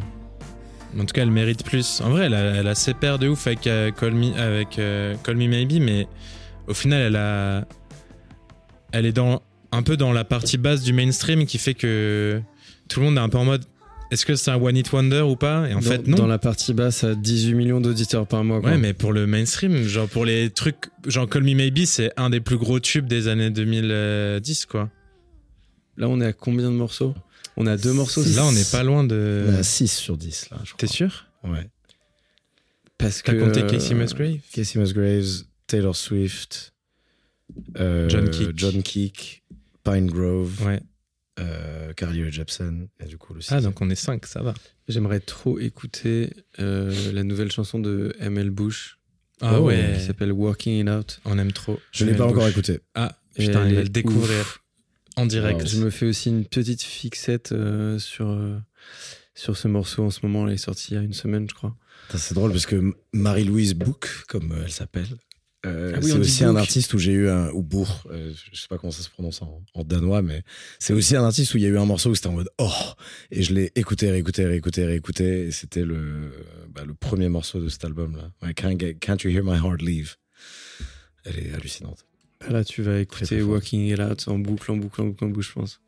En 0.98 1.02
tout 1.02 1.14
cas, 1.14 1.24
elle 1.24 1.32
mérite 1.32 1.64
plus. 1.64 2.02
En 2.02 2.10
vrai, 2.10 2.26
elle 2.26 2.34
a, 2.34 2.56
elle 2.56 2.68
a 2.68 2.76
ses 2.76 2.94
paires 2.94 3.20
de 3.20 3.28
ouf 3.28 3.48
avec, 3.48 3.68
euh, 3.68 3.92
Call, 3.92 4.14
Me, 4.14 4.34
avec 4.40 4.80
euh, 4.80 5.16
Call 5.24 5.36
Me 5.36 5.48
Maybe, 5.48 5.82
mais 5.82 6.08
au 6.68 6.74
final, 6.74 7.02
elle 7.02 7.16
a. 7.16 7.66
Elle 8.94 9.06
est 9.06 9.14
dans, 9.14 9.42
un 9.74 9.84
peu 9.84 9.98
dans 9.98 10.14
la 10.14 10.24
partie 10.24 10.58
basse 10.58 10.82
du 10.82 10.94
mainstream 10.94 11.46
qui 11.46 11.58
fait 11.58 11.74
que 11.74 12.42
tout 12.88 13.02
le 13.02 13.08
monde 13.08 13.18
est 13.18 13.22
un 13.22 13.30
peu 13.30 13.38
en 13.38 13.46
mode 13.46 13.66
est-ce 14.12 14.26
que 14.26 14.36
c'est 14.36 14.52
un 14.52 14.62
One 14.62 14.78
Hit 14.78 14.92
Wonder 14.92 15.22
ou 15.22 15.36
pas 15.36 15.68
Et 15.70 15.74
en 15.74 15.80
dans, 15.80 15.82
fait, 15.82 16.08
non. 16.08 16.18
Dans 16.18 16.28
la 16.28 16.38
partie 16.38 16.74
basse, 16.74 17.04
à 17.04 17.16
18 17.16 17.54
millions 17.56 17.82
d'auditeurs 17.82 18.28
par 18.28 18.44
mois. 18.44 18.62
Quoi. 18.62 18.72
Ouais, 18.72 18.78
mais 18.78 18.94
pour 18.94 19.14
le 19.14 19.26
mainstream, 19.28 19.84
genre 19.84 20.08
pour 20.08 20.26
les 20.26 20.50
trucs, 20.50 20.90
genre 21.06 21.30
Call 21.30 21.44
Me 21.44 21.54
Maybe, 21.56 21.86
c'est 21.86 22.12
un 22.18 22.30
des 22.30 22.40
plus 22.42 22.58
gros 22.58 22.80
tubes 22.80 23.08
des 23.08 23.28
années 23.28 23.50
2010, 23.50 24.66
quoi. 24.66 24.90
Là, 25.98 26.10
on 26.10 26.20
est 26.22 26.26
à 26.26 26.34
combien 26.34 26.70
de 26.70 26.76
morceaux? 26.76 27.16
On 27.58 27.68
a 27.68 27.78
deux 27.78 27.94
morceaux. 27.94 28.22
Six. 28.24 28.36
Là, 28.36 28.46
on 28.46 28.52
n'est 28.52 28.66
pas 28.70 28.84
loin 28.84 29.04
de. 29.04 29.46
On 29.50 29.54
est 29.54 29.60
à 29.60 29.64
6 29.64 29.88
sur 29.88 30.18
10, 30.18 30.50
là, 30.52 30.58
je 30.64 30.70
crois. 30.74 30.78
T'es 30.78 30.88
sûr? 30.88 31.28
Ouais. 31.44 31.70
Parce 32.98 33.22
que. 33.22 33.32
T'as 33.32 33.38
compté 33.40 33.62
euh, 33.62 33.68
Casey 33.70 33.96
Musgrave 33.96 34.38
Casey 34.52 34.80
Musgraves, 34.80 35.44
Taylor 35.68 35.96
Swift, 35.96 36.74
euh, 37.80 38.10
John 38.10 38.30
Keek. 38.30 38.50
John 38.56 38.84
Keek, 38.84 39.44
Pine 39.84 40.08
Grove, 40.08 40.66
Ouais. 40.66 40.82
Euh, 41.40 41.94
Carly 41.94 42.24
Rae 42.24 42.32
Jepsen, 42.32 42.88
et 43.00 43.06
du 43.06 43.18
coup 43.18 43.34
le 43.34 43.42
Ah, 43.50 43.62
donc 43.62 43.82
on 43.82 43.90
est 43.90 43.96
5, 43.96 44.26
ça 44.26 44.42
va. 44.42 44.54
J'aimerais 44.88 45.20
trop 45.20 45.60
écouter 45.60 46.32
euh, 46.60 47.12
la 47.12 47.24
nouvelle 47.24 47.52
chanson 47.52 47.80
de 47.80 48.16
ML 48.20 48.50
Bush. 48.52 49.00
Ah 49.42 49.60
Oh, 49.60 49.66
ouais. 49.66 49.96
Qui 49.98 50.06
s'appelle 50.06 50.32
Walking 50.32 50.82
It 50.82 50.90
Out. 50.90 51.20
On 51.26 51.38
aime 51.38 51.52
trop. 51.52 51.80
Je 51.92 52.06
l'ai 52.06 52.14
pas 52.14 52.24
Bush. 52.26 52.34
encore 52.34 52.48
écouté. 52.48 52.80
Ah, 52.94 53.18
putain, 53.36 53.64
elle 53.66 53.72
il 53.72 53.76
va 53.76 53.82
le 53.84 53.90
découvrir 53.90 54.40
ouf. 54.42 54.62
en 55.18 55.26
direct. 55.26 55.62
Wow. 55.62 55.68
Je 55.68 55.78
me 55.84 55.90
fais 55.90 56.06
aussi 56.06 56.30
une 56.30 56.46
petite 56.46 56.82
fixette 56.84 57.52
euh, 57.52 58.00
sur, 58.00 58.30
euh, 58.30 58.58
sur 59.34 59.58
ce 59.58 59.68
morceau 59.68 60.04
en 60.06 60.10
ce 60.12 60.20
moment. 60.24 60.48
Elle 60.48 60.54
est 60.54 60.58
sortie 60.58 60.94
il 60.94 60.96
y 60.96 60.98
a 61.00 61.02
une 61.04 61.14
semaine, 61.14 61.48
je 61.50 61.54
crois. 61.56 61.76
C'est 62.16 62.36
drôle 62.36 62.52
parce 62.52 62.66
que 62.68 62.94
Marie-Louise 63.14 63.74
Book, 63.74 64.08
comme 64.30 64.52
euh, 64.54 64.62
elle 64.64 64.72
s'appelle, 64.72 65.08
euh, 65.66 65.92
Ah 65.96 66.00
oui, 66.02 66.12
c'est 66.12 66.18
aussi 66.18 66.44
un 66.44 66.56
artiste 66.56 66.94
où 66.94 66.98
j'ai 66.98 67.12
eu 67.14 67.30
un. 67.30 67.50
ou 67.52 67.62
Bourg, 67.64 68.04
euh, 68.12 68.32
je 68.54 68.60
sais 68.62 68.68
pas 68.68 68.78
comment 68.78 68.92
ça 68.92 69.02
se 69.04 69.10
prononce 69.10 69.42
en, 69.42 69.62
en 69.74 69.84
danois, 69.84 70.22
mais 70.22 70.44
c'est 70.80 70.94
aussi 70.94 71.16
un 71.16 71.24
artiste 71.24 71.54
où 71.54 71.58
il 71.58 71.64
y 71.64 71.66
a 71.66 71.70
eu 71.70 71.78
un 71.78 71.86
morceau 71.86 72.10
où 72.12 72.16
c'était 72.16 72.28
en 72.28 72.34
mode 72.34 72.50
oh 72.60 72.72
Et 73.32 73.42
je 73.44 73.54
l'ai 73.54 73.72
écouté, 73.76 74.10
réécouté, 74.12 74.46
réécouté, 74.46 74.86
réécouté, 74.86 75.48
et 75.48 75.52
c'était 75.52 75.84
le, 75.86 76.32
bah, 76.74 76.84
le 76.86 76.94
premier 76.94 77.30
morceau 77.30 77.60
de 77.62 77.70
cet 77.70 77.84
album-là. 77.86 78.32
Ouais, 78.44 78.54
can't, 78.54 78.78
Get- 78.80 78.96
Can't 79.00 79.18
You 79.24 79.32
Hear 79.32 79.44
My 79.44 79.58
Heart 79.58 79.82
Leave? 79.82 80.16
Elle 81.24 81.40
est 81.40 81.54
hallucinante. 81.54 82.06
Ah, 82.42 82.52
Là, 82.52 82.64
tu 82.64 82.82
vas 82.82 83.00
écouter. 83.00 83.42
Walking 83.42 83.92
It 83.92 84.00
Out 84.00 84.28
en 84.28 84.38
boucle, 84.38 84.72
en 84.72 84.78
boucle, 84.78 85.02
en 85.02 85.06
boucle, 85.06 85.24
en 85.26 85.28
boucle, 85.30 85.46
je 85.48 85.54
pense. 85.54 85.82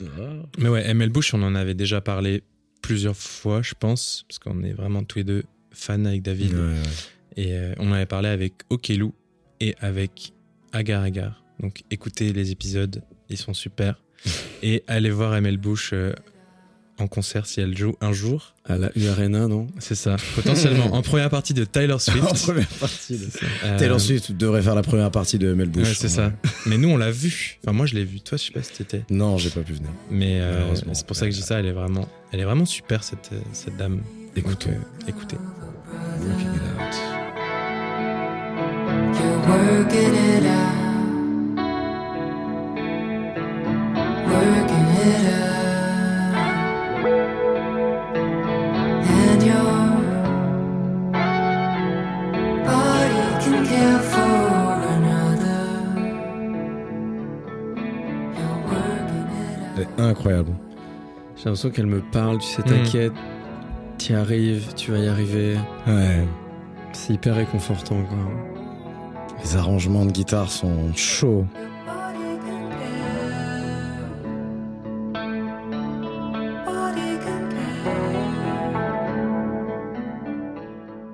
Mais 0.58 0.70
ouais, 0.70 0.88
ML 0.90 1.10
Bush, 1.10 1.34
on 1.34 1.44
en 1.44 1.54
avait 1.56 1.76
déjà 1.76 2.02
parlé 2.02 2.42
plusieurs 2.82 3.18
fois, 3.18 3.62
je 3.62 3.74
pense, 3.78 4.24
parce 4.28 4.40
qu'on 4.40 4.63
est 4.63 4.72
vraiment 4.74 5.04
tous 5.04 5.20
les 5.20 5.24
deux 5.24 5.44
fans 5.72 6.06
avec 6.06 6.22
David. 6.24 6.54
Ouais, 6.54 6.60
ouais. 6.60 6.82
Et 7.36 7.54
euh, 7.54 7.74
on 7.78 7.90
en 7.90 7.94
avait 7.94 8.06
parlé 8.08 8.30
avec 8.30 8.54
Okelou 8.70 9.13
et 9.60 9.76
avec 9.80 10.34
Agar 10.74 11.04
Agar. 11.04 11.43
Donc 11.60 11.84
écoutez 11.91 12.34
les 12.34 12.52
épisodes, 12.52 13.02
ils 13.30 13.38
sont 13.38 13.54
super. 13.54 14.02
et 14.63 14.84
allez 14.88 15.12
voir 15.12 15.36
ML 15.36 15.58
Bush 15.58 15.91
euh, 15.93 16.13
en 17.00 17.08
concert 17.08 17.46
si 17.46 17.62
elle 17.62 17.78
joue 17.78 17.96
un 18.02 18.12
jour. 18.12 18.56
À 18.65 18.78
la 18.78 18.89
U 18.96 19.08
Arena, 19.08 19.48
non? 19.48 19.67
C'est 19.80 19.96
ça. 19.96 20.17
Potentiellement 20.36 20.93
en 20.93 21.02
première 21.02 21.30
partie 21.30 21.54
de 21.54 21.63
Tyler 21.63 21.93
en 21.93 22.00
Swift. 22.00 22.43
première 22.43 22.67
partie. 22.67 23.17
de- 23.17 23.28
Euh, 23.63 23.78
Taylor 23.78 24.02
Swift 24.02 24.32
devrait 24.34 24.62
faire 24.62 24.76
la 24.76 24.82
première 24.82 25.10
partie 25.12 25.38
de 25.38 25.54
Mel 25.54 25.70
Bush. 25.70 25.88
Ouais, 25.88 25.93
c'est 25.93 26.10
ça. 26.10 26.34
Mais 26.65 26.78
nous, 26.78 26.89
on 26.89 26.98
l'a 26.98 27.12
vu. 27.12 27.60
Enfin, 27.63 27.72
moi, 27.72 27.86
je 27.86 27.93
l'ai 27.96 28.04
vu. 28.04 28.20
Toi, 28.20 28.38
je 28.38 28.46
sais 28.46 28.52
pas 28.52 28.62
si 28.63 28.74
t'étais. 28.74 29.06
Non, 29.10 29.38
j'ai 29.38 29.52
pas 29.52 29.62
pu 29.62 29.74
venir. 29.74 29.89
Mais 30.12 30.41
euh, 30.41 30.74
c'est 30.93 31.06
pour 31.08 31.15
ça 31.15 31.26
que 31.28 31.32
je 31.32 31.38
dis 31.38 31.43
ça. 31.43 31.60
Elle 31.60 31.67
est 31.67 31.72
vraiment, 31.72 32.08
elle 32.32 32.39
est 32.41 32.46
vraiment 32.46 32.65
super 32.65 33.04
cette 33.04 33.30
euh, 33.32 33.39
cette 33.54 33.78
dame. 33.78 34.02
Euh, 34.36 34.39
écoutez. 35.08 35.38
Working 39.47 40.13
It 40.15 40.45
Out. 40.45 40.75
You're 44.27 44.43
working 44.51 44.88
it 45.05 45.05
out. 45.05 45.05
Working 45.05 45.05
it 45.05 45.25
out. 45.25 45.57
And 49.10 49.41
your 49.51 49.79
body 52.65 53.25
can 53.43 53.57
care 53.71 53.99
for 54.12 54.38
another. 54.95 55.63
You're 58.38 58.60
working 58.71 59.27
it 59.41 59.60
out. 59.60 59.77
Elle 59.77 59.83
est 59.83 60.01
incroyable. 60.01 60.53
J'ai 61.36 61.45
l'impression 61.45 61.69
qu'elle 61.69 61.86
me 61.88 62.01
parle, 62.12 62.38
tu 62.39 62.47
sais, 62.47 62.62
Mm. 62.62 62.65
t'inquiète, 62.65 63.13
t'y 63.97 64.13
arrives, 64.13 64.73
tu 64.75 64.91
vas 64.91 64.97
y 64.99 65.07
arriver. 65.07 65.55
Ouais. 65.88 66.27
C'est 66.93 67.13
hyper 67.13 67.36
réconfortant, 67.36 68.01
quoi. 68.03 68.17
Les 69.43 69.56
arrangements 69.56 70.06
de 70.06 70.12
guitare 70.12 70.52
sont 70.52 70.93
chauds. 70.95 71.45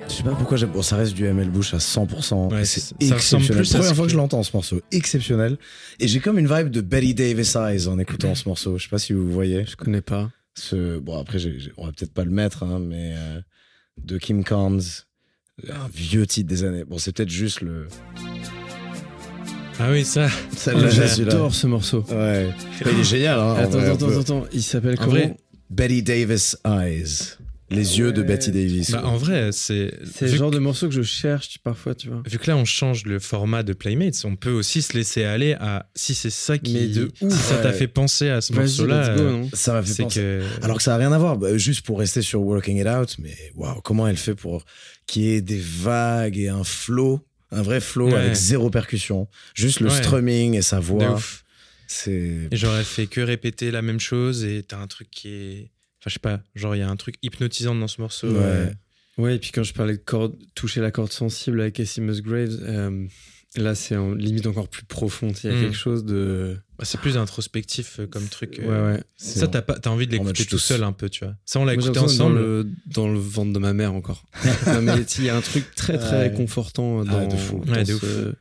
Je 0.07 0.17
sais 0.17 0.23
pas 0.23 0.35
pourquoi 0.35 0.57
j'aime. 0.57 0.71
Bon, 0.71 0.81
ça 0.81 0.97
reste 0.97 1.13
du 1.13 1.25
ML 1.25 1.49
Bush 1.49 1.73
à 1.73 1.77
100%. 1.79 2.49
Ouais, 2.51 2.61
et 2.61 2.65
ça- 2.65 2.81
c'est 2.99 3.05
exceptionnel. 3.07 3.47
plus 3.63 3.75
à 3.75 3.77
Première 3.79 3.95
fois 3.95 4.05
que 4.05 4.11
je 4.11 4.17
l'entends 4.17 4.43
ce 4.43 4.51
morceau. 4.55 4.81
Exceptionnel. 4.91 5.57
Et 5.99 6.07
j'ai 6.07 6.19
comme 6.19 6.37
une 6.37 6.47
vibe 6.53 6.69
de 6.69 6.81
Betty 6.81 7.13
Davis 7.13 7.55
Eyes 7.55 7.87
en 7.87 7.97
écoutant 7.99 8.35
ce 8.35 8.47
morceau. 8.47 8.77
Je 8.77 8.83
sais 8.83 8.89
pas 8.89 8.99
si 8.99 9.13
vous 9.13 9.31
voyez. 9.31 9.65
Je 9.65 9.75
connais 9.75 10.01
pas. 10.01 10.29
Ce... 10.55 10.99
Bon, 10.99 11.17
après, 11.19 11.39
j'ai- 11.39 11.57
j'ai- 11.59 11.71
on 11.77 11.85
va 11.85 11.91
peut-être 11.93 12.13
pas 12.13 12.25
le 12.25 12.31
mettre, 12.31 12.63
hein, 12.63 12.79
mais 12.79 13.13
euh, 13.17 13.41
de 14.03 14.17
Kim 14.17 14.43
Carnes. 14.43 14.81
Un 15.61 15.87
vieux 15.93 16.25
titre 16.25 16.49
des 16.49 16.63
années. 16.63 16.83
Bon, 16.83 16.97
c'est 16.97 17.15
peut-être 17.15 17.29
juste 17.29 17.61
le. 17.61 17.87
Ah 19.79 19.91
oui, 19.91 20.03
ça. 20.03 20.27
J'ai 20.51 20.57
celui-là. 20.57 21.31
J'adore 21.31 21.53
ce 21.53 21.67
morceau. 21.67 22.03
Ouais. 22.09 22.49
Il 22.81 22.99
est 22.99 23.03
génial, 23.03 23.39
hein. 23.39 23.43
en 23.43 23.55
Attends, 23.57 23.69
vrai, 23.77 23.89
attends, 23.91 24.07
attends, 24.07 24.19
attends. 24.19 24.45
Il 24.51 24.63
s'appelle 24.63 24.95
En 24.99 25.03
comment? 25.05 25.11
Vrai, 25.13 25.37
Betty 25.69 26.01
Davis 26.01 26.57
Eyes. 26.65 27.37
Les 27.73 27.97
yeux 27.99 28.11
de 28.13 28.21
Betty 28.21 28.51
Davis. 28.51 28.91
Bah, 28.91 29.03
en 29.05 29.17
vrai, 29.17 29.51
c'est. 29.51 29.93
C'est 30.13 30.27
le 30.27 30.35
genre 30.35 30.49
que- 30.51 30.55
de 30.55 30.59
morceau 30.59 30.87
que 30.87 30.93
je 30.93 31.01
cherche 31.01 31.57
parfois, 31.63 31.95
tu 31.95 32.09
vois. 32.09 32.21
Vu 32.25 32.37
que 32.37 32.49
là, 32.49 32.55
on 32.57 32.65
change 32.65 33.05
le 33.05 33.19
format 33.19 33.63
de 33.63 33.73
Playmates, 33.73 34.21
on 34.25 34.35
peut 34.35 34.51
aussi 34.51 34.81
se 34.81 34.93
laisser 34.93 35.23
aller 35.23 35.53
à 35.59 35.89
si 35.95 36.13
c'est 36.13 36.29
ça 36.29 36.57
qui. 36.57 36.73
Mais 36.73 36.87
de 36.87 37.11
si 37.17 37.25
ouf, 37.25 37.33
ça 37.33 37.57
t'a 37.57 37.73
fait 37.73 37.87
penser 37.87 38.29
à 38.29 38.41
ce 38.41 38.53
Vas-y, 38.53 38.63
morceau-là, 38.65 39.15
Ça 39.53 39.73
m'a 39.73 39.81
fait 39.83 40.03
penser. 40.03 40.19
que. 40.19 40.41
Alors 40.61 40.77
que 40.77 40.83
ça 40.83 40.91
n'a 40.91 40.97
rien 40.97 41.11
à 41.11 41.17
voir. 41.17 41.37
Bah, 41.37 41.57
juste 41.57 41.85
pour 41.85 41.99
rester 41.99 42.21
sur 42.21 42.41
Working 42.41 42.77
It 42.79 42.87
Out, 42.87 43.15
mais 43.19 43.35
waouh, 43.55 43.81
comment 43.81 44.07
elle 44.07 44.17
fait 44.17 44.35
pour 44.35 44.65
qu'il 45.07 45.23
y 45.23 45.29
ait 45.33 45.41
des 45.41 45.59
vagues 45.59 46.37
et 46.37 46.49
un 46.49 46.63
flow, 46.63 47.19
un 47.51 47.61
vrai 47.61 47.81
flow 47.81 48.07
Ouais. 48.09 48.15
avec 48.15 48.33
zéro 48.35 48.69
percussion. 48.69 49.27
Juste 49.53 49.79
le 49.79 49.89
Ouais. 49.89 49.95
strumming 50.03 50.53
et 50.55 50.61
sa 50.61 50.79
voix. 50.79 51.13
ouf. 51.15 51.43
C'est. 51.87 52.47
Et 52.51 52.55
genre, 52.55 52.75
elle 52.77 52.85
fait 52.85 53.07
que 53.07 53.21
répéter 53.21 53.69
la 53.69 53.81
même 53.81 53.99
chose 53.99 54.43
et 54.45 54.63
t'as 54.63 54.77
un 54.79 54.87
truc 54.87 55.09
qui 55.11 55.27
est. 55.29 55.71
Enfin, 56.03 56.09
je 56.09 56.13
sais 56.13 56.19
pas, 56.19 56.41
genre, 56.55 56.75
il 56.75 56.79
y 56.79 56.81
a 56.81 56.89
un 56.89 56.95
truc 56.97 57.15
hypnotisant 57.23 57.75
dans 57.75 57.87
ce 57.87 58.01
morceau. 58.01 58.27
Ouais. 58.29 58.37
euh, 58.41 58.69
Ouais, 59.17 59.35
et 59.35 59.39
puis 59.39 59.51
quand 59.51 59.63
je 59.63 59.73
parlais 59.73 59.93
de 59.93 60.01
corde, 60.03 60.35
toucher 60.55 60.81
la 60.81 60.89
corde 60.91 61.11
sensible 61.11 61.61
avec 61.61 61.75
Casey 61.75 62.01
Musgraves, 62.01 62.57
euh, 62.63 63.05
là 63.55 63.75
c'est 63.75 63.95
en 63.95 64.15
limite 64.15 64.47
encore 64.47 64.67
plus 64.67 64.83
profond. 64.85 65.31
Il 65.43 65.49
y 65.51 65.53
a 65.53 65.55
Mm. 65.55 65.61
quelque 65.61 65.77
chose 65.77 66.03
de. 66.03 66.57
Bah, 66.79 66.83
c'est 66.85 66.99
plus 66.99 67.15
introspectif 67.15 67.99
euh, 67.99 68.07
comme 68.07 68.27
truc. 68.27 68.57
Ouais, 68.59 68.65
euh. 68.67 68.95
ouais. 68.95 69.03
Ça, 69.15 69.47
t'as 69.47 69.61
pas, 69.61 69.77
t'as 69.77 69.91
envie 69.91 70.07
de 70.07 70.11
l'écouter 70.13 70.45
tout 70.45 70.57
seul 70.57 70.83
un 70.83 70.93
peu, 70.93 71.09
tu 71.09 71.23
vois. 71.25 71.35
Ça, 71.45 71.59
on 71.59 71.65
l'a 71.65 71.75
écouté 71.75 71.99
ensemble. 71.99 72.17
Dans 72.35 72.41
le, 72.41 72.67
dans 72.87 73.07
le 73.07 73.19
ventre 73.19 73.53
de 73.53 73.59
ma 73.59 73.73
mère 73.73 73.93
encore. 73.93 74.25
Non, 74.67 74.81
mais 74.81 74.93
il 75.19 75.23
y 75.25 75.29
a 75.29 75.37
un 75.37 75.41
truc 75.41 75.63
très 75.75 75.97
très 75.99 76.15
Ouais. 76.17 76.29
réconfortant 76.29 77.05
dans, 77.05 77.19
Ah, 77.19 77.25
de 77.27 77.37
fou. 77.37 77.61
dans 77.63 77.71
Ouais, 77.73 77.83
de 77.83 77.93
ce- 77.95 78.33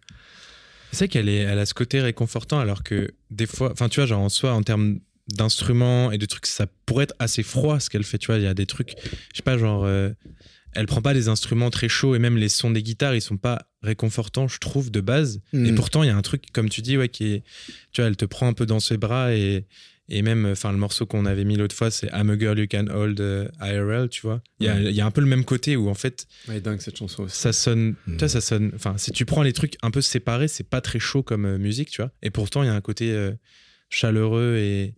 C'est 0.90 0.98
vrai 1.04 1.08
qu'elle 1.08 1.28
est, 1.28 1.36
elle 1.40 1.58
a 1.58 1.66
ce 1.66 1.74
côté 1.74 2.00
réconfortant, 2.00 2.58
alors 2.60 2.82
que 2.82 3.10
des 3.30 3.46
fois, 3.46 3.70
enfin, 3.72 3.88
tu 3.90 4.00
vois, 4.00 4.06
genre 4.06 4.20
en 4.22 4.28
soi, 4.30 4.52
en 4.54 4.62
termes 4.62 5.00
d'instruments 5.28 6.10
et 6.10 6.18
de 6.18 6.26
trucs, 6.26 6.46
ça 6.46 6.66
pourrait 6.86 7.04
être 7.04 7.14
assez 7.18 7.42
froid 7.42 7.80
ce 7.80 7.90
qu'elle 7.90 8.04
fait, 8.04 8.18
tu 8.18 8.26
vois. 8.26 8.36
Il 8.38 8.42
y 8.44 8.46
a 8.46 8.54
des 8.54 8.66
trucs, 8.66 8.94
je 9.32 9.36
sais 9.36 9.42
pas, 9.42 9.56
genre, 9.58 9.84
euh, 9.84 10.10
elle 10.74 10.86
prend 10.86 11.02
pas 11.02 11.14
des 11.14 11.28
instruments 11.28 11.70
très 11.70 11.88
chauds 11.88 12.14
et 12.14 12.18
même 12.18 12.36
les 12.36 12.48
sons 12.48 12.70
des 12.70 12.82
guitares, 12.82 13.14
ils 13.14 13.20
sont 13.20 13.36
pas 13.36 13.66
réconfortants, 13.82 14.48
je 14.48 14.58
trouve, 14.58 14.90
de 14.90 15.00
base. 15.00 15.40
Mm. 15.52 15.66
Et 15.66 15.72
pourtant, 15.74 16.02
il 16.02 16.06
y 16.06 16.10
a 16.10 16.16
un 16.16 16.22
truc, 16.22 16.44
comme 16.52 16.68
tu 16.68 16.80
dis, 16.82 16.96
ouais, 16.96 17.08
qui 17.08 17.32
est, 17.34 17.42
tu 17.92 18.00
vois, 18.00 18.08
elle 18.08 18.16
te 18.16 18.24
prend 18.24 18.48
un 18.48 18.52
peu 18.52 18.66
dans 18.66 18.80
ses 18.80 18.96
bras 18.96 19.34
et, 19.34 19.66
et 20.08 20.22
même, 20.22 20.46
enfin, 20.46 20.72
le 20.72 20.78
morceau 20.78 21.06
qu'on 21.06 21.24
avait 21.26 21.44
mis 21.44 21.56
l'autre 21.56 21.74
fois, 21.76 21.90
c'est 21.90 22.08
I'm 22.12 22.28
a 22.30 22.38
girl 22.38 22.58
you 22.58 22.66
can 22.70 22.86
hold 22.92 23.20
euh, 23.20 23.48
IRL, 23.60 24.08
tu 24.08 24.22
vois. 24.22 24.42
Il 24.60 24.66
y 24.66 24.70
Ouais. 24.70 24.84
il 24.84 24.92
y 24.96 25.00
a 25.00 25.06
un 25.06 25.10
peu 25.10 25.20
le 25.20 25.26
même 25.26 25.44
côté 25.44 25.76
où, 25.76 25.88
en 25.88 25.94
fait, 25.94 26.26
Ouais, 26.48 26.60
dingue 26.60 26.80
cette 26.80 26.96
chanson 26.98 27.24
aussi. 27.24 27.36
ça 27.36 27.52
sonne, 27.52 27.94
Mm. 28.06 28.12
tu 28.12 28.18
vois, 28.18 28.28
ça 28.28 28.40
sonne, 28.40 28.72
enfin, 28.74 28.96
si 28.98 29.12
tu 29.12 29.24
prends 29.24 29.42
les 29.42 29.52
trucs 29.52 29.76
un 29.82 29.90
peu 29.90 30.00
séparés, 30.02 30.48
c'est 30.48 30.68
pas 30.68 30.80
très 30.80 30.98
chaud 30.98 31.22
comme 31.22 31.44
euh, 31.44 31.58
musique, 31.58 31.90
tu 31.90 32.02
vois. 32.02 32.10
Et 32.22 32.30
pourtant, 32.30 32.62
il 32.62 32.66
y 32.66 32.70
a 32.70 32.74
un 32.74 32.80
côté 32.80 33.12
euh, 33.12 33.32
chaleureux 33.92 34.56
et, 34.56 34.94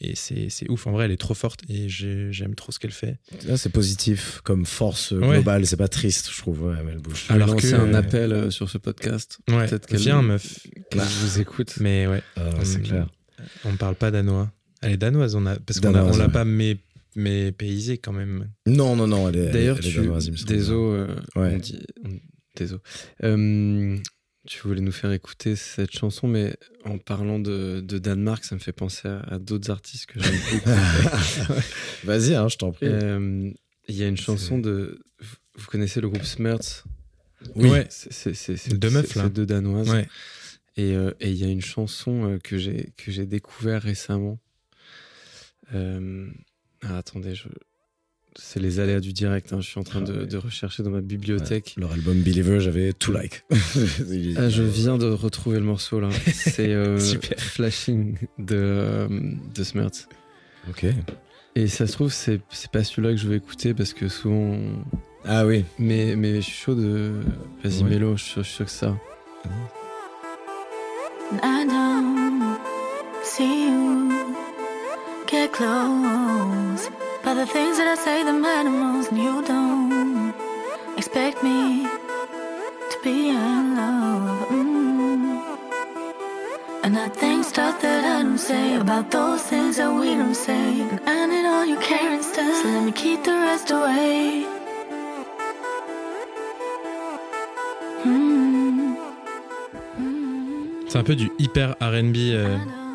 et 0.00 0.14
c'est, 0.16 0.48
ouf. 0.68 0.86
En 0.86 0.92
vrai, 0.92 1.04
elle 1.04 1.12
est 1.12 1.16
trop 1.16 1.34
forte 1.34 1.60
et 1.68 1.88
j'ai- 1.88 2.32
j'aime 2.32 2.54
trop 2.56 2.72
ce 2.72 2.78
qu'elle 2.80 2.90
fait. 2.90 3.18
Là, 3.46 3.56
c'est 3.56 3.70
positif 3.70 4.40
comme 4.42 4.66
force 4.66 5.12
euh, 5.12 5.20
Ouais. 5.20 5.36
globale. 5.36 5.64
C'est 5.66 5.76
pas 5.76 5.88
triste, 5.88 6.28
je 6.32 6.38
trouve. 6.38 6.62
Ouais, 6.64 6.82
Mel 6.82 6.98
Bush. 6.98 7.30
Alors 7.30 7.54
que 7.54 7.62
c'est 7.62 7.74
un 7.74 7.94
euh, 7.94 7.98
appel 7.98 8.32
euh, 8.32 8.50
sur 8.50 8.68
ce 8.68 8.78
podcast. 8.78 9.38
Ouais, 9.48 9.66
Peut-être 9.68 9.86
qu'elle 9.86 10.00
viens, 10.00 10.20
meuf. 10.22 10.58
qu'elle 10.90 11.00
vous 11.02 11.40
écoute. 11.40 11.74
Mais 11.80 12.06
ouais, 12.08 12.22
Ah, 12.36 12.50
c'est 12.64 12.76
Hum, 12.78 12.82
clair. 12.82 13.06
on 13.64 13.76
parle 13.76 13.94
pas 13.94 14.10
danois. 14.10 14.50
Elle 14.82 14.92
est 14.92 14.96
danoise, 14.96 15.36
on 15.36 15.46
a, 15.46 15.56
parce 15.60 15.78
qu'on 15.78 15.94
on 15.94 16.16
l'a 16.16 16.28
pas 16.28 16.44
mé, 16.44 16.78
mépaysé 17.14 17.98
quand 17.98 18.12
même. 18.12 18.48
Non, 18.66 18.96
non, 18.96 19.06
non. 19.06 19.28
Elle 19.28 19.36
est, 19.36 19.50
D'ailleurs, 19.52 19.78
elle 19.78 19.86
est 19.86 19.90
tu, 19.90 19.96
danoise, 19.98 20.26
il 20.26 20.32
me 20.32 20.36
euh, 20.72 21.06
Ouais. 21.36 21.52
on 21.54 21.58
dit, 21.58 21.78
on- 22.04 22.18
désolé. 22.56 22.80
Tu 24.46 24.60
voulais 24.66 24.80
nous 24.80 24.90
faire 24.92 25.12
écouter 25.12 25.54
cette 25.54 25.96
chanson, 25.96 26.26
mais 26.26 26.56
en 26.84 26.98
parlant 26.98 27.38
de, 27.38 27.80
de 27.80 27.98
Danemark, 27.98 28.44
ça 28.44 28.56
me 28.56 28.60
fait 28.60 28.72
penser 28.72 29.06
à, 29.06 29.20
à 29.34 29.38
d'autres 29.38 29.70
artistes 29.70 30.06
que 30.06 30.20
j'aime 30.20 30.34
beaucoup. 30.52 30.70
Vas-y, 32.04 32.34
hein, 32.34 32.48
je 32.48 32.56
t'en 32.56 32.72
prie. 32.72 32.86
Euh, 32.88 33.50
Il 33.88 33.94
y 33.94 34.02
a 34.02 34.08
une 34.08 34.16
chanson 34.16 34.58
de. 34.58 35.00
vous- 35.20 35.66
connaissez 35.66 36.00
le 36.00 36.08
groupe 36.08 36.24
Smerts 36.24 36.84
Oui. 37.54 37.70
Ouais. 37.70 37.86
C'est- 37.90 38.74
Deux 38.74 38.90
meufs, 38.90 39.14
là. 39.14 39.24
c'est 39.24 39.32
deux 39.32 39.46
danoises. 39.46 39.88
Ouais. 39.90 40.08
Et 40.76 40.94
euh, 40.96 41.12
et 41.20 41.30
il 41.30 41.36
y 41.36 41.44
a 41.44 41.48
une 41.48 41.60
chanson 41.62 42.24
euh, 42.32 42.38
que 42.38 42.56
j'ai 42.58 42.92
que 42.96 43.12
j'ai 43.12 43.26
découvert 43.26 43.82
récemment. 43.82 44.40
Euh, 45.74 46.26
ah, 46.82 46.98
attendez, 46.98 47.34
je... 47.34 47.48
c'est 48.36 48.60
les 48.60 48.80
aléas 48.80 49.00
du 49.00 49.12
direct. 49.12 49.52
hein, 49.52 49.60
Je 49.60 49.68
suis 49.68 49.78
en 49.78 49.82
train 49.84 50.00
de, 50.00 50.12
Ah 50.16 50.20
ouais. 50.20 50.26
de 50.26 50.36
rechercher 50.36 50.82
dans 50.82 50.90
ma 50.90 51.00
bibliothèque. 51.00 51.74
Leur 51.76 51.92
album 51.92 52.20
Believer, 52.22 52.60
j'avais 52.60 52.92
tout 52.92 53.12
like. 53.12 53.44
Ah, 54.36 54.48
je 54.48 54.62
viens 54.62 54.96
de 54.98 55.06
retrouver 55.10 55.58
le 55.58 55.64
morceau 55.64 56.00
là. 56.00 56.08
C'est 56.32 56.72
euh, 56.72 56.98
Super. 56.98 57.38
Flashing 57.38 58.16
de, 58.38 58.56
euh, 58.56 59.08
de 59.54 59.64
Smerts. 59.64 60.08
Ok. 60.68 60.86
Et 61.54 61.66
ça 61.66 61.86
se 61.86 61.92
trouve, 61.92 62.10
c'est 62.12 62.40
c'est 62.50 62.70
pas 62.70 62.82
celui-là 62.82 63.10
que 63.10 63.18
je 63.18 63.28
vais 63.28 63.36
écouter 63.36 63.74
parce 63.74 63.92
que 63.92 64.08
souvent. 64.08 64.56
Ah 65.26 65.44
oui. 65.46 65.64
Mais, 65.78 66.16
mais 66.16 66.36
je 66.36 66.40
suis 66.40 66.52
chaud 66.54 66.74
de. 66.74 67.12
Vas-y, 67.62 67.82
Ouais. 67.82 67.90
Mélo, 67.90 68.16
je 68.16 68.22
suis 68.22 68.32
sûr- 68.32 68.42
je 68.42 68.48
suis 68.48 68.56
sûr 68.56 68.64
que 68.64 68.70
ça. 68.70 68.96
I 71.42 71.66
don't 71.66 72.58
see 73.22 73.66
you 73.68 74.10
get 75.30 75.48
close. 75.52 76.88
The 77.34 77.46
things 77.46 77.78
that 77.78 77.88
I 77.88 77.94
say 77.96 78.22
matter 78.30 78.70
most, 78.70 79.10
and 79.10 79.18
you 79.18 79.42
don't 79.42 80.34
expect 80.98 81.42
me 81.42 81.84
to 82.90 82.96
be 83.02 83.30
in. 83.30 83.76
Mm. 84.50 85.42
And 86.84 86.98
I 86.98 87.08
think 87.08 87.44
stuff 87.44 87.80
that 87.80 88.04
I 88.04 88.22
don't 88.22 88.38
say 88.38 88.76
about 88.76 89.10
those 89.10 89.42
things 89.42 89.78
that 89.78 89.90
we 89.92 90.14
don't 90.14 90.36
say. 90.36 90.82
And 91.06 91.32
I 91.32 91.44
all 91.46 91.64
you 91.64 91.78
care 91.78 92.12
instead. 92.12 92.62
So 92.62 92.68
let 92.68 92.84
me 92.84 92.92
keep 92.92 93.24
the 93.24 93.32
rest 93.32 93.70
away. 93.70 94.46
Mm. 98.04 98.96
C'est 100.86 100.98
un 100.98 101.02
peu 101.02 101.16
du 101.16 101.32
hyper 101.38 101.74
RB. 101.80 102.36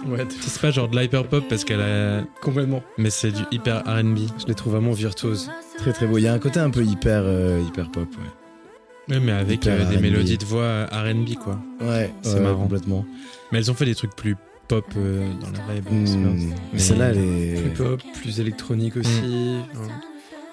Ouais, 0.05 0.25
c'est 0.41 0.61
pas 0.61 0.71
genre 0.71 0.87
de 0.87 0.97
l'hyper 0.97 1.27
pop 1.27 1.43
parce 1.49 1.63
qu'elle 1.63 1.81
a. 1.81 2.23
complètement. 2.41 2.83
Mais 2.97 3.09
c'est 3.09 3.31
du 3.31 3.41
hyper 3.51 3.79
RB. 3.85 4.17
Je 4.39 4.45
les 4.47 4.53
trouve 4.53 4.73
vraiment 4.73 4.91
virtuoses. 4.91 5.49
Très 5.77 5.91
très 5.93 6.05
beau. 6.07 6.17
Il 6.17 6.23
y 6.23 6.27
a 6.27 6.33
un 6.33 6.39
côté 6.39 6.59
un 6.59 6.69
peu 6.69 6.83
hyper, 6.83 7.21
euh, 7.25 7.61
hyper 7.67 7.89
pop. 7.91 8.07
Ouais. 8.17 9.15
Ouais, 9.15 9.19
mais 9.21 9.31
avec 9.31 9.65
euh, 9.67 9.85
des 9.89 9.95
R&B. 9.97 10.01
mélodies 10.01 10.37
de 10.37 10.45
voix 10.45 10.61
euh, 10.63 10.85
RB, 10.91 11.35
quoi. 11.43 11.59
Ouais, 11.81 12.13
C'est 12.21 12.35
ouais, 12.35 12.39
marrant. 12.41 12.63
complètement. 12.63 13.05
Mais 13.51 13.57
elles 13.59 13.71
ont 13.71 13.73
fait 13.73 13.85
des 13.85 13.95
trucs 13.95 14.15
plus 14.15 14.35
pop 14.67 14.85
euh, 14.97 15.29
dans 15.41 15.47
la 15.67 15.73
vibe. 15.75 15.89
Hmm. 15.89 16.51
Mais 16.73 16.79
celle-là, 16.79 17.09
elle 17.09 17.15
Plus 17.15 17.67
est. 17.71 17.73
pop, 17.77 18.01
plus 18.21 18.39
électronique 18.39 18.97
aussi. 18.97 19.59
hein. 19.75 19.87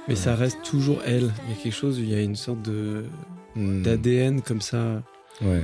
Mais 0.08 0.14
ça 0.16 0.34
reste 0.34 0.58
toujours 0.62 1.00
elle. 1.06 1.32
Il 1.48 1.54
y 1.56 1.58
a 1.58 1.62
quelque 1.62 1.72
chose, 1.74 1.98
où 1.98 2.02
il 2.02 2.10
y 2.10 2.14
a 2.14 2.20
une 2.20 2.36
sorte 2.36 2.62
de 2.62 3.04
Hmm. 3.56 3.82
d'ADN 3.82 4.40
comme 4.42 4.60
ça. 4.60 5.02
Ouais. 5.40 5.62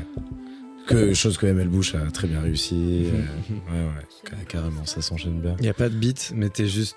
Que, 0.91 1.15
chose 1.15 1.39
que 1.39 1.47
ML 1.47 1.69
Bush 1.69 1.95
a 1.95 2.11
très 2.11 2.27
bien 2.29 2.41
réussi. 2.41 3.07
euh, 3.07 3.13
ouais, 3.73 3.87
ouais, 3.87 4.07
ca- 4.29 4.37
carrément, 4.49 4.85
ça 4.87 5.01
s'enchaîne 5.03 5.41
bien. 5.41 5.55
Il 5.59 5.63
n'y 5.63 5.69
a 5.69 5.75
pas 5.75 5.89
de 5.89 5.95
beat, 5.95 6.33
mais 6.35 6.49
t'es 6.49 6.67
juste. 6.67 6.97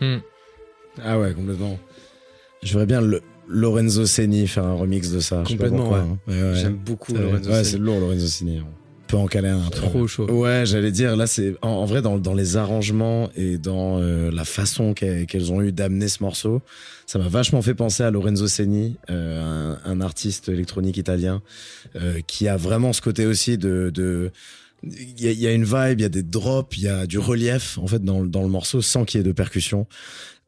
Hmm. 0.00 0.18
Ah 1.02 1.18
ouais, 1.18 1.34
complètement. 1.34 1.78
Je 2.62 2.72
verrais 2.74 2.86
bien 2.86 3.00
le 3.00 3.20
Lorenzo 3.48 4.06
Seni 4.06 4.46
faire 4.46 4.64
un 4.64 4.74
remix 4.74 5.10
de 5.10 5.20
ça. 5.20 5.42
Complètement, 5.46 5.78
pourquoi, 5.78 5.98
ouais. 5.98 6.04
hein. 6.04 6.18
Ouais, 6.28 6.42
ouais. 6.42 6.54
J'aime 6.60 6.76
beaucoup 6.76 7.12
Ouais, 7.12 7.20
Lorenzo 7.20 7.50
ouais, 7.50 7.56
Seni. 7.64 7.72
c'est 7.72 7.78
lourd 7.78 8.00
Lorenzo 8.00 8.26
Seni. 8.26 8.60
On 8.60 8.83
peut 9.06 9.16
en 9.16 9.26
caler 9.26 9.48
un. 9.48 9.68
Trop 9.70 10.06
chaud. 10.06 10.30
Ouais, 10.30 10.64
j'allais 10.66 10.90
dire, 10.92 11.16
là, 11.16 11.26
c'est 11.26 11.56
en, 11.62 11.68
en 11.68 11.84
vrai, 11.84 12.02
dans, 12.02 12.18
dans 12.18 12.34
les 12.34 12.56
arrangements 12.56 13.30
et 13.36 13.58
dans 13.58 13.98
euh, 14.00 14.30
la 14.30 14.44
façon 14.44 14.94
qu'elles 14.94 15.52
ont 15.52 15.60
eu 15.62 15.72
d'amener 15.72 16.08
ce 16.08 16.22
morceau, 16.22 16.62
ça 17.06 17.18
m'a 17.18 17.28
vachement 17.28 17.62
fait 17.62 17.74
penser 17.74 18.02
à 18.02 18.10
Lorenzo 18.10 18.48
Seni, 18.48 18.96
euh, 19.10 19.76
un, 19.84 19.90
un 19.90 20.00
artiste 20.00 20.48
électronique 20.48 20.96
italien, 20.96 21.42
euh, 21.96 22.20
qui 22.26 22.48
a 22.48 22.56
vraiment 22.56 22.92
ce 22.92 23.00
côté 23.00 23.26
aussi 23.26 23.58
de. 23.58 23.90
de 23.94 24.30
il 24.90 25.20
y, 25.20 25.28
a, 25.28 25.30
il 25.32 25.38
y 25.40 25.46
a 25.46 25.52
une 25.52 25.64
vibe, 25.64 26.00
il 26.00 26.02
y 26.02 26.04
a 26.04 26.08
des 26.08 26.22
drops, 26.22 26.76
il 26.76 26.82
y 26.84 26.88
a 26.88 27.06
du 27.06 27.18
relief 27.18 27.78
en 27.78 27.86
fait 27.86 28.02
dans, 28.02 28.20
le- 28.22 28.28
dans 28.28 28.42
le 28.42 28.48
morceau 28.48 28.82
sans 28.82 29.04
qu'il 29.04 29.18
y 29.18 29.20
ait 29.20 29.24
de 29.26 29.32
percussion. 29.32 29.86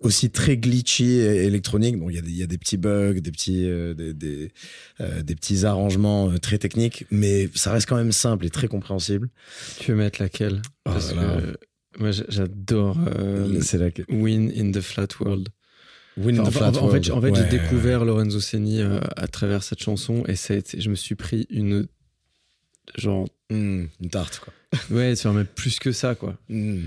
Aussi 0.01 0.29
très 0.29 0.59
glitchy 0.59 1.13
et 1.13 1.45
électronique. 1.45 1.99
Bon, 1.99 2.11
il 2.11 2.17
y 2.17 2.19
a 2.19 2.21
des, 2.21 2.29
il 2.31 2.37
y 2.37 2.43
a 2.43 2.47
des 2.47 2.59
petits 2.59 2.77
bugs, 2.77 3.15
des 3.15 3.31
petits, 3.33 3.65
euh, 3.67 3.95
des, 3.95 4.13
des, 4.13 4.53
euh, 5.01 5.23
des 5.23 5.35
petits 5.35 5.65
arrangements 5.65 6.31
euh, 6.31 6.37
très 6.37 6.59
techniques, 6.59 7.07
mais 7.11 7.49
ça 7.55 7.73
reste 7.73 7.89
quand 7.89 7.97
même 7.97 8.13
simple 8.13 8.45
et 8.45 8.51
très 8.51 8.69
compréhensible. 8.69 9.31
Tu 9.81 9.93
veux 9.93 9.97
mettre 9.97 10.21
laquelle? 10.21 10.61
Oh 10.85 10.91
Parce 10.91 11.15
là 11.15 11.23
là. 11.23 11.41
que 11.41 11.57
moi 11.99 12.11
j'adore 12.11 12.99
Win 14.11 14.53
in 14.57 14.71
the 14.73 14.81
Flat 14.83 15.09
World. 15.21 15.49
Win 16.19 16.39
in 16.41 16.43
Enfin, 16.45 16.73
the 16.73 16.77
en, 16.77 16.81
Flat 16.81 16.83
en- 16.83 16.91
fait, 16.91 17.11
en 17.13 17.21
fait, 17.23 17.31
Ouais, 17.31 17.41
j'ai 17.51 17.59
découvert 17.59 18.05
Lorenzo 18.05 18.41
Seni 18.41 18.81
à 18.83 19.29
travers 19.29 19.63
cette 19.63 19.81
chanson 19.83 20.25
et 20.29 20.37
ça 20.37 20.55
a 20.55 20.57
été, 20.59 20.81
je 20.81 20.91
me 20.91 20.95
suis 20.95 21.15
pris 21.15 21.47
une 21.51 21.87
genre 22.97 23.27
Hmm, 23.51 23.87
une 24.01 24.11
tarte, 24.11 24.41
quoi. 24.41 24.53
ouais, 24.91 25.15
c'est 25.15 25.29
même 25.31 25.47
plus 25.47 25.79
que 25.79 25.93
ça 25.93 26.15
quoi. 26.15 26.37
Hmm. 26.49 26.87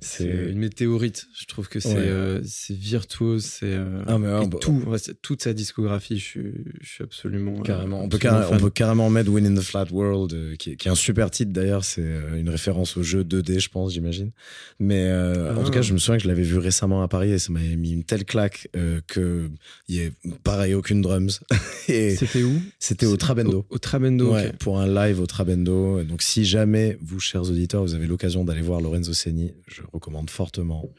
C'est 0.00 0.24
une 0.26 0.58
météorite. 0.58 1.26
Je 1.38 1.46
trouve 1.46 1.68
que 1.68 1.78
c'est 1.80 1.94
Ouais. 1.94 2.04
euh, 2.06 2.40
virtuose, 2.70 3.44
c'est 3.44 3.66
euh, 3.66 4.02
Ah, 4.06 4.16
ouais, 4.16 4.28
on 4.32 4.48
peut- 4.48 4.58
tout, 4.58 4.82
ouais, 4.86 4.98
c'est- 4.98 5.20
toute 5.20 5.42
sa 5.42 5.52
discographie. 5.52 6.18
Je 6.18 6.24
suis, 6.24 6.52
je 6.80 6.88
suis 6.88 7.04
absolument 7.04 7.54
euh, 7.58 7.62
Carrément. 7.62 8.02
On 8.04 8.08
peut, 8.08 8.18
on 8.62 8.70
carrément 8.70 9.10
mettre 9.10 9.30
Win 9.30 9.46
in 9.46 9.54
the 9.54 9.62
Flat 9.64 9.86
World, 9.92 10.56
qui, 10.58 10.70
est, 10.72 10.76
qui 10.76 10.88
est 10.88 10.90
un 10.90 10.94
super 10.94 11.30
titre 11.30 11.52
d'ailleurs. 11.52 11.84
C'est 11.84 12.04
une 12.36 12.48
référence 12.48 12.96
au 12.96 13.02
jeu 13.02 13.24
2D, 13.24 13.58
je 13.60 13.68
pense, 13.68 13.92
j'imagine. 13.92 14.30
Mais 14.78 15.06
euh, 15.06 15.54
en 15.54 15.60
Ah. 15.60 15.64
tout 15.64 15.70
cas, 15.70 15.82
je 15.82 15.92
me 15.92 15.98
souviens 15.98 16.16
que 16.16 16.22
je 16.24 16.28
l'avais 16.28 16.42
vu 16.42 16.58
récemment 16.58 17.02
à 17.02 17.08
Paris 17.08 17.32
et 17.32 17.38
ça 17.38 17.52
m'avait 17.52 17.76
mis 17.76 17.92
une 17.92 18.04
telle 18.04 18.24
claque 18.24 18.68
que 19.06 19.48
il 19.88 19.94
y 19.96 20.00
ait 20.00 20.12
pareil 20.44 20.74
aucune 20.74 21.02
drums. 21.02 21.40
C'était 21.86 22.42
où? 22.42 22.60
c'était 22.78 23.06
au 23.06 23.16
Trabendo. 23.16 23.66
Au, 23.70 23.74
au 23.74 23.78
Trabendo. 23.78 24.32
Ouais, 24.34 24.48
ok. 24.48 24.56
pour 24.58 24.80
un 24.80 24.86
live 24.86 25.20
au 25.20 25.26
Trabendo. 25.26 26.02
Donc, 26.04 26.22
si 26.22 26.44
jamais 26.44 26.96
vous, 27.02 27.18
chers 27.20 27.42
auditeurs, 27.42 27.82
vous 27.82 27.94
avez 27.94 28.06
l'occasion 28.06 28.44
d'aller 28.44 28.60
voir 28.62 28.80
Lorenzo 28.80 29.12
Seni, 29.12 29.52
je 29.66 29.82
recommande 29.92 30.30
fortement. 30.30 30.92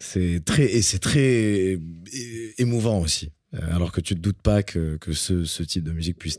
C'est 0.00 0.42
très 0.44 0.64
et 0.64 0.82
c'est 0.82 1.00
très 1.00 1.78
émouvant 2.58 3.00
aussi. 3.00 3.32
Euh, 3.54 3.74
Alors 3.74 3.92
que 3.92 4.00
tu 4.00 4.14
te 4.14 4.20
doutes 4.20 4.42
pas 4.42 4.62
que, 4.62 4.96
que 4.98 5.12
ce, 5.12 5.44
ce 5.44 5.62
type 5.62 5.84
de 5.84 5.92
musique 5.92 6.18
puisse 6.18 6.38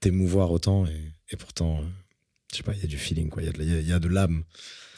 t'émouvoir 0.00 0.50
autant 0.50 0.86
et, 0.86 1.12
et 1.30 1.36
pourtant, 1.36 1.78
euh, 1.78 1.84
je 2.50 2.56
sais 2.58 2.62
pas, 2.62 2.74
il 2.74 2.80
y 2.80 2.84
a 2.84 2.88
du 2.88 2.98
feeling 2.98 3.28
quoi. 3.28 3.42
Il 3.42 3.86
y 3.86 3.92
a 3.92 4.00
de 4.00 4.08
l'âme. 4.08 4.44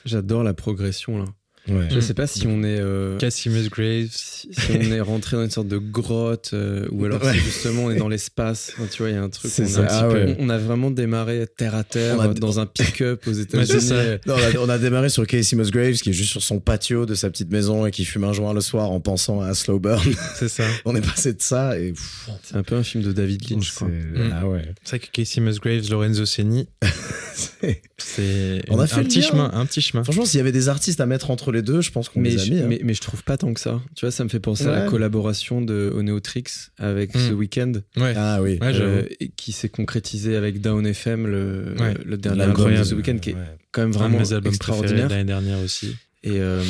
J'adore 0.05 0.43
la 0.43 0.55
progression 0.55 1.19
là. 1.19 1.27
Ouais. 1.69 1.87
Je 1.93 2.01
sais 2.01 2.15
pas 2.15 2.27
si 2.27 2.47
on 2.49 2.65
est. 2.65 2.79
euh, 2.81 3.17
Cassie 3.19 3.49
Musgraves. 3.49 4.09
si, 4.11 4.49
si 4.53 4.73
on 4.73 4.81
est 4.93 5.01
rentré 5.01 5.37
dans 5.37 5.45
une 5.45 5.51
sorte 5.51 5.69
de 5.69 5.79
grotte 5.79 6.51
euh, 6.55 6.89
ou 6.91 7.05
alors 7.05 7.23
Ouais. 7.23 7.33
si 7.35 7.39
justement 7.39 7.85
on 7.85 7.91
est 7.93 7.97
dans 7.97 8.09
l'espace. 8.09 8.73
Tu 8.91 9.03
vois, 9.03 9.11
il 9.11 9.15
y 9.15 9.19
a 9.19 9.23
un 9.23 9.29
truc. 9.29 9.53
A 9.59 9.63
un 9.63 9.87
ah 9.89 10.09
peu- 10.11 10.35
on 10.41 10.49
a 10.49 10.59
vraiment 10.59 10.91
démarré 10.91 11.47
terre 11.57 11.77
à 11.77 11.85
terre 11.85 12.21
a- 12.21 12.29
dans 12.35 12.59
un 12.59 12.67
pick-up 12.67 13.25
aux 13.29 13.33
États-Unis. 13.33 13.91
on, 14.27 14.31
a, 14.33 14.59
on 14.59 14.69
a 14.69 14.79
démarré 14.79 15.09
sur 15.09 15.25
Casey 15.27 15.57
Musgraves 15.57 15.95
qui 15.99 16.11
est 16.11 16.13
juste 16.13 16.31
sur 16.33 16.43
son 16.43 16.59
patio 16.59 17.07
de 17.07 17.15
sa 17.15 17.31
petite 17.31 17.53
maison 17.53 17.87
et 17.87 17.93
qui 17.93 18.05
fume 18.05 18.25
un 18.25 18.33
joint 18.33 18.55
le 18.55 18.61
soir 18.61 18.91
en 18.91 18.99
pensant 19.01 19.41
à 19.41 19.55
Slow 19.55 19.79
Burn. 19.79 20.03
C'est 20.37 20.49
ça. 20.49 20.65
on 20.85 20.97
est 20.97 21.01
passé 21.07 21.33
de 21.33 21.41
ça 21.43 21.79
et 21.79 21.95
C'est 22.43 22.57
un 22.57 22.65
peu 22.65 22.75
un 22.75 22.83
film 22.83 23.05
de 23.05 23.13
David 23.13 23.49
Lynch, 23.49 23.71
c'est- 23.71 23.79
quoi. 23.79 23.89
Mm. 23.89 24.33
ah 24.35 24.49
ouais. 24.49 24.63
C'est 24.83 24.97
vrai 24.97 25.07
que 25.07 25.13
Casey 25.13 25.41
Musgraves, 25.41 25.89
Lorenzo 25.91 26.27
Ceni, 26.27 26.69
c'est 27.99 28.63
On 28.69 28.79
a 28.79 28.85
un 28.85 28.87
fait 28.87 29.03
petit 29.05 29.23
chemin, 29.23 29.51
un 29.55 29.65
petit 29.67 29.81
chemin. 29.81 30.03
Franchement, 30.05 30.25
s'il 30.25 30.39
y 30.39 30.41
avait 30.41 30.53
des 30.53 30.69
artistes 30.69 31.01
à 31.01 31.07
mettre 31.07 31.31
entre 31.31 31.52
les 31.53 31.63
deux, 31.63 31.81
je 31.81 31.91
pense 31.93 32.09
qu'on 32.09 32.21
Mais, 32.21 32.31
les 32.31 32.41
a 32.41 32.45
je, 32.45 32.53
mis. 32.53 32.61
hein. 32.61 32.67
mais, 32.69 32.81
mais 32.83 32.95
je 32.95 33.01
trouve 33.01 33.23
pas 33.25 33.37
tant 33.37 33.53
que 33.55 33.61
ça. 33.61 33.81
Tu 33.95 34.05
vois, 34.05 34.11
ça 34.11 34.25
me 34.25 34.29
fait 34.29 34.41
penser 34.41 34.67
à 34.67 34.71
la 34.73 34.87
collaboration 34.89 35.61
de 35.61 35.93
Oneotrix 35.95 36.45
avec 36.79 37.15
Mm. 37.15 37.29
The 37.29 37.33
Weeknd, 37.33 37.73
Ouais. 37.97 38.15
Ah 38.17 38.41
oui. 38.43 38.59
Ouais, 38.61 38.73
euh, 38.75 39.05
qui 39.37 39.53
s'est 39.53 39.69
concrétisé 39.69 40.37
avec 40.37 40.61
Down 40.61 40.87
FM, 40.87 41.27
le, 41.27 41.75
Ouais. 41.79 41.95
le 42.05 42.17
dernier 42.17 42.43
album 42.43 42.75
de. 42.75 42.83
The 42.83 42.93
Weeknd, 42.93 43.19
qui 43.19 43.31
est 43.31 43.37
quand 43.71 43.83
même 43.83 43.91
un 43.91 43.93
de 43.93 43.97
vraiment 43.99 44.19
mes 44.19 44.33
albums 44.33 44.53
extraordinaire. 44.53 45.09
l'année 45.09 45.25
dernière 45.25 45.59
aussi. 45.61 45.95
Et 46.25 46.41
euh, 46.41 46.63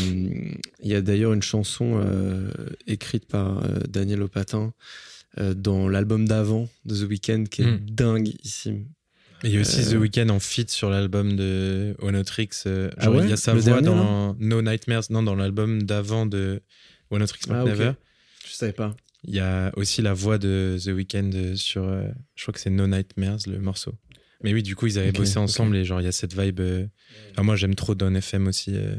il 0.83 0.89
y 0.91 0.95
a 0.95 1.01
d'ailleurs 1.03 1.33
une 1.35 1.43
chanson 1.43 2.01
euh, 2.03 2.49
écrite 2.87 3.26
par 3.26 3.59
euh, 3.64 3.80
Daniel 3.89 4.22
Opatin 4.22 4.72
euh, 5.39 5.53
dans 5.55 5.89
l'album 5.89 6.26
d'avant 6.26 6.68
de 6.87 6.95
The 6.95 7.09
Weeknd 7.09 7.45
qui 7.51 7.62
est 7.62 7.66
Mm. 7.66 7.80
dinguissime. 7.91 8.76
Et 8.76 8.87
il 9.45 9.51
y 9.51 9.59
a 9.59 9.61
aussi 9.61 9.80
Euh, 9.80 9.90
The 9.90 9.95
Weeknd 10.01 10.28
en 10.28 10.38
feat 10.40 10.70
sur 10.70 10.90
l'album 10.90 11.36
de 11.36 11.95
Onotrix. 12.01 12.49
euh, 12.66 12.90
Ah 12.97 13.05
genre, 13.05 13.14
ouais 13.16 13.24
il 13.24 13.30
y 13.30 13.32
a 13.32 13.36
sa 13.36 13.55
Le 13.55 13.61
voix 13.61 13.80
dernier, 13.80 13.86
dans 13.86 14.34
No 14.38 14.62
Nightmares, 14.62 15.05
non, 15.11 15.22
dans 15.22 15.34
l'album 15.34 15.82
d'avant 15.82 16.26
de 16.26 16.62
Onotrix 17.11 17.40
Not 17.49 17.55
Ah. 17.57 17.64
Never. 17.64 17.93
Je 18.49 18.53
savais 18.55 18.72
pas. 18.72 18.95
Il 19.24 19.34
y 19.34 19.40
a 19.40 19.70
aussi 19.76 20.03
la 20.03 20.14
voix 20.14 20.38
de 20.38 20.76
The 20.84 20.88
Weeknd 20.88 21.55
sur, 21.55 21.84
euh, 21.84 22.09
je 22.34 22.43
crois 22.43 22.53
que 22.55 22.61
c'est 22.61 22.70
No 22.70 22.86
Nightmares, 22.86 23.38
le 23.47 23.59
morceau. 23.61 23.95
Mais 24.43 24.53
oui, 24.53 24.62
du 24.64 24.74
coup, 24.74 24.88
ils 24.88 24.99
avaient 24.99 25.12
bossé 25.12 25.38
ensemble 25.38 25.76
et 25.76 25.84
genre, 25.84 26.01
il 26.01 26.05
y 26.05 26.09
a 26.09 26.12
cette 26.12 26.36
vibe. 26.36 26.59
euh, 26.61 26.86
enfin, 27.30 27.45
moi, 27.45 27.55
j'aime 27.55 27.76
trop 27.76 27.95
Don 27.95 28.12
FM 28.16 28.49
aussi. 28.49 28.72
euh. 28.74 28.97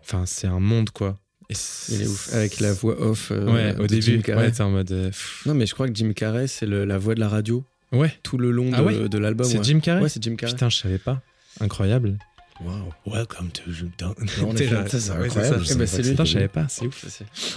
Enfin, 0.00 0.24
c'est 0.24 0.46
un 0.46 0.60
monde, 0.60 0.88
quoi. 0.90 1.18
Et 1.50 1.54
Il 1.90 2.02
est 2.02 2.06
ouf. 2.06 2.32
Avec 2.32 2.60
la 2.60 2.72
voix 2.72 2.98
off. 3.00 3.30
euh, 3.30 3.44
Ouais, 3.52 3.74
au 3.78 3.86
Jim 3.86 3.86
début, 3.86 4.22
Carrey. 4.22 4.46
ouais, 4.46 4.50
t'es 4.52 4.62
en 4.62 4.70
mode. 4.70 4.90
euh. 4.92 5.10
Non, 5.44 5.52
mais 5.54 5.66
je 5.66 5.74
crois 5.74 5.86
que 5.88 5.94
Jim 5.94 6.12
Carrey, 6.14 6.46
c'est 6.46 6.66
la 6.66 6.96
voix 6.98 7.14
de 7.14 7.20
la 7.20 7.28
radio 7.28 7.62
Ouais, 7.92 8.12
tout 8.22 8.38
le 8.38 8.50
long 8.50 8.70
de, 8.70 8.74
Ah 8.76 8.82
ouais 8.82 9.08
de 9.08 9.18
l'album. 9.18 9.46
c'est 9.46 9.58
ouais. 9.58 9.64
Jim 9.64 9.80
Carrey 9.80 10.02
Ouais, 10.02 10.08
c'est 10.08 10.22
Jim 10.22 10.36
Carrey. 10.36 10.52
Putain, 10.52 10.68
je 10.68 10.76
savais 10.76 10.98
pas. 10.98 11.20
Incroyable. 11.60 12.18
Waouh. 12.64 12.92
Welcome 13.06 13.50
to 13.50 13.70
ça, 14.88 14.98
c'est 15.00 15.10
incroyable. 15.10 15.66
c'est 15.86 16.02
lui. 16.02 16.10
Putain, 16.10 16.24
je 16.24 16.32
savais 16.32 16.48
pas, 16.48 16.66
c'est 16.68 16.86
ouf. 16.86 17.04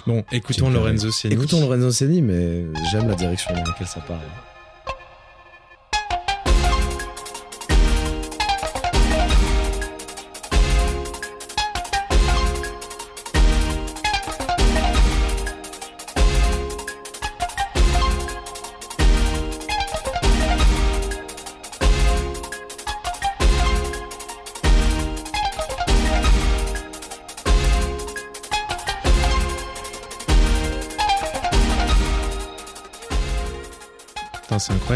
Bon, 0.06 0.24
écoutons. 0.32 0.70
Lorenzo 0.70 1.12
Ceni. 1.12 1.34
Écoutons 1.34 1.62
Lorenzo 1.62 1.92
Ceni, 1.92 2.22
mais 2.22 2.66
j'aime 2.92 3.08
la 3.08 3.16
direction 3.16 3.54
dans 3.54 3.64
laquelle 3.64 3.88
ça 3.88 4.02
part. 4.02 4.22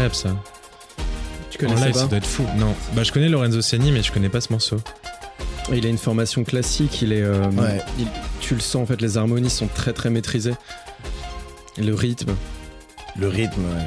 Incroyable 0.04 0.14
ça. 0.14 0.36
Tu 1.50 1.64
En 1.64 1.68
connaissais 1.68 1.86
live, 1.86 1.94
ça 1.96 2.06
doit 2.06 2.18
être 2.18 2.26
fou. 2.26 2.44
Non, 2.56 2.74
bah 2.94 3.02
je 3.04 3.12
connais 3.12 3.28
Lorenzo 3.28 3.62
Ceni, 3.62 3.92
mais 3.92 4.02
je 4.02 4.12
connais 4.12 4.28
pas 4.28 4.40
ce 4.40 4.52
morceau. 4.52 4.76
Il 5.72 5.86
a 5.86 5.88
une 5.88 5.98
formation 5.98 6.44
classique. 6.44 7.00
Il 7.02 7.12
est. 7.12 7.22
euh, 7.22 7.48
Ouais. 7.52 7.80
il- 7.98 8.06
tu 8.40 8.54
le 8.54 8.60
sens 8.60 8.82
en 8.82 8.86
fait. 8.86 9.00
Les 9.00 9.16
harmonies 9.16 9.50
sont 9.50 9.68
très 9.68 9.92
très 9.92 10.10
maîtrisées. 10.10 10.54
Le 11.78 11.94
rythme. 11.94 12.34
Le 13.18 13.28
rythme, 13.28 13.60
ouais. 13.62 13.86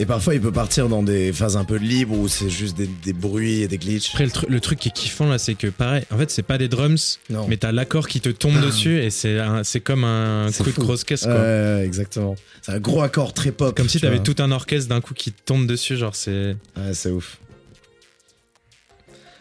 Et 0.00 0.06
parfois, 0.06 0.34
il 0.34 0.40
peut 0.40 0.52
partir 0.52 0.88
dans 0.88 1.02
des 1.02 1.32
phases 1.32 1.56
un 1.56 1.64
peu 1.64 1.74
libres 1.76 2.16
où 2.16 2.28
c'est 2.28 2.48
juste 2.48 2.76
des, 2.76 2.86
des 2.86 3.12
bruits 3.12 3.62
et 3.62 3.68
des 3.68 3.78
glitches. 3.78 4.10
Après, 4.10 4.24
le, 4.26 4.30
tru- 4.30 4.48
le 4.48 4.60
truc 4.60 4.78
qui 4.78 4.88
est 4.90 4.92
kiffant 4.92 5.26
là, 5.28 5.38
c'est 5.38 5.56
que 5.56 5.66
pareil, 5.66 6.04
en 6.12 6.16
fait, 6.18 6.30
c'est 6.30 6.44
pas 6.44 6.56
des 6.56 6.68
drums, 6.68 7.18
Non. 7.30 7.46
mais 7.48 7.56
t'as 7.56 7.72
l'accord 7.72 8.06
qui 8.06 8.20
te 8.20 8.28
tombe 8.28 8.60
dessus 8.60 9.00
et 9.02 9.10
c'est 9.10 9.36
comme 9.82 10.04
un 10.04 10.50
coup 10.56 10.62
de 10.62 10.70
fou. 10.70 10.80
grosse 10.82 11.02
caisse 11.02 11.24
quoi. 11.24 11.34
Ouais, 11.34 11.82
exactement. 11.84 12.36
C'est 12.62 12.72
un 12.72 12.78
gros 12.78 13.02
accord 13.02 13.34
très 13.34 13.50
pop. 13.50 13.76
Comme 13.76 13.88
si 13.88 14.00
t'avais 14.00 14.22
tout 14.22 14.36
un 14.38 14.52
orchestre 14.52 14.88
d'un 14.88 15.00
coup 15.00 15.14
qui 15.14 15.32
te 15.32 15.42
tombe 15.44 15.66
dessus, 15.66 15.96
genre 15.96 16.14
c'est. 16.14 16.56
Ouais, 16.76 16.94
c'est 16.94 17.10
ouf. 17.10 17.38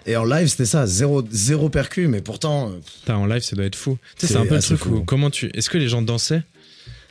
Et 0.08 0.16
en 0.16 0.24
live, 0.24 0.48
c'était 0.48 0.66
ça, 0.66 0.88
zéro, 0.88 1.22
zéro 1.30 1.70
percu, 1.70 2.08
mais 2.08 2.22
pourtant. 2.22 2.70
euh, 2.72 2.80
Putain, 3.02 3.18
en 3.18 3.26
live, 3.26 3.42
ça 3.42 3.56
doit 3.58 3.66
être 3.66 3.76
fou. 3.76 3.98
Tu 4.18 4.26
sais, 4.26 4.34
C'est 4.34 4.40
un 4.40 4.46
peu 4.46 4.56
le 4.56 4.62
truc 4.62 4.80
fou. 4.80 4.90
où 4.96 5.04
comment 5.04 5.30
tu. 5.30 5.52
Est-ce 5.54 5.70
que 5.70 5.78
les 5.78 5.90
gens 5.90 6.02
dansaient? 6.02 6.44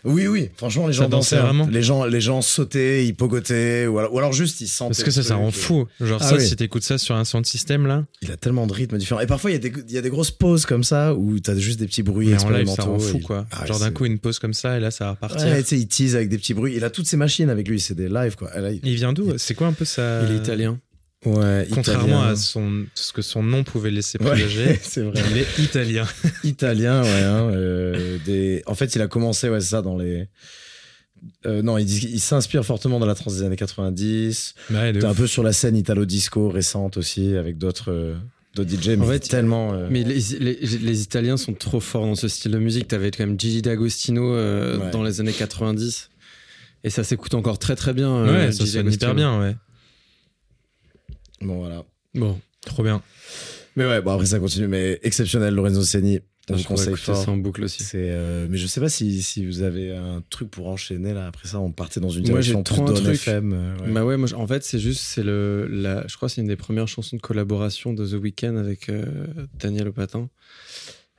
Oui, 0.06 0.26
oui, 0.28 0.48
franchement, 0.56 0.86
les 0.86 0.92
gens 0.92 1.08
dansaient. 1.08 1.36
hein. 1.36 1.42
vraiment 1.42 1.66
Les 1.66 1.82
gens, 1.82 2.04
les 2.04 2.20
gens 2.20 2.40
sautaient, 2.42 3.06
ils 3.06 3.14
pogotaient, 3.14 3.86
ou 3.86 3.98
alors, 3.98 4.14
ou 4.14 4.18
alors 4.18 4.32
juste 4.32 4.60
ils 4.60 4.68
sentaient. 4.68 4.90
Parce 4.90 5.02
que 5.02 5.10
ça, 5.10 5.22
ça 5.22 5.34
rend 5.36 5.48
et- 5.48 5.52
fou. 5.52 5.86
Genre 6.00 6.18
Ah 6.22 6.28
ça, 6.30 6.36
oui. 6.36 6.46
si 6.46 6.56
t'écoutes 6.56 6.82
ça 6.84 6.96
sur 6.98 7.14
un 7.16 7.24
sound 7.24 7.44
system 7.46 7.86
là, 7.86 8.04
Il 8.22 8.30
a 8.32 8.36
tellement 8.36 8.66
de 8.66 8.72
rythmes 8.72 8.98
différents. 8.98 9.20
Et 9.20 9.26
parfois, 9.26 9.50
il 9.50 9.54
y, 9.54 9.56
a 9.56 9.60
des- 9.60 9.72
il 9.88 9.94
y 9.94 9.98
a 9.98 10.02
des 10.02 10.10
grosses 10.10 10.30
pauses 10.30 10.64
comme 10.66 10.84
ça 10.84 11.14
où 11.14 11.38
t'as 11.40 11.56
juste 11.56 11.78
des 11.80 11.86
petits 11.86 12.02
bruits 12.02 12.28
mais 12.28 12.42
en 12.42 12.48
live, 12.50 12.60
expérimentaux. 12.60 12.82
ça 12.82 12.88
rend 12.88 12.98
fou 12.98 13.18
quoi. 13.18 13.46
Ah 13.52 13.66
genre 13.66 13.80
d'un 13.80 13.90
coup, 13.90 14.04
une 14.06 14.18
pause 14.18 14.38
comme 14.38 14.54
ça 14.54 14.76
et 14.76 14.80
là, 14.80 14.90
ça 14.90 15.04
va 15.06 15.10
repartir. 15.12 15.46
Ouais, 15.48 15.62
tu 15.62 15.68
sais, 15.70 15.78
il 15.78 15.88
tease 15.88 16.14
avec 16.16 16.28
des 16.28 16.38
petits 16.38 16.54
bruits. 16.54 16.74
Il 16.76 16.84
a 16.84 16.90
toutes 16.90 17.06
ses 17.06 17.16
machines 17.16 17.50
avec 17.50 17.66
lui, 17.68 17.80
c'est 17.80 17.94
des 17.94 18.08
lives 18.08 18.36
quoi. 18.36 18.50
Là, 18.58 18.70
il- 18.72 18.80
Il 18.84 18.94
vient 18.94 19.12
d'où? 19.12 19.32
C'est 19.38 19.54
quoi 19.54 19.66
un 19.66 19.72
peu 19.72 19.84
ça 19.84 20.22
Il 20.28 20.34
est 20.34 20.38
italien. 20.38 20.78
Ouais, 21.24 21.66
Contrairement 21.72 22.06
italien. 22.18 22.28
à 22.32 22.36
son, 22.36 22.84
ce 22.94 23.12
que 23.12 23.22
son 23.22 23.42
nom 23.42 23.64
pouvait 23.64 23.90
laisser 23.90 24.18
Ouais, 24.20 24.30
présager, 24.30 24.78
c'est 24.82 25.02
vrai. 25.02 25.20
il 25.30 25.38
est 25.38 25.58
italien. 25.58 26.06
Italien, 26.44 27.02
ouais. 27.02 27.08
hein, 27.22 27.50
euh, 27.50 28.18
des... 28.24 28.62
En 28.66 28.74
fait, 28.74 28.94
il 28.94 29.02
a 29.02 29.08
commencé, 29.08 29.48
ouais, 29.48 29.60
c'est 29.60 29.68
ça, 29.70 29.82
dans 29.82 29.96
les. 29.96 30.28
Euh, 31.46 31.62
non, 31.62 31.78
il, 31.78 31.88
il 31.90 32.20
s'inspire 32.20 32.64
fortement 32.64 33.00
dans 33.00 33.06
la 33.06 33.14
trance 33.16 33.36
des 33.38 33.42
années 33.42 33.56
90. 33.56 34.54
Ouais, 34.70 34.92
de 34.92 35.00
T'es 35.00 35.06
un 35.06 35.14
peu 35.14 35.26
sur 35.26 35.42
la 35.42 35.52
scène 35.52 35.74
italo-disco 35.76 36.48
récente 36.50 36.96
aussi, 36.98 37.34
avec 37.34 37.58
d'autres 37.58 37.90
euh, 37.90 38.14
d'autres 38.54 38.70
DJ. 38.70 38.88
Mais 38.90 39.00
En 39.00 39.06
fait, 39.08 39.20
tellement. 39.20 39.72
euh, 39.72 39.88
Mais 39.90 40.04
les, 40.04 40.20
les, 40.38 40.54
les 40.60 41.02
Italiens 41.02 41.36
sont 41.38 41.54
trop 41.54 41.80
forts 41.80 42.06
dans 42.06 42.14
ce 42.14 42.28
style 42.28 42.52
de 42.52 42.58
musique. 42.58 42.86
T'avais 42.88 43.10
quand 43.10 43.26
même 43.26 43.40
Gigi 43.40 43.62
D'Agostino 43.62 44.32
euh, 44.34 44.78
Ouais. 44.78 44.90
dans 44.92 45.02
les 45.02 45.20
années 45.20 45.32
90. 45.32 46.10
Et 46.84 46.90
ça 46.90 47.02
s'écoute 47.02 47.34
encore 47.34 47.58
très 47.58 47.74
très 47.74 47.94
bien. 47.94 48.14
euh, 48.14 48.46
Ouais, 48.46 48.52
ça 48.52 48.64
sonne 48.66 48.92
hyper 48.92 49.14
bien, 49.14 49.40
ouais. 49.40 49.56
Bon, 51.46 51.58
voilà. 51.58 51.84
Bon, 52.14 52.38
Trop 52.64 52.82
bien. 52.82 53.02
Mais 53.76 53.86
ouais, 53.86 54.00
bon, 54.02 54.12
après 54.12 54.26
ça 54.26 54.38
continue. 54.38 54.66
Mais 54.68 54.98
exceptionnel, 55.02 55.54
Lorenzo 55.54 55.82
Ceni. 55.82 56.20
On 56.48 56.56
je 56.56 56.62
pourrais 56.62 56.76
conseille 56.76 56.96
fort. 56.96 57.16
ça 57.16 57.30
en 57.32 57.36
boucle 57.36 57.64
aussi. 57.64 57.82
Euh, 57.96 58.46
mais 58.48 58.56
je 58.56 58.68
sais 58.68 58.80
pas 58.80 58.88
si, 58.88 59.20
si 59.20 59.44
vous 59.44 59.62
avez 59.62 59.90
un 59.90 60.22
truc 60.30 60.48
pour 60.48 60.68
enchaîner 60.68 61.12
là. 61.12 61.26
Après 61.26 61.48
ça, 61.48 61.58
on 61.58 61.72
partait 61.72 61.98
dans 61.98 62.08
une 62.08 62.22
direction 62.22 62.62
plus 62.62 62.80
un 62.80 62.84
truc. 62.84 63.14
FM. 63.14 63.52
euh, 63.52 63.76
ouais. 63.84 63.92
Bah 63.92 64.04
ouais, 64.04 64.16
moi, 64.16 64.28
en 64.32 64.46
fait, 64.46 64.62
c'est 64.62 64.78
juste, 64.78 65.00
c'est 65.00 65.24
le, 65.24 65.66
la, 65.68 66.06
je 66.06 66.14
crois 66.16 66.28
c'est 66.28 66.40
une 66.40 66.46
des 66.46 66.54
premières 66.54 66.86
chansons 66.86 67.16
de 67.16 67.20
collaboration 67.20 67.92
de 67.94 68.06
The 68.06 68.12
Weeknd 68.22 68.56
avec 68.58 68.88
euh, 68.88 69.04
Daniel 69.58 69.88
Opatin. 69.88 70.28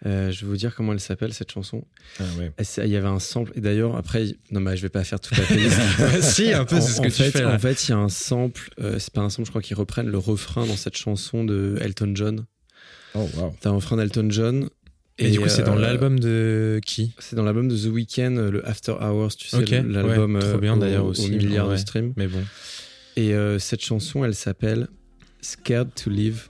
Euh, 0.06 0.30
je 0.32 0.42
vais 0.42 0.48
vous 0.48 0.58
dire 0.58 0.76
comment 0.76 0.94
elle 0.94 1.00
s'appelle 1.00 1.34
cette 1.34 1.52
chanson. 1.52 1.84
Ah 2.20 2.24
ouais. 2.38 2.52
Il 2.86 2.90
y 2.92 2.96
avait 2.96 3.08
un 3.08 3.18
sample 3.20 3.52
et 3.56 3.62
d'ailleurs 3.62 3.96
après, 3.96 4.26
non 4.52 4.60
mais 4.60 4.78
je 4.78 4.84
vais 4.84 4.90
pas 4.90 5.04
faire 5.04 5.20
toute 5.20 5.36
la 5.38 5.44
playlist. 5.44 5.80
si, 6.22 6.54
un 6.54 6.66
peu, 6.66 6.80
c'est 6.80 6.92
ce 6.94 7.00
en 7.00 7.04
que 7.04 7.10
fait, 7.10 7.26
tu 7.26 7.32
fais 7.32 7.42
là. 7.42 7.56
En 7.56 7.60
fait, 7.60 7.88
il 7.88 7.92
y 7.92 7.94
a 7.94 7.98
un 7.98 8.10
sample, 8.10 8.70
euh, 8.80 9.00
c'est 9.00 9.12
pas 9.12 9.22
un 9.22 9.30
sample, 9.32 9.48
je 9.48 9.52
crois 9.52 9.62
qu'ils 9.64 9.76
reprennent 9.76 10.10
le 10.10 10.20
refrain 10.20 10.68
dans 10.68 10.76
cette 10.76 10.98
chanson 10.98 11.44
de 11.44 11.80
Elton 11.82 12.12
John. 12.14 12.46
Oh 13.16 13.28
wow. 13.38 13.56
T'as 13.60 13.72
un 13.72 13.74
refrain 13.74 13.98
d'Elton 13.98 14.28
John. 14.30 14.70
Et, 15.18 15.32
du 15.32 15.40
coup, 15.40 15.50
c'est 15.50 15.64
dans 15.64 15.76
euh, 15.78 15.82
l'album 15.82 16.20
de 16.20 16.80
qui? 16.86 17.16
C'est 17.18 17.36
dans 17.36 17.42
l'album 17.44 17.68
de 17.68 17.76
The 17.76 17.88
Weeknd, 17.92 18.38
euh, 18.38 18.52
le 18.52 18.68
After 18.70 18.92
Hours, 19.02 19.36
tu 19.36 19.48
sais, 19.48 19.58
Ok, 19.58 19.70
l'album 19.72 20.36
ouais, 20.36 20.42
trop 20.42 20.60
bien 20.60 20.76
au- 20.76 20.80
d'ailleurs 20.80 21.06
au 21.06 21.10
aussi, 21.10 21.32
milliard 21.32 21.70
en 21.70 21.72
de 21.72 21.78
streams. 21.78 22.14
Mais 22.18 22.28
bon. 22.28 22.44
Et 23.16 23.34
cette 23.58 23.82
chanson, 23.82 24.24
elle 24.24 24.36
s'appelle 24.36 24.90
Scared 25.42 25.90
to 25.96 26.12
Live. 26.12 26.50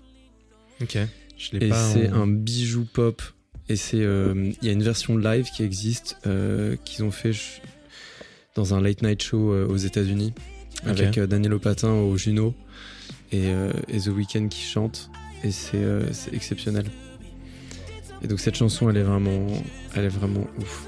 Ok. 0.82 0.98
Je 1.38 1.58
l'ai 1.58 1.68
Et 1.68 1.70
pas. 1.70 1.94
c'est 1.94 2.10
en- 2.12 2.24
un 2.24 2.28
bijou 2.28 2.84
pop. 2.92 3.22
Et 3.70 3.76
c'est, 3.76 4.02
euh, 4.02 4.52
il 4.62 4.66
y 4.66 4.70
a 4.70 4.74
une 4.74 4.84
version 4.84 5.18
live 5.18 5.50
qui 5.52 5.64
existe, 5.64 6.18
euh, 6.26 6.76
qu'ils 6.86 7.04
ont 7.04 7.12
fait 7.12 7.32
dans 8.56 8.74
un 8.74 8.82
late 8.82 9.02
night 9.02 9.22
show 9.22 9.52
euh, 9.52 9.68
aux 9.68 9.76
États-Unis, 9.76 10.34
avec 10.86 11.20
Daniel 11.20 11.54
Opatin 11.54 11.92
au 11.92 12.16
Juno 12.18 12.54
et, 13.32 13.48
et 13.88 14.00
The 14.00 14.08
Weeknd 14.08 14.48
qui 14.48 14.62
chante. 14.62 15.10
Et 15.44 15.52
c'est, 15.52 15.84
c'est 16.14 16.34
exceptionnel. 16.34 16.86
Et 18.22 18.28
donc 18.28 18.40
cette 18.40 18.56
chanson, 18.56 18.90
elle 18.90 18.98
est 18.98 19.04
vraiment, 19.04 19.48
elle 19.96 20.06
est 20.06 20.10
vraiment 20.10 20.48
ouf. 20.60 20.88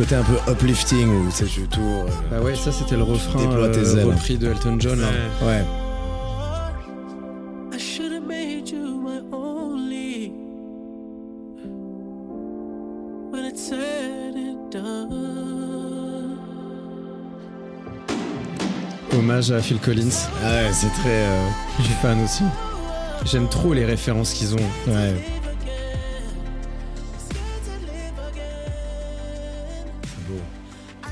Côté 0.00 0.14
un 0.14 0.22
peu 0.22 0.38
uplifting 0.50 1.08
où 1.08 1.26
tu 1.26 1.32
sais, 1.32 1.44
tu 1.44 1.60
tours. 1.68 1.82
euh, 2.32 2.36
Ah 2.38 2.42
ouais, 2.42 2.54
ça 2.54 2.72
c'était 2.72 2.96
le 2.96 3.02
refrain 3.02 3.40
euh, 3.52 4.04
repris 4.06 4.38
de 4.38 4.48
Elton 4.50 4.76
John. 4.78 4.98
là. 5.00 5.06
Ouais. 5.46 5.62
I 7.74 7.78
should 7.78 8.12
have 8.12 8.26
made 8.26 8.68
you 8.70 8.98
my 9.00 9.20
only. 9.32 10.32
When 13.30 13.44
it's 13.44 13.60
said 13.68 14.34
and 14.36 14.70
done. 14.70 16.38
Hommage 19.12 19.50
à 19.52 19.60
Phil 19.60 19.78
Collins. 19.80 20.28
Ah 20.42 20.46
ouais, 20.62 20.72
c'est 20.72 20.88
très. 20.88 21.08
euh, 21.26 21.48
Je 21.78 21.82
suis 21.84 21.94
fan 21.94 22.22
aussi. 22.24 22.44
J'aime 23.26 23.48
trop 23.48 23.74
les 23.74 23.84
références 23.84 24.32
qu'ils 24.32 24.54
ont. 24.54 24.68
ouais. 24.88 25.14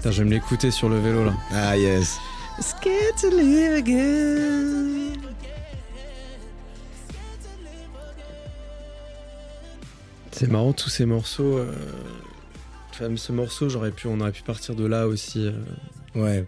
Putain, 0.08 0.16
je 0.16 0.22
vais 0.22 0.28
me 0.30 0.34
l'écouter 0.34 0.70
sur 0.70 0.88
le 0.88 0.98
vélo 0.98 1.22
là. 1.22 1.34
Ah 1.52 1.76
yes. 1.76 2.16
Scared 2.60 3.14
to 3.20 3.28
live 3.28 3.72
again. 3.74 5.12
C'est 10.32 10.48
marrant 10.50 10.72
tous 10.72 10.88
ces 10.88 11.04
morceaux. 11.04 11.58
euh, 11.58 11.72
Enfin, 12.90 13.14
ce 13.16 13.32
morceau, 13.32 13.68
j'aurais 13.68 13.90
pu, 13.90 14.06
on 14.08 14.18
aurait 14.20 14.32
pu 14.32 14.42
partir 14.42 14.74
de 14.74 14.86
là 14.86 15.06
aussi. 15.06 15.46
euh. 15.46 15.52
Ouais. 16.14 16.44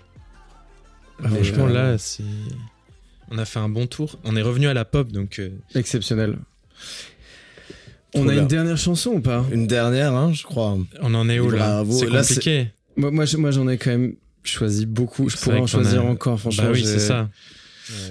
Mais, 1.21 1.29
Franchement, 1.29 1.67
euh, 1.67 1.73
là, 1.93 1.99
c'est. 1.99 2.25
On 3.31 3.37
a 3.39 3.45
fait 3.45 3.59
un 3.59 3.69
bon 3.69 3.87
tour. 3.87 4.19
On 4.25 4.37
est 4.37 4.43
revenu 4.43 4.69
à 4.69 4.75
la 4.75 4.85
pop, 4.87 5.13
donc. 5.13 5.39
euh, 5.39 5.51
exceptionnel. 5.75 6.39
Trop 8.13 8.23
On 8.25 8.29
a 8.29 8.33
bien. 8.33 8.43
une 8.43 8.49
dernière 8.49 8.79
chanson 8.79 9.11
ou 9.11 9.21
pas? 9.21 9.45
Une 9.53 9.67
dernière, 9.67 10.15
hein, 10.15 10.33
je 10.33 10.43
crois. 10.45 10.79
on 11.03 11.15
en 11.15 11.29
est 11.29 11.39
où 11.39 11.51
là. 11.51 11.85
C'est 11.91 12.09
compliqué. 12.09 12.71
Moi, 12.97 13.11
moi, 13.11 13.25
je- 13.25 13.37
moi, 13.37 13.51
j'en 13.51 13.69
ai 13.69 13.79
quand 13.79 13.91
même 13.91 14.15
choisi 14.43 14.87
beaucoup. 14.87 15.29
Je 15.29 15.37
pourrais 15.37 15.59
en 15.59 15.67
choisir 15.67 16.05
encore, 16.05 16.39
franchement. 16.41 16.65
Bah 16.65 16.71
oui, 16.73 16.81
j'ai- 16.81 16.87
c'est 16.87 16.99
ça. 16.99 17.29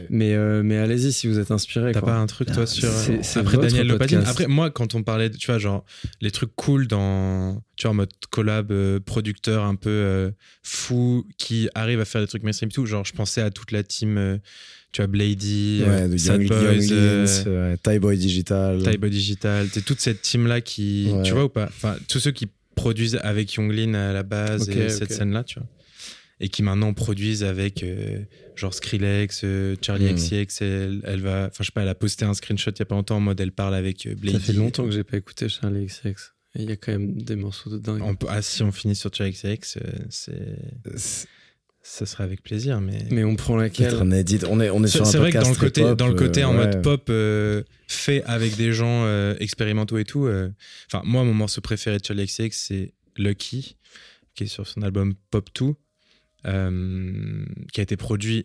Mais, 0.10 0.34
euh, 0.34 0.62
mais 0.62 0.78
allez-y 0.78 1.14
si 1.14 1.26
vous 1.28 1.40
êtes 1.40 1.52
inspiré. 1.52 1.94
T'as 1.94 2.02
pas 2.02 2.18
un 2.18 2.26
truc 2.26 2.52
toi 2.52 2.66
sur 2.68 2.92
c'est- 2.92 3.24
c'est 3.24 3.40
après 3.40 3.56
votre 3.56 3.68
Daniel 3.70 3.98
podcast. 3.98 4.28
Après 4.28 4.48
moi 4.48 4.70
quand 4.72 4.94
on 4.94 5.04
parlait 5.04 5.30
de, 5.30 5.38
tu 5.38 5.46
vois 5.48 5.58
genre 5.58 5.86
les 6.20 6.32
trucs 6.32 6.54
cool 6.58 6.86
dans 6.88 7.64
tu 7.78 7.84
vois 7.84 7.92
en 7.92 7.94
mode 7.94 8.10
collab 8.30 8.74
euh, 8.74 9.00
producteur 9.00 9.64
un 9.64 9.76
peu 9.76 9.90
euh, 9.90 10.32
fou 10.64 11.26
qui 11.38 11.70
arrive 11.76 12.02
à 12.02 12.06
faire 12.06 12.20
des 12.20 12.28
trucs 12.28 12.44
mainstream 12.44 12.68
et 12.70 12.74
tout 12.74 12.86
genre 12.86 13.06
je 13.06 13.14
pensais 13.14 13.40
à 13.42 13.52
toute 13.52 13.72
la 13.72 13.84
team 13.84 14.18
euh, 14.18 14.38
tu 14.92 15.02
vois 15.02 15.08
Blady, 15.08 15.82
euh, 15.88 16.10
Ouais, 16.10 16.18
Sad 16.18 16.42
Young, 16.42 16.50
Boys, 16.50 16.74
Young 16.74 16.92
euh, 17.48 17.78
Thai 17.82 18.00
Boy 18.00 18.18
Digital. 18.18 18.84
Type 18.84 19.06
Digital, 19.06 19.68
c'est 19.72 19.86
toute 19.86 20.02
cette 20.02 20.22
team 20.22 20.46
là 20.46 20.60
qui 20.60 21.10
Ouais. 21.14 21.24
tu 21.24 21.32
vois 21.32 21.46
ou 21.46 21.50
pas? 21.50 21.68
Enfin 21.68 21.96
tous 22.10 22.20
ceux 22.20 22.32
qui 22.32 22.48
produisent 22.82 23.20
avec 23.24 23.54
Younglin 23.54 23.94
à 23.94 24.14
la 24.14 24.24
base 24.24 24.70
et 24.70 24.90
cette 24.90 25.12
scène 25.12 25.32
là 25.34 25.44
tu 25.44 25.60
vois 25.60 25.68
et 26.42 26.48
qui 26.48 26.64
maintenant 26.64 26.94
produisent 26.94 27.44
avec 27.44 27.84
euh, 27.84 28.20
genre 28.56 28.74
Skrillex, 28.74 29.42
euh, 29.44 29.76
Charlie 29.82 30.06
Mm. 30.14 30.16
XCX, 30.16 30.62
elle, 30.64 31.02
elle 31.04 31.20
va, 31.20 31.48
enfin 31.52 31.58
je 31.60 31.66
sais 31.66 31.72
pas, 31.74 31.82
elle 31.82 31.90
a 31.90 31.96
posté 31.96 32.24
un 32.24 32.34
screenshot 32.34 32.72
il 32.72 32.80
y 32.80 32.82
a 32.82 32.86
pas 32.86 32.96
longtemps 32.96 33.18
en 33.18 33.20
mode 33.20 33.42
elle 33.42 33.52
parle 33.52 33.76
avec 33.76 34.06
euh, 34.06 34.16
Blady. 34.16 34.38
Ça 34.40 34.44
fait 34.46 34.54
longtemps 34.54 34.86
que 34.86 34.92
j'ai 34.92 35.04
pas 35.04 35.18
écouté 35.18 35.50
Charlie 35.50 35.88
XX. 35.88 36.08
Et 36.56 36.64
il 36.64 36.70
y 36.70 36.72
a 36.72 36.78
quand 36.78 36.94
même 36.94 37.22
des 37.22 37.36
morceaux 37.36 37.70
de 37.70 37.78
dingue. 37.78 38.02
On 38.02 38.16
peut- 38.16 38.28
ah, 38.30 38.42
si 38.42 38.64
on 38.64 38.72
finit 38.72 38.96
sur 38.96 39.14
Charlie 39.14 39.34
XCX, 39.34 39.78
euh, 39.78 39.92
c'est, 40.10 40.58
ça 41.92 42.06
serait 42.06 42.24
avec 42.24 42.44
plaisir, 42.44 42.82
mais. 42.82 43.00
Mais 43.10 43.24
on 43.24 43.36
prend 43.36 43.58
laquelle 43.58 43.96
un 43.96 44.12
edit. 44.12 44.40
On 44.48 44.60
est, 44.62 44.70
on 44.70 44.84
est 44.84 44.88
sur 44.88 45.02
un 45.02 45.06
c'est 45.06 45.18
vrai 45.18 45.32
que 45.32 45.40
dans 45.40 45.50
le 45.50 45.56
côté, 45.56 45.82
pop, 45.82 45.98
dans 45.98 46.08
le 46.08 46.14
côté 46.14 46.44
euh, 46.44 46.48
en 46.48 46.52
ouais. 46.58 46.66
mode 46.68 46.82
pop 46.84 47.08
euh, 47.10 47.64
fait 47.88 48.24
avec 48.26 48.56
des 48.58 48.72
gens 48.74 49.06
euh, 49.06 49.36
expérimentaux 49.40 49.98
et 49.98 50.04
tout. 50.06 50.26
euh, 50.28 50.50
Enfin, 50.92 51.02
moi, 51.06 51.24
mon 51.24 51.34
morceau 51.34 51.62
préféré 51.62 51.98
de 51.98 52.06
Charlie 52.06 52.26
XCX, 52.26 52.52
c'est 52.52 52.94
Lucky, 53.18 53.76
qui 54.36 54.44
est 54.44 54.48
sur 54.48 54.68
son 54.68 54.82
album 54.84 55.16
Pop 55.32 55.50
2, 55.60 55.74
euh, 56.46 57.44
qui 57.74 57.80
a 57.80 57.84
été 57.84 57.98
produit 57.98 58.44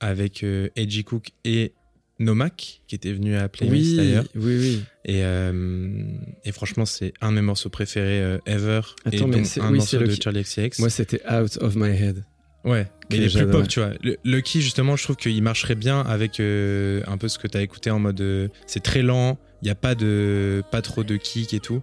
avec 0.00 0.42
euh, 0.44 0.68
Edgy 0.76 1.04
Cook 1.04 1.30
et 1.44 1.72
Nomak, 2.20 2.82
qui 2.86 2.94
était 2.94 3.12
venu 3.12 3.34
à 3.34 3.48
Playlist 3.48 3.90
Oui, 3.90 3.96
d'ailleurs. 3.96 4.24
oui, 4.36 4.56
oui. 4.58 4.82
Et, 5.04 5.24
euh, 5.24 6.04
et 6.44 6.52
franchement, 6.52 6.86
c'est 6.86 7.12
un 7.20 7.30
de 7.30 7.36
mes 7.36 7.42
morceaux 7.42 7.70
préférés 7.70 8.22
euh, 8.22 8.38
ever. 8.46 8.80
et 9.10 9.16
Attends, 9.16 9.26
mais 9.26 9.36
donc 9.38 9.46
c'est- 9.46 9.60
un 9.60 9.70
oui, 9.72 9.78
morceau 9.78 9.98
c'est 9.98 10.06
de. 10.06 10.22
Charlie 10.22 10.42
XCX. 10.42 10.78
Moi, 10.78 10.90
c'était 10.90 11.20
Out 11.28 11.58
of 11.60 11.74
My 11.74 11.88
Head. 11.90 12.24
Ouais, 12.64 12.86
mais 13.10 13.16
il 13.18 13.22
est 13.24 13.36
plus 13.36 13.50
pop, 13.50 13.68
tu 13.68 13.80
vois. 13.80 13.90
Le- 14.02 14.16
Lucky, 14.24 14.62
justement, 14.62 14.96
je 14.96 15.04
trouve 15.04 15.16
qu'il 15.16 15.42
marcherait 15.42 15.74
bien 15.74 16.00
avec 16.00 16.40
euh, 16.40 17.02
un 17.06 17.18
peu 17.18 17.28
ce 17.28 17.38
que 17.38 17.46
tu 17.46 17.58
as 17.58 17.62
écouté 17.62 17.90
en 17.90 17.98
mode. 17.98 18.20
euh, 18.20 18.48
c'est 18.66 18.82
très 18.82 19.02
lent, 19.02 19.38
il 19.60 19.66
n'y 19.66 19.70
a 19.70 19.74
pas, 19.74 19.94
de, 19.94 20.62
pas 20.70 20.80
trop 20.80 21.04
de 21.04 21.16
kick 21.16 21.52
et 21.52 21.60
tout. 21.60 21.82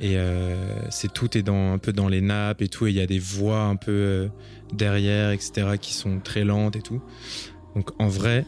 Et 0.00 0.18
euh, 0.18 0.54
c'est 0.90 1.12
tout 1.12 1.38
est 1.38 1.42
dans, 1.42 1.72
un 1.72 1.78
peu 1.78 1.92
dans 1.92 2.08
les 2.08 2.20
nappes 2.20 2.60
et 2.60 2.68
tout. 2.68 2.86
Et 2.86 2.90
il 2.90 2.96
y 2.96 3.00
a 3.00 3.06
des 3.06 3.18
voix 3.18 3.62
un 3.62 3.76
peu 3.76 4.28
derrière, 4.74 5.30
etc., 5.30 5.76
qui 5.80 5.94
sont 5.94 6.20
très 6.20 6.44
lentes 6.44 6.76
et 6.76 6.82
tout. 6.82 7.00
Donc 7.74 7.90
en 7.98 8.08
vrai, 8.08 8.44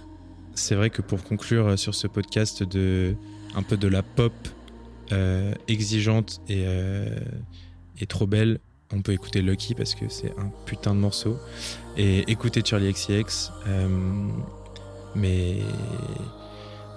c'est 0.54 0.74
vrai 0.74 0.90
que 0.90 1.00
pour 1.00 1.22
conclure 1.24 1.78
sur 1.78 1.94
ce 1.94 2.06
podcast 2.06 2.62
de 2.62 3.14
un 3.54 3.62
peu 3.62 3.76
de 3.76 3.88
la 3.88 4.02
pop 4.02 4.32
exigeante 5.68 6.40
et, 6.48 6.64
et 8.00 8.06
trop 8.06 8.26
belle, 8.26 8.58
on 8.93 9.03
peut 9.03 9.12
écouter 9.12 9.43
Lucky 9.43 9.74
parce 9.74 9.95
que 9.95 10.09
c'est 10.09 10.32
un 10.39 10.51
putain 10.66 10.95
de 10.95 11.01
morceau. 11.01 11.39
Et 11.97 12.30
écouter 12.30 12.62
Charlie 12.64 12.93
XCX, 12.93 13.51
euh, 13.66 13.89
mais, 15.14 15.59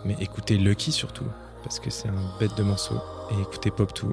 mais 0.06 0.16
Lucky 0.50 0.92
surtout, 0.92 1.28
parce 1.64 1.80
que 1.80 1.90
c'est 1.90 2.08
un 2.10 2.38
bête 2.40 2.56
de 2.58 2.64
morceau. 2.64 3.00
Et 3.32 3.42
écoutez 3.42 3.72
Pop 3.72 3.92
2. 4.02 4.08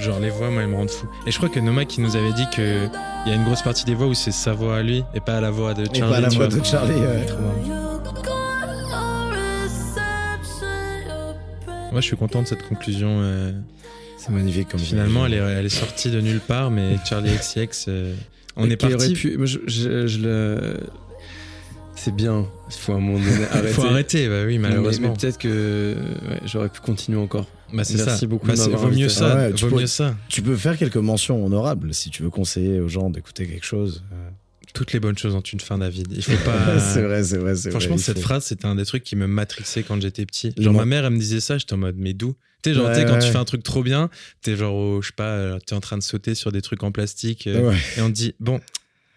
Genre 0.00 0.18
les 0.20 0.30
voix, 0.30 0.50
moi, 0.50 0.62
elles 0.62 0.68
me 0.68 0.76
rendent 0.76 0.90
fou. 0.90 1.06
Et 1.26 1.30
je 1.30 1.36
crois 1.36 1.48
que 1.48 1.60
Noma 1.60 1.84
qui 1.84 2.00
nous 2.00 2.16
avait 2.16 2.32
dit 2.32 2.46
que 2.54 2.86
il 3.26 3.28
y 3.30 3.32
a 3.32 3.36
une 3.36 3.44
grosse 3.44 3.62
partie 3.62 3.84
des 3.84 3.94
voix 3.94 4.06
où 4.06 4.14
c'est 4.14 4.32
sa 4.32 4.52
voix 4.52 4.78
à 4.78 4.82
lui 4.82 5.04
et 5.14 5.20
pas 5.20 5.40
la 5.40 5.50
voix 5.50 5.74
de 5.74 5.82
Et 5.82 5.98
Charlie. 5.98 6.14
pas 6.14 6.20
la 6.20 6.28
voix 6.28 6.46
de 6.48 6.64
Charlie, 6.64 6.94
ouais. 7.00 7.26
Moi, 11.92 12.00
je 12.00 12.06
suis 12.06 12.16
content 12.16 12.42
de 12.42 12.46
cette 12.46 12.66
conclusion. 12.68 13.08
euh, 13.20 13.52
C'est 14.16 14.30
magnifique 14.30 14.68
comme 14.68 14.80
Finalement, 14.80 15.26
elle 15.26 15.34
est, 15.34 15.38
elle 15.38 15.66
est 15.66 15.68
sortie 15.68 16.10
de 16.10 16.20
nulle 16.20 16.40
part, 16.40 16.70
mais 16.70 16.96
Charlie 17.04 17.30
XCX, 17.34 17.86
euh, 17.88 18.14
on 18.56 18.68
Et 18.68 18.72
est 18.72 18.76
parti. 18.76 19.12
pu- 19.14 19.36
moi, 19.36 19.46
je, 19.46 19.58
je- 19.66 20.06
je 20.06 20.18
le. 20.20 20.76
C'est 21.96 22.14
bien. 22.14 22.46
Il 22.70 22.74
faut 22.76 22.92
à 22.92 22.96
un 22.96 23.00
moment 23.00 23.18
donné 23.18 23.44
arrêter. 23.52 23.68
Faut 23.74 23.84
arrêter, 23.84 24.28
bah 24.28 24.42
oui, 24.46 24.58
Mais- 24.58 24.68
malheureusement. 24.68 25.08
Mais, 25.08 25.14
peut-être 25.20 25.38
que 25.38 25.96
ouais, 26.30 26.40
j'aurais 26.46 26.68
pu 26.68 26.80
continuer 26.80 27.18
encore. 27.20 27.46
Bah, 27.72 27.84
c'est 27.84 27.94
Merci 27.96 28.20
ça. 28.20 28.26
beaucoup 28.26 28.46
Bah, 28.46 28.54
de 28.54 28.58
c'est- 28.58 28.64
m'avoir 28.68 28.82
vaut 28.82 28.88
mieux 28.96 29.04
invité. 29.04 29.08
ça. 29.20 29.34
Ouais, 29.36 29.52
tu 29.52 29.62
vaut 29.64 29.70
pourrais- 29.70 29.82
mieux 29.82 29.86
ça. 29.86 30.16
Tu 30.28 30.42
peux 30.42 30.56
faire 30.56 30.76
quelques 30.76 30.96
mentions 30.96 31.44
honorables 31.44 31.94
si 31.94 32.10
tu 32.10 32.22
veux 32.22 32.30
conseiller 32.30 32.80
aux 32.80 32.88
gens 32.88 33.10
d'écouter 33.10 33.46
quelque 33.46 33.64
chose. 33.66 34.02
Euh, 34.12 34.28
Toutes 34.72 34.92
les 34.92 35.00
bonnes 35.00 35.18
choses 35.18 35.34
ont 35.34 35.40
une 35.40 35.58
fin, 35.58 35.78
David. 35.78 36.06
Il 36.12 36.22
faut 36.22 36.30
pas. 36.44 36.78
c'est 36.78 37.02
vrai, 37.02 37.24
c'est 37.24 37.38
vrai, 37.38 37.56
c'est 37.56 37.70
Franchement, 37.70 37.96
vrai. 37.96 38.04
cette 38.04 38.16
faut- 38.18 38.22
phrase, 38.22 38.44
c'était 38.44 38.66
un 38.66 38.76
des 38.76 38.84
trucs 38.84 39.02
qui 39.02 39.16
me 39.16 39.26
matrixait 39.26 39.82
quand 39.82 40.00
j'étais 40.00 40.24
petit. 40.26 40.52
Genre, 40.56 40.72
ma 40.72 40.84
mère, 40.84 41.04
elle 41.04 41.12
me 41.12 41.18
disait 41.18 41.40
ça, 41.40 41.58
j'étais 41.58 41.72
en 41.72 41.78
mode, 41.78 41.96
mais 41.98 42.12
d'où? 42.14 42.36
Tu 42.62 42.70
sais, 42.70 42.74
genre, 42.74 42.86
Ouais, 42.88 42.94
sais, 42.94 43.04
quand 43.04 43.18
tu 43.18 43.28
fais 43.30 43.38
un 43.38 43.44
truc 43.44 43.62
trop 43.64 43.82
bien, 43.82 44.10
t'es 44.42 44.54
genre, 44.54 44.74
au- 44.74 45.02
je 45.02 45.08
sais 45.08 45.14
pas, 45.16 45.24
euh, 45.30 45.58
t'es 45.66 45.74
en 45.74 45.80
train 45.80 45.96
de 45.98 46.02
sauter 46.04 46.34
sur 46.36 46.52
des 46.52 46.62
trucs 46.62 46.82
en 46.84 46.92
plastique 46.92 47.46
euh, 47.48 47.70
Ouais. 47.70 47.76
et 47.96 48.02
on 48.02 48.08
te 48.08 48.12
dit, 48.14 48.34
bon, 48.38 48.60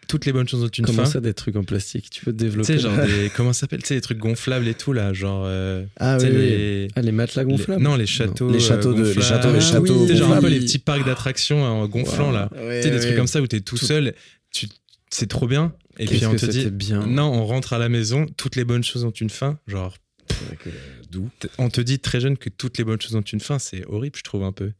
toutes 0.07 0.25
les 0.25 0.33
bonnes 0.33 0.47
choses 0.47 0.63
ont 0.63 0.67
une 0.67 0.85
Comment 0.85 1.03
fin. 1.05 1.09
ça, 1.11 1.19
des 1.21 1.33
trucs 1.33 1.55
en 1.55 1.63
plastique? 1.63 2.09
Tu 2.09 2.23
peux 2.25 2.31
te 2.31 2.37
Tu 2.37 2.43
développer 2.45 2.73
sais, 2.73 2.79
genre, 2.79 2.95
des, 2.95 3.31
comment 3.35 3.53
ça 3.53 3.61
s'appelle? 3.61 3.81
Tu 3.81 3.87
sais, 3.87 3.95
les 3.95 4.01
trucs 4.01 4.17
gonflables 4.17 4.67
et 4.67 4.73
tout, 4.73 4.93
là, 4.93 5.13
genre. 5.13 5.43
euh, 5.45 5.85
Ah 5.99 6.17
oui, 6.19 6.25
oui. 6.27 6.31
les- 6.31 6.87
Ah, 6.95 7.01
les 7.01 7.11
matelas 7.11 7.43
les- 7.43 7.49
gonflables? 7.51 7.81
non, 7.81 7.95
les 7.95 8.05
châteaux. 8.05 8.49
Les 8.51 8.59
châteaux 8.59 8.93
de- 8.93 9.01
euh, 9.03 9.07
les 9.09 9.13
gonflables. 9.15 9.41
châteaux- 9.41 9.53
les 9.53 9.61
châteaux 9.61 10.01
Tu 10.05 10.13
sais, 10.13 10.15
genre 10.17 10.33
un 10.33 10.41
peu 10.41 10.47
les 10.49 10.59
petits 10.59 10.79
parcs 10.79 11.05
d'attractions 11.05 11.63
en 11.63 11.87
gonflant, 11.87 12.31
là. 12.31 12.49
Ouais, 12.53 12.77
Tu 12.81 12.83
sais, 12.83 12.89
des 12.91 12.97
ouais. 12.97 13.01
trucs 13.05 13.15
comme 13.17 13.27
ça 13.27 13.41
où 13.41 13.47
t'es 13.47 13.61
tout, 13.61 13.77
Tout- 13.77 13.85
seul, 13.85 14.13
tu, 14.51 14.67
c'est 15.09 15.27
trop 15.27 15.47
bien. 15.47 15.73
Et 15.99 16.05
puis 16.05 16.25
on 16.25 16.35
te 16.35 16.45
dit, 16.47 16.69
bien. 16.71 17.05
non, 17.05 17.31
on 17.31 17.45
rentre 17.45 17.73
à 17.73 17.77
la 17.77 17.87
maison, 17.89 18.25
toutes 18.37 18.55
les 18.55 18.63
bonnes 18.65 18.83
choses 18.83 19.03
ont 19.03 19.11
une 19.11 19.29
fin. 19.29 19.59
Genre, 19.67 19.95
euh, 20.31 20.69
D'où 21.11 21.29
on 21.59 21.69
te 21.69 21.79
dit 21.81 21.99
très 21.99 22.19
jeune 22.19 22.37
que 22.37 22.49
toutes 22.49 22.79
les 22.79 22.83
bonnes 22.83 22.99
choses 22.99 23.15
ont 23.15 23.21
une 23.21 23.39
fin. 23.39 23.59
C'est 23.59 23.85
horrible, 23.85 24.17
je 24.17 24.23
trouve 24.23 24.43
un 24.43 24.51
peu. 24.51 24.71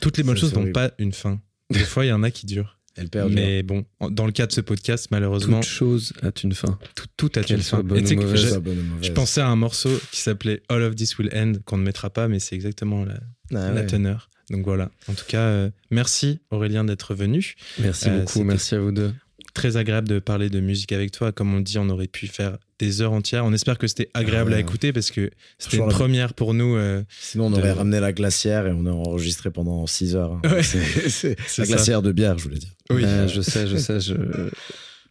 Toutes 0.00 0.16
les 0.16 0.24
bonnes 0.24 0.36
choses 0.36 0.52
n'ont 0.54 0.72
pas 0.72 0.90
une 0.98 1.12
fin. 1.12 1.40
Des 1.70 1.78
fois, 1.78 2.04
il 2.04 2.08
y 2.08 2.12
en 2.12 2.24
a 2.24 2.30
qui 2.32 2.46
durent. 2.46 2.79
Elle 2.96 3.08
perd. 3.08 3.32
Mais 3.32 3.62
bon, 3.62 3.84
dans 4.10 4.26
le 4.26 4.32
cas 4.32 4.46
de 4.46 4.52
ce 4.52 4.60
podcast, 4.60 5.08
malheureusement, 5.10 5.60
Toute 5.60 5.68
chose 5.70 6.12
a 6.22 6.30
une 6.42 6.52
fin. 6.54 6.78
tout, 6.94 7.06
tout 7.16 7.30
a 7.38 7.40
une 7.52 7.60
fin. 7.62 7.82
bonne 7.82 7.98
Et 7.98 8.02
ou 8.12 8.16
que 8.16 8.24
mauvaise. 8.24 8.60
je- 9.00 9.06
Je 9.06 9.12
pensais 9.12 9.40
à 9.40 9.46
un 9.48 9.56
morceau 9.56 9.90
qui 10.12 10.20
s'appelait 10.20 10.62
All 10.68 10.82
of 10.82 10.96
This 10.96 11.16
Will 11.18 11.30
End, 11.34 11.52
qu'on 11.64 11.78
ne 11.78 11.84
mettra 11.84 12.10
pas, 12.10 12.26
mais 12.28 12.40
c'est 12.40 12.54
exactement 12.56 13.04
la, 13.04 13.20
Ah 13.54 13.70
la 13.72 13.84
teneur. 13.84 14.28
Donc 14.50 14.64
voilà. 14.64 14.90
En 15.08 15.14
tout 15.14 15.24
cas, 15.28 15.42
euh, 15.42 15.70
merci 15.92 16.40
Aurélien 16.50 16.82
d'être 16.84 17.14
venu. 17.14 17.54
Merci 17.78 18.08
Euh, 18.10 18.18
beaucoup, 18.20 18.42
merci 18.42 18.74
à 18.74 18.80
vous 18.80 18.90
deux. 18.92 19.12
Très 19.54 19.76
agréable 19.76 20.08
de 20.08 20.18
parler 20.18 20.48
de 20.48 20.60
musique 20.60 20.92
avec 20.92 21.10
toi. 21.12 21.32
Comme 21.32 21.52
on 21.54 21.56
le 21.58 21.62
dit, 21.62 21.78
on 21.78 21.88
aurait 21.88 22.06
pu 22.06 22.26
faire 22.28 22.56
des 22.78 23.02
heures 23.02 23.12
entières. 23.12 23.44
On 23.44 23.52
espère 23.52 23.78
que 23.78 23.86
c'était 23.86 24.08
agréable 24.14 24.50
Ah 24.52 24.56
ouais. 24.56 24.58
à 24.58 24.60
écouter 24.60 24.92
parce 24.92 25.10
que 25.10 25.30
c'était 25.58 25.78
une 25.78 25.88
première 25.88 26.34
pour 26.34 26.54
nous. 26.54 26.76
euh, 26.76 27.02
Sinon, 27.20 27.46
on 27.46 27.50
de- 27.50 27.56
aurait 27.58 27.72
ramené 27.72 28.00
la 28.00 28.12
glacière 28.12 28.66
et 28.66 28.72
on 28.72 28.86
aurait 28.86 29.08
enregistré 29.08 29.50
pendant 29.50 29.86
6 29.86 30.14
heures. 30.16 30.32
hein. 30.32 30.40
Ouais. 30.44 30.62
La 31.22 31.34
ça. 31.48 31.64
glacière 31.64 32.02
de 32.02 32.12
bière, 32.12 32.38
je 32.38 32.44
voulais 32.44 32.58
dire. 32.58 32.70
Oui. 32.90 33.02
Euh, 33.04 33.26
je 33.28 33.40
sais, 33.40 33.66
je 33.66 33.76
sais, 33.76 34.00
je... 34.00 34.14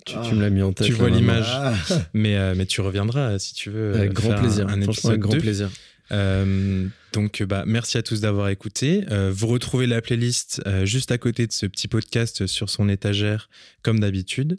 tu, 0.05 0.15
tu 0.27 0.35
me 0.35 0.41
l'as 0.41 0.49
mis 0.49 0.61
en 0.61 0.71
tête. 0.73 0.87
Tu 0.87 0.93
vois 0.93 1.09
l'image. 1.09 1.47
Ah. 1.51 1.73
Mais, 2.13 2.35
euh, 2.37 2.53
mais 2.57 2.65
tu 2.65 2.81
reviendras 2.81 3.37
si 3.39 3.53
tu 3.53 3.69
veux. 3.69 3.93
Avec 3.95 4.13
grand 4.13 4.33
plaisir. 4.35 4.67
Un, 4.67 4.73
un 4.73 4.81
épisode 4.81 5.11
avec 5.11 5.21
grand 5.21 5.33
2. 5.33 5.39
plaisir. 5.39 5.69
Euh, 6.12 6.88
donc, 7.14 7.43
bah, 7.43 7.64
merci 7.66 7.97
à 7.97 8.03
tous 8.03 8.22
d'avoir 8.22 8.49
écouté. 8.49 9.03
Euh, 9.12 9.32
vous 9.34 9.47
retrouvez 9.47 9.88
la 9.88 10.01
playlist 10.01 10.62
euh, 10.68 10.86
juste 10.86 11.12
à 11.12 11.18
côté 11.18 11.47
de 11.47 11.51
ce 11.51 11.66
petit 11.66 11.88
podcast 11.88 12.45
sur 12.47 12.70
son 12.70 12.88
étagère, 12.89 13.49
comme 13.84 13.99
d'habitude. 13.99 14.57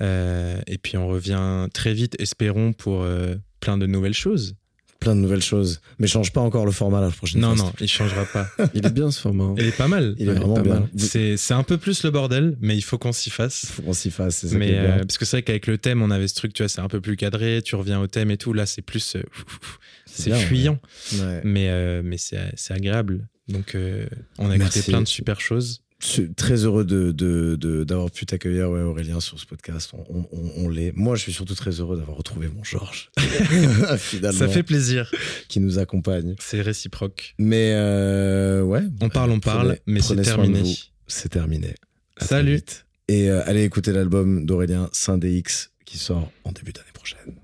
Et 0.00 0.78
puis, 0.82 0.96
on 0.96 1.08
revient 1.08 1.68
très 1.72 1.92
vite, 1.94 2.16
espérons, 2.18 2.72
pour 2.72 3.06
plein 3.60 3.76
de 3.78 3.86
nouvelles 3.86 4.14
choses. 4.14 4.54
Plein 5.00 5.16
de 5.16 5.20
nouvelles 5.22 5.40
choses. 5.42 5.80
Mais 5.98 6.06
change 6.06 6.30
pas 6.30 6.42
encore 6.42 6.66
le 6.66 6.72
format 6.72 7.00
la 7.00 7.08
prochaine 7.08 7.40
Non, 7.40 7.56
fois. 7.56 7.64
non, 7.64 7.72
il 7.80 7.88
changera 7.88 8.26
pas. 8.26 8.46
Il 8.74 8.84
est 8.84 8.90
bien 8.92 9.10
ce 9.10 9.18
format. 9.18 9.44
hein. 9.44 9.54
Il 9.56 9.64
est 9.64 9.74
pas 9.74 9.88
mal. 9.88 10.14
Il 10.18 10.28
est 10.28 10.32
Ouais, 10.32 10.38
vraiment 10.38 10.60
bien. 10.60 10.90
Il 10.94 11.38
C'est 11.38 11.54
un 11.54 11.62
peu 11.62 11.78
plus 11.78 12.02
le 12.02 12.10
bordel, 12.10 12.58
mais 12.60 12.76
il 12.76 12.82
faut 12.82 12.98
qu'on 12.98 13.12
s'y 13.12 13.30
fasse. 13.30 13.64
faut 13.64 13.80
qu'on 13.80 13.94
s'y 13.94 14.10
fasse. 14.10 14.46
Ça 14.46 14.58
Mais 14.58 14.78
parce 14.98 15.16
que 15.16 15.24
c'est 15.24 15.38
vrai 15.38 15.42
qu'avec 15.42 15.66
le 15.68 15.78
thème, 15.78 16.02
on 16.02 16.10
avait 16.10 16.28
ce 16.28 16.34
truc, 16.34 16.52
tu 16.52 16.62
vois, 16.62 16.68
c'est 16.68 16.82
un 16.82 16.88
peu 16.88 17.00
plus 17.00 17.16
cadré, 17.16 17.62
tu 17.64 17.76
reviens 17.76 17.98
au 17.98 18.08
thème 18.08 18.30
et 18.30 18.36
tout. 18.36 18.52
Là, 18.52 18.66
c'est 18.66 18.82
plus. 18.82 19.16
C'est 20.20 20.34
fuyant. 20.34 20.78
Ouais. 21.14 21.40
mais, 21.44 21.68
euh, 21.70 22.02
mais 22.04 22.16
c'est 22.18 22.38
agréable. 22.70 23.26
Donc, 23.48 23.74
euh, 23.74 24.06
on 24.38 24.48
a 24.50 24.56
écouté 24.56 24.82
plein 24.82 25.00
de 25.02 25.06
super 25.08 25.40
choses. 25.40 25.82
Très 26.34 26.64
heureux 26.64 26.84
de, 26.86 27.12
d'avoir 27.84 28.10
pu 28.10 28.24
t'accueillir, 28.24 28.70
ouais, 28.70 28.80
Aurélien, 28.80 29.20
sur 29.20 29.38
ce 29.38 29.44
podcast. 29.44 29.90
On, 29.92 30.04
on- 30.08 30.28
on- 30.32 30.52
on 30.64 30.68
l'est. 30.70 30.92
Moi, 30.96 31.14
je 31.16 31.20
suis 31.22 31.32
surtout 31.32 31.54
très 31.54 31.72
heureux 31.72 31.98
d'avoir 31.98 32.16
retrouvé 32.16 32.48
mon 32.48 32.64
Georges, 32.64 33.10
Ça 34.32 34.48
fait 34.48 34.62
plaisir. 34.62 35.10
qui 35.48 35.60
nous 35.60 35.78
accompagne. 35.78 36.36
C'est 36.38 36.62
réciproque. 36.62 37.34
Mais 37.38 37.72
euh, 37.74 38.62
ouais. 38.62 38.82
On 39.02 39.10
parle, 39.10 39.30
on 39.30 39.40
parle, 39.40 39.66
Prenez- 39.68 39.80
mais 39.86 40.00
c'est 40.00 40.16
terminé. 40.16 40.62
C'est 41.06 41.28
terminé. 41.28 41.74
À 42.16 42.24
Salut. 42.24 42.62
Et 43.08 43.28
euh, 43.28 43.42
allez 43.46 43.64
écouter 43.64 43.92
l'album 43.92 44.46
d'Aurélien 44.46 44.88
Saint-DX 44.92 45.70
qui 45.84 45.98
sort 45.98 46.30
en 46.44 46.52
début 46.52 46.72
d'année 46.72 46.86
prochaine. 46.94 47.34